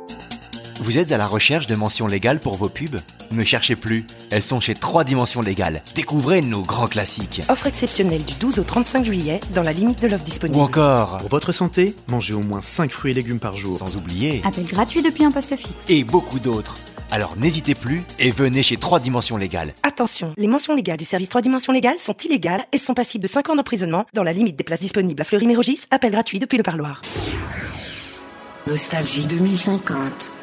Vous 0.82 0.96
êtes 0.96 1.12
à 1.12 1.18
la 1.18 1.26
recherche 1.26 1.66
de 1.66 1.74
mentions 1.74 2.06
légales 2.06 2.40
pour 2.40 2.56
vos 2.56 2.70
pubs 2.70 3.00
Ne 3.32 3.44
cherchez 3.44 3.76
plus, 3.76 4.06
elles 4.30 4.40
sont 4.42 4.60
chez 4.60 4.72
3 4.74 5.04
dimensions 5.04 5.42
légales. 5.42 5.82
Découvrez 5.94 6.40
nos 6.40 6.62
grands 6.62 6.86
classiques. 6.86 7.42
Offre 7.50 7.66
exceptionnelle 7.66 8.24
du 8.24 8.32
12 8.34 8.58
au 8.60 8.62
35 8.64 9.04
juillet 9.04 9.40
dans 9.52 9.62
la 9.62 9.74
limite 9.74 10.00
de 10.00 10.08
l'offre 10.08 10.24
disponible. 10.24 10.58
Ou 10.58 10.62
encore, 10.62 11.18
Pour 11.18 11.28
votre 11.28 11.52
santé, 11.52 11.94
mangez 12.08 12.32
au 12.32 12.40
moins 12.40 12.62
5 12.62 12.90
fruits 12.90 13.10
et 13.10 13.14
légumes 13.14 13.40
par 13.40 13.54
jour. 13.58 13.76
sans 13.76 13.94
oublier, 13.96 14.40
Appel 14.46 14.64
gratuit 14.64 15.02
depuis 15.02 15.24
un 15.24 15.30
poste 15.30 15.54
fixe. 15.54 15.68
et 15.90 16.02
beaucoup 16.02 16.38
d'autres. 16.38 16.74
Alors 17.12 17.37
n'hésitez 17.37 17.75
plus 17.75 18.03
et 18.18 18.31
venez 18.31 18.62
chez 18.62 18.77
3 18.77 19.01
dimensions 19.01 19.37
légales. 19.37 19.75
Attention, 19.83 20.33
les 20.37 20.46
mentions 20.46 20.75
légales 20.75 20.96
du 20.96 21.05
service 21.05 21.29
3 21.29 21.42
dimensions 21.42 21.73
légales 21.73 21.99
sont 21.99 22.14
illégales 22.25 22.62
et 22.73 22.79
sont 22.79 22.94
passibles 22.94 23.23
de 23.23 23.29
5 23.29 23.51
ans 23.51 23.57
d'emprisonnement 23.57 24.07
dans 24.14 24.23
la 24.23 24.33
limite 24.33 24.57
des 24.57 24.64
places 24.64 24.81
disponibles 24.81 25.20
à 25.20 25.25
Fleury-Mérogis. 25.25 25.81
Appel 25.90 26.12
gratuit 26.12 26.38
depuis 26.38 26.57
le 26.57 26.62
parloir. 26.62 27.03
Nostalgie 28.66 29.27
2050. 29.27 30.39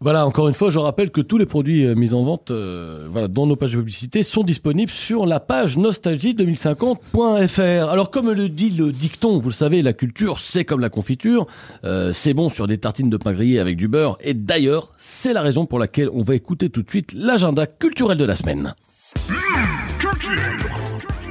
Voilà, 0.00 0.26
encore 0.26 0.46
une 0.46 0.52
fois, 0.52 0.68
je 0.68 0.78
rappelle 0.78 1.10
que 1.10 1.22
tous 1.22 1.38
les 1.38 1.46
produits 1.46 1.86
euh, 1.86 1.94
mis 1.94 2.12
en 2.12 2.22
vente 2.22 2.50
euh, 2.50 3.28
dans 3.28 3.46
nos 3.46 3.56
pages 3.56 3.72
de 3.72 3.78
publicité 3.78 4.22
sont 4.22 4.42
disponibles 4.42 4.92
sur 4.92 5.24
la 5.24 5.40
page 5.40 5.78
nostalgie2050.fr. 5.78 7.88
Alors, 7.88 8.10
comme 8.10 8.30
le 8.30 8.50
dit 8.50 8.68
le 8.68 8.92
dicton, 8.92 9.38
vous 9.38 9.48
le 9.48 9.54
savez, 9.54 9.80
la 9.80 9.94
culture, 9.94 10.38
c'est 10.38 10.66
comme 10.66 10.80
la 10.80 10.90
confiture. 10.90 11.46
Euh, 11.84 12.12
c'est 12.12 12.34
bon 12.34 12.50
sur 12.50 12.66
des 12.66 12.76
tartines 12.76 13.08
de 13.08 13.16
pain 13.16 13.32
grillé 13.32 13.58
avec 13.58 13.78
du 13.78 13.88
beurre. 13.88 14.18
Et 14.20 14.34
d'ailleurs, 14.34 14.92
c'est 14.98 15.32
la 15.32 15.40
raison 15.40 15.64
pour 15.64 15.78
laquelle 15.78 16.10
on 16.12 16.20
va 16.20 16.34
écouter 16.34 16.68
tout 16.68 16.82
de 16.82 16.90
suite 16.90 17.14
l'agenda 17.14 17.66
culturel 17.66 18.18
de 18.18 18.24
la 18.26 18.34
semaine. 18.34 18.74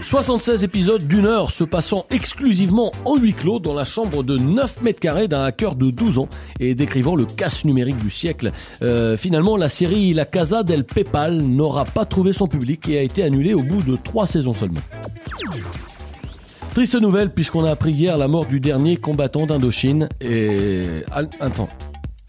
76 0.01 0.63
épisodes 0.63 1.08
d'une 1.08 1.25
heure 1.25 1.49
se 1.49 1.63
passant 1.63 2.05
exclusivement 2.12 2.91
en 3.05 3.15
huis 3.17 3.34
clos 3.34 3.60
dans 3.60 3.73
la 3.73 3.86
chambre 3.86 4.23
de 4.23 4.38
9 4.38 4.81
mètres 4.81 4.99
carrés 4.99 5.27
d'un 5.27 5.43
hacker 5.43 5.75
de 5.75 5.89
12 5.89 6.19
ans 6.19 6.29
et 6.60 6.75
décrivant 6.75 7.15
le 7.15 7.25
casse 7.25 7.65
numérique 7.65 7.97
du 7.97 8.10
siècle. 8.10 8.51
Euh, 8.81 9.17
finalement, 9.17 9.58
la 9.58 9.69
série 9.69 10.13
La 10.13 10.25
Casa 10.25 10.63
del 10.63 10.84
Pepal 10.84 11.41
n'aura 11.41 11.86
pas 11.86 12.05
trouvé 12.05 12.34
son 12.34 12.47
public 12.47 12.88
et 12.88 12.99
a 12.99 13.01
été 13.01 13.23
annulée 13.23 13.53
au 13.53 13.63
bout 13.63 13.81
de 13.81 13.97
3 14.01 14.27
saisons 14.27 14.53
seulement. 14.53 14.81
Triste 16.73 16.99
nouvelle 16.99 17.31
puisqu'on 17.31 17.63
a 17.63 17.71
appris 17.71 17.91
hier 17.91 18.17
la 18.17 18.27
mort 18.27 18.45
du 18.45 18.60
dernier 18.60 18.97
combattant 18.97 19.45
d'Indochine 19.45 20.10
et... 20.21 20.84
Ah, 21.12 21.21
attends. 21.39 21.69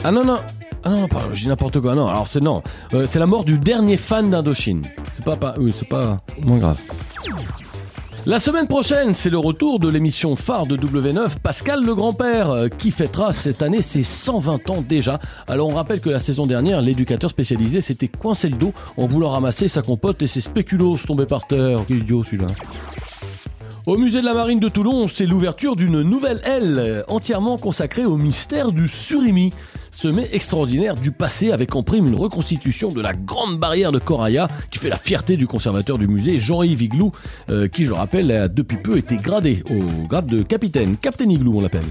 Ah 0.05 0.13
non, 0.13 0.25
non. 0.25 0.39
Ah 0.87 0.91
non, 0.91 1.09
pas, 1.09 1.25
je 1.33 1.41
dis 1.43 1.49
n'importe 1.49 1.81
quoi. 1.81 1.97
Non, 1.97 2.07
alors 2.07 2.29
c'est 2.29 2.41
non. 2.41 2.63
Euh, 2.95 3.09
c'est 3.11 3.19
la 3.19 3.27
mort 3.27 3.43
du 3.43 3.59
dernier 3.59 3.97
fan 3.97 4.31
d'Indochine. 4.31 4.83
C'est 5.17 5.25
pas, 5.25 5.37
c'est 5.75 5.89
pas 5.89 6.19
moins 6.45 6.59
grave. 6.59 6.81
La 8.25 8.39
semaine 8.39 8.69
prochaine, 8.69 9.13
c'est 9.13 9.31
le 9.31 9.39
retour 9.39 9.81
de 9.81 9.89
l'émission 9.89 10.37
phare 10.37 10.65
de 10.65 10.77
W9, 10.77 11.41
Pascal 11.43 11.85
le 11.85 11.93
grand-père, 11.93 12.51
euh, 12.51 12.69
qui 12.69 12.93
fêtera 12.93 13.33
cette 13.33 13.63
année 13.63 13.83
ses 13.83 14.05
120 14.05 14.71
ans 14.71 14.85
déjà. 14.89 15.19
Alors 15.49 15.67
on 15.67 15.75
rappelle 15.75 16.01
que 16.01 16.09
la 16.09 16.21
saison 16.21 16.47
dernière, 16.47 16.81
l'éducateur 16.83 17.31
spécialisé 17.31 17.81
s'était 17.81 18.07
coincé 18.07 18.49
le 18.49 18.57
dos 18.57 18.73
en 18.97 19.07
voulant 19.07 19.31
ramasser 19.31 19.67
sa 19.67 19.83
compote 19.83 20.23
et 20.23 20.29
ses 20.29 20.41
spéculoos 20.41 20.99
tombés 20.99 21.27
par 21.27 21.49
terre. 21.49 21.81
Quel 21.89 21.99
idiot 21.99 22.23
celui-là. 22.23 22.47
Au 23.87 23.97
musée 23.97 24.21
de 24.21 24.27
la 24.27 24.35
Marine 24.35 24.59
de 24.59 24.69
Toulon, 24.69 25.07
c'est 25.07 25.27
l'ouverture 25.27 25.77
d'une 25.77 26.03
nouvelle 26.03 26.41
aile 26.45 27.05
entièrement 27.07 27.57
consacrée 27.57 28.05
au 28.05 28.17
mystère 28.17 28.73
du 28.73 28.89
surimi. 28.89 29.53
Sommet 29.93 30.29
extraordinaire 30.33 30.97
du 30.97 31.13
passé 31.13 31.53
avec 31.53 31.77
en 31.77 31.85
prime 31.85 32.09
une 32.09 32.17
reconstitution 32.17 32.89
de 32.89 33.01
la 33.01 33.13
grande 33.13 33.61
barrière 33.61 33.93
de 33.93 34.01
Coraya 34.01 34.49
qui 34.73 34.81
fait 34.81 34.89
la 34.89 34.97
fierté 34.99 35.37
du 35.37 35.47
conservateur 35.47 35.99
du 35.99 36.09
musée 36.09 36.41
Jean-Yves 36.41 36.83
Iglou, 36.83 37.13
euh, 37.49 37.69
qui 37.69 37.85
je 37.85 37.91
le 37.91 37.95
rappelle 37.95 38.33
a 38.33 38.49
depuis 38.49 38.77
peu 38.77 38.99
été 38.99 39.15
gradé 39.15 39.63
au 39.71 40.09
grade 40.09 40.27
de 40.27 40.43
capitaine. 40.43 40.97
Captain 40.97 41.31
Iglou 41.31 41.59
on 41.59 41.61
l'appelle. 41.61 41.87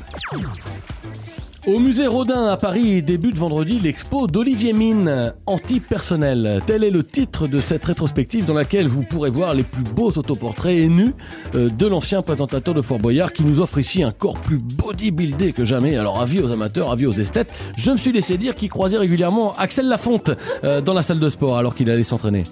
Au 1.68 1.80
musée 1.80 2.06
Rodin 2.06 2.46
à 2.46 2.58
Paris 2.58 3.02
débute 3.02 3.40
vendredi 3.40 3.80
l'expo 3.80 4.28
d'Olivier 4.28 4.72
Mine, 4.72 5.34
anti-personnel. 5.48 6.62
Tel 6.68 6.84
est 6.84 6.92
le 6.92 7.04
titre 7.04 7.48
de 7.48 7.58
cette 7.58 7.84
rétrospective 7.86 8.46
dans 8.46 8.54
laquelle 8.54 8.88
vous 8.88 9.02
pourrez 9.02 9.32
voir 9.32 9.56
les 9.56 9.64
plus 9.64 9.82
beaux 9.82 10.12
autoportraits 10.12 10.78
et 10.78 10.90
nus 10.90 11.16
euh, 11.56 11.70
de 11.70 11.88
l'ancien 11.88 12.22
présentateur 12.22 12.76
de 12.76 12.84
Fort 12.84 13.00
Boyard 13.00 13.34
qui 13.34 13.44
nous 13.44 13.62
offre 13.62 13.80
ici 13.80 14.04
un 14.04 14.12
corps 14.12 14.40
plus 14.40 14.60
bodybuildé 14.60 15.54
que 15.54 15.66
jamais. 15.66 15.98
Alors 15.98 16.22
avis 16.22 16.40
aux 16.40 16.52
amateurs, 16.52 16.92
avis 16.92 17.08
aux 17.08 17.14
esthètes. 17.14 17.52
Je 17.78 17.90
me 17.90 17.98
suis 17.98 18.12
laissé 18.12 18.38
dire 18.38 18.54
qu'il 18.54 18.70
croisait 18.70 19.00
régulièrement 19.00 19.54
Axel 19.58 19.88
Lafonte 19.88 20.30
euh, 20.64 20.82
dans 20.82 20.94
la 20.94 21.02
salle 21.02 21.20
de 21.20 21.30
sport 21.30 21.58
alors 21.58 21.74
qu'il 21.74 21.90
allait 21.90 22.04
s'entraîner. 22.04 22.44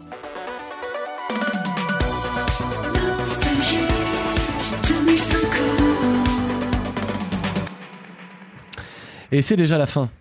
Et 9.33 9.41
c'est 9.41 9.55
déjà 9.55 9.79
la 9.79 9.87
fin 9.87 10.11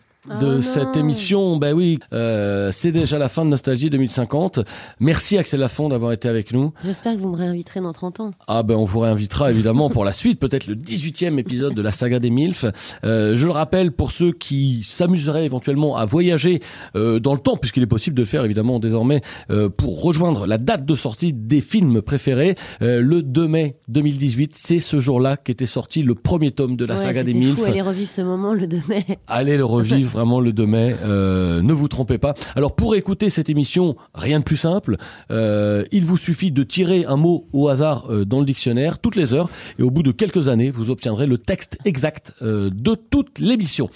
de 0.40 0.60
cette 0.60 0.96
émission. 0.96 1.56
Ben 1.56 1.72
oui, 1.74 1.98
euh, 2.12 2.70
c'est 2.72 2.92
déjà 2.92 3.18
la 3.18 3.28
fin 3.28 3.44
de 3.44 3.50
Nostalgie 3.50 3.90
2050. 3.90 4.60
Merci 5.00 5.36
Axel 5.36 5.58
Lafont 5.58 5.88
d'avoir 5.88 6.12
été 6.12 6.28
avec 6.28 6.52
nous. 6.52 6.72
J'espère 6.84 7.14
que 7.14 7.18
vous 7.18 7.28
me 7.28 7.36
réinviterez 7.36 7.80
dans 7.80 7.92
30 7.92 8.20
ans. 8.20 8.30
Ah 8.46 8.62
ben 8.62 8.76
on 8.76 8.84
vous 8.84 9.00
réinvitera 9.00 9.50
évidemment 9.50 9.90
pour 9.90 10.04
la 10.04 10.12
suite, 10.12 10.38
peut-être 10.38 10.68
le 10.68 10.76
18e 10.76 11.38
épisode 11.38 11.74
de 11.74 11.82
la 11.82 11.90
saga 11.90 12.20
des 12.20 12.30
MILF. 12.30 12.66
Euh, 13.04 13.34
je 13.34 13.46
le 13.46 13.52
rappelle 13.52 13.90
pour 13.90 14.12
ceux 14.12 14.30
qui 14.32 14.84
s'amuseraient 14.84 15.44
éventuellement 15.44 15.96
à 15.96 16.04
voyager 16.04 16.60
euh, 16.94 17.18
dans 17.18 17.32
le 17.34 17.40
temps, 17.40 17.56
puisqu'il 17.56 17.82
est 17.82 17.86
possible 17.86 18.14
de 18.14 18.22
le 18.22 18.26
faire 18.26 18.44
évidemment 18.44 18.78
désormais, 18.78 19.22
euh, 19.50 19.68
pour 19.68 20.02
rejoindre 20.02 20.46
la 20.46 20.58
date 20.58 20.84
de 20.84 20.94
sortie 20.94 21.32
des 21.32 21.60
films 21.60 22.00
préférés. 22.00 22.54
Euh, 22.80 23.00
le 23.00 23.22
2 23.22 23.48
mai 23.48 23.76
2018, 23.88 24.52
c'est 24.54 24.78
ce 24.78 25.00
jour-là 25.00 25.36
qu'était 25.36 25.66
sorti 25.66 26.02
le 26.02 26.14
premier 26.14 26.52
tome 26.52 26.76
de 26.76 26.84
la 26.84 26.94
Ouais, 26.94 27.00
saga 27.02 27.24
des 27.24 27.34
MILF. 27.34 27.58
fou, 27.58 27.64
aller 27.64 27.82
revivre 27.82 28.10
ce 28.10 28.22
moment 28.22 28.54
le 28.54 28.68
2 28.68 28.80
mai. 28.88 29.04
Allez 29.26 29.56
le 29.56 29.64
revivre 29.64 30.11
vraiment 30.12 30.40
le 30.40 30.52
2 30.52 30.66
mai. 30.66 30.96
Euh, 31.04 31.62
ne 31.62 31.72
vous 31.72 31.88
trompez 31.88 32.18
pas. 32.18 32.34
Alors 32.54 32.74
pour 32.74 32.94
écouter 32.94 33.30
cette 33.30 33.50
émission, 33.50 33.96
rien 34.14 34.38
de 34.38 34.44
plus 34.44 34.56
simple. 34.56 34.96
Euh, 35.30 35.84
il 35.92 36.04
vous 36.04 36.16
suffit 36.16 36.50
de 36.50 36.62
tirer 36.62 37.04
un 37.06 37.16
mot 37.16 37.48
au 37.52 37.68
hasard 37.68 38.10
euh, 38.10 38.24
dans 38.24 38.40
le 38.40 38.46
dictionnaire 38.46 38.98
toutes 38.98 39.16
les 39.16 39.34
heures 39.34 39.48
et 39.78 39.82
au 39.82 39.90
bout 39.90 40.02
de 40.02 40.12
quelques 40.12 40.48
années, 40.48 40.70
vous 40.70 40.90
obtiendrez 40.90 41.26
le 41.26 41.38
texte 41.38 41.78
exact 41.84 42.32
euh, 42.42 42.70
de 42.72 42.94
toute 42.94 43.38
l'émission. 43.38 43.88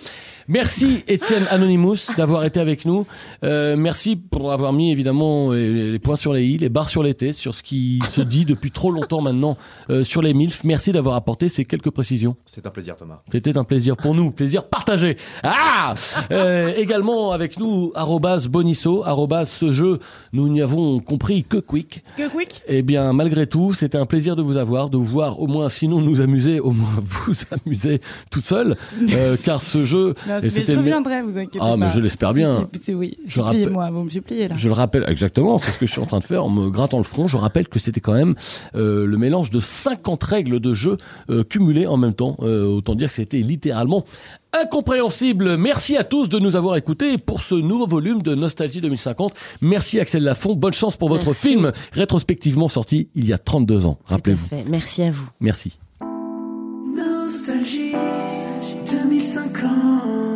Merci 0.48 1.02
Étienne 1.08 1.46
Anonymous 1.50 2.14
d'avoir 2.16 2.44
été 2.44 2.60
avec 2.60 2.84
nous. 2.84 3.06
Euh, 3.42 3.76
merci 3.76 4.14
pour 4.16 4.52
avoir 4.52 4.72
mis 4.72 4.92
évidemment 4.92 5.52
les, 5.52 5.90
les 5.90 5.98
points 5.98 6.16
sur 6.16 6.32
les 6.32 6.44
i, 6.44 6.56
les 6.56 6.68
barres 6.68 6.88
sur 6.88 7.02
les 7.02 7.14
t, 7.14 7.32
sur 7.32 7.54
ce 7.54 7.62
qui 7.62 8.00
se 8.12 8.20
dit 8.20 8.44
depuis 8.44 8.70
trop 8.70 8.92
longtemps 8.92 9.20
maintenant 9.20 9.56
euh, 9.90 10.04
sur 10.04 10.22
les 10.22 10.34
MILF. 10.34 10.64
Merci 10.64 10.92
d'avoir 10.92 11.16
apporté 11.16 11.48
ces 11.48 11.64
quelques 11.64 11.90
précisions. 11.90 12.36
C'est 12.44 12.66
un 12.66 12.70
plaisir, 12.70 12.96
Thomas. 12.96 13.22
C'était 13.32 13.58
un 13.58 13.64
plaisir 13.64 13.96
pour 13.96 14.14
nous, 14.14 14.30
plaisir 14.30 14.68
partagé. 14.68 15.16
Ah 15.42 15.94
Euh, 16.30 16.72
Également 16.76 17.32
avec 17.32 17.58
nous, 17.58 17.92
arrobas 17.94 18.46
Bonisso, 18.48 19.02
arrobas 19.04 19.44
ce 19.46 19.72
jeu, 19.72 19.98
nous 20.32 20.48
n'y 20.48 20.60
avons 20.62 21.00
compris 21.00 21.44
que 21.44 21.56
quick. 21.58 22.02
Que 22.16 22.28
quick 22.28 22.62
Eh 22.68 22.82
bien, 22.82 23.12
malgré 23.12 23.46
tout, 23.46 23.72
c'était 23.74 23.98
un 23.98 24.06
plaisir 24.06 24.36
de 24.36 24.42
vous 24.42 24.56
avoir, 24.56 24.90
de 24.90 24.96
vous 24.96 25.04
voir 25.04 25.40
au 25.40 25.46
moins, 25.46 25.68
sinon 25.68 26.00
nous 26.00 26.20
amuser, 26.20 26.60
au 26.60 26.70
moins 26.72 26.88
vous 27.02 27.34
amuser 27.64 28.00
tout 28.30 28.40
seul, 28.40 28.76
euh, 29.12 29.36
car 29.44 29.62
ce 29.62 29.84
jeu... 29.84 30.14
Non, 30.26 30.38
mais 30.42 30.48
je 30.50 30.76
reviendrai, 30.76 31.22
vous 31.22 31.38
inquiétez 31.38 31.58
Ah, 31.60 31.70
pas. 31.70 31.76
mais 31.76 31.90
je 31.90 32.00
l'espère 32.00 32.32
bien. 32.34 32.54
Rappelle- 32.56 33.14
suppliez-moi, 33.26 33.90
vous 33.90 34.02
me 34.04 34.10
suppliez 34.10 34.48
là. 34.48 34.54
Je 34.56 34.68
le 34.68 34.74
rappelle, 34.74 35.04
exactement, 35.08 35.58
c'est 35.58 35.70
ce 35.70 35.78
que 35.78 35.86
je 35.86 35.92
suis 35.92 36.00
en 36.00 36.06
train 36.06 36.18
de 36.18 36.24
faire 36.24 36.44
en 36.44 36.48
me 36.50 36.70
grattant 36.70 36.98
le 36.98 37.04
front. 37.04 37.28
Je 37.28 37.36
rappelle 37.36 37.68
que 37.68 37.78
c'était 37.78 38.00
quand 38.00 38.12
même 38.14 38.34
euh, 38.74 39.06
le 39.06 39.16
mélange 39.18 39.50
de 39.50 39.60
50 39.60 40.22
règles 40.24 40.60
de 40.60 40.74
jeu 40.74 40.96
euh, 41.30 41.42
cumulées 41.44 41.86
en 41.86 41.96
même 41.96 42.14
temps. 42.14 42.36
Euh, 42.42 42.64
autant 42.66 42.94
dire 42.94 43.08
que 43.08 43.14
c'était 43.14 43.38
littéralement 43.38 44.04
incompréhensible. 44.62 45.56
Merci 45.56 45.96
à 45.96 46.04
tous 46.04 46.28
de 46.28 46.38
nous 46.38 46.56
avoir 46.56 46.76
écoutés 46.76 47.18
pour 47.18 47.42
ce 47.42 47.54
nouveau 47.54 47.86
volume 47.86 48.22
de 48.22 48.34
Nostalgie 48.34 48.80
2050. 48.80 49.34
Merci 49.60 50.00
Axel 50.00 50.22
Lafont. 50.22 50.54
Bonne 50.54 50.72
chance 50.72 50.96
pour 50.96 51.08
votre 51.08 51.26
Merci. 51.26 51.48
film 51.48 51.72
rétrospectivement 51.92 52.68
sorti 52.68 53.08
il 53.14 53.26
y 53.26 53.32
a 53.32 53.38
32 53.38 53.86
ans. 53.86 53.98
Rappelez-vous. 54.06 54.46
Fait. 54.48 54.64
Merci 54.68 55.02
à 55.02 55.10
vous. 55.10 55.28
Merci. 55.40 55.78
Nostalgie 56.94 57.92
2050. 58.90 60.35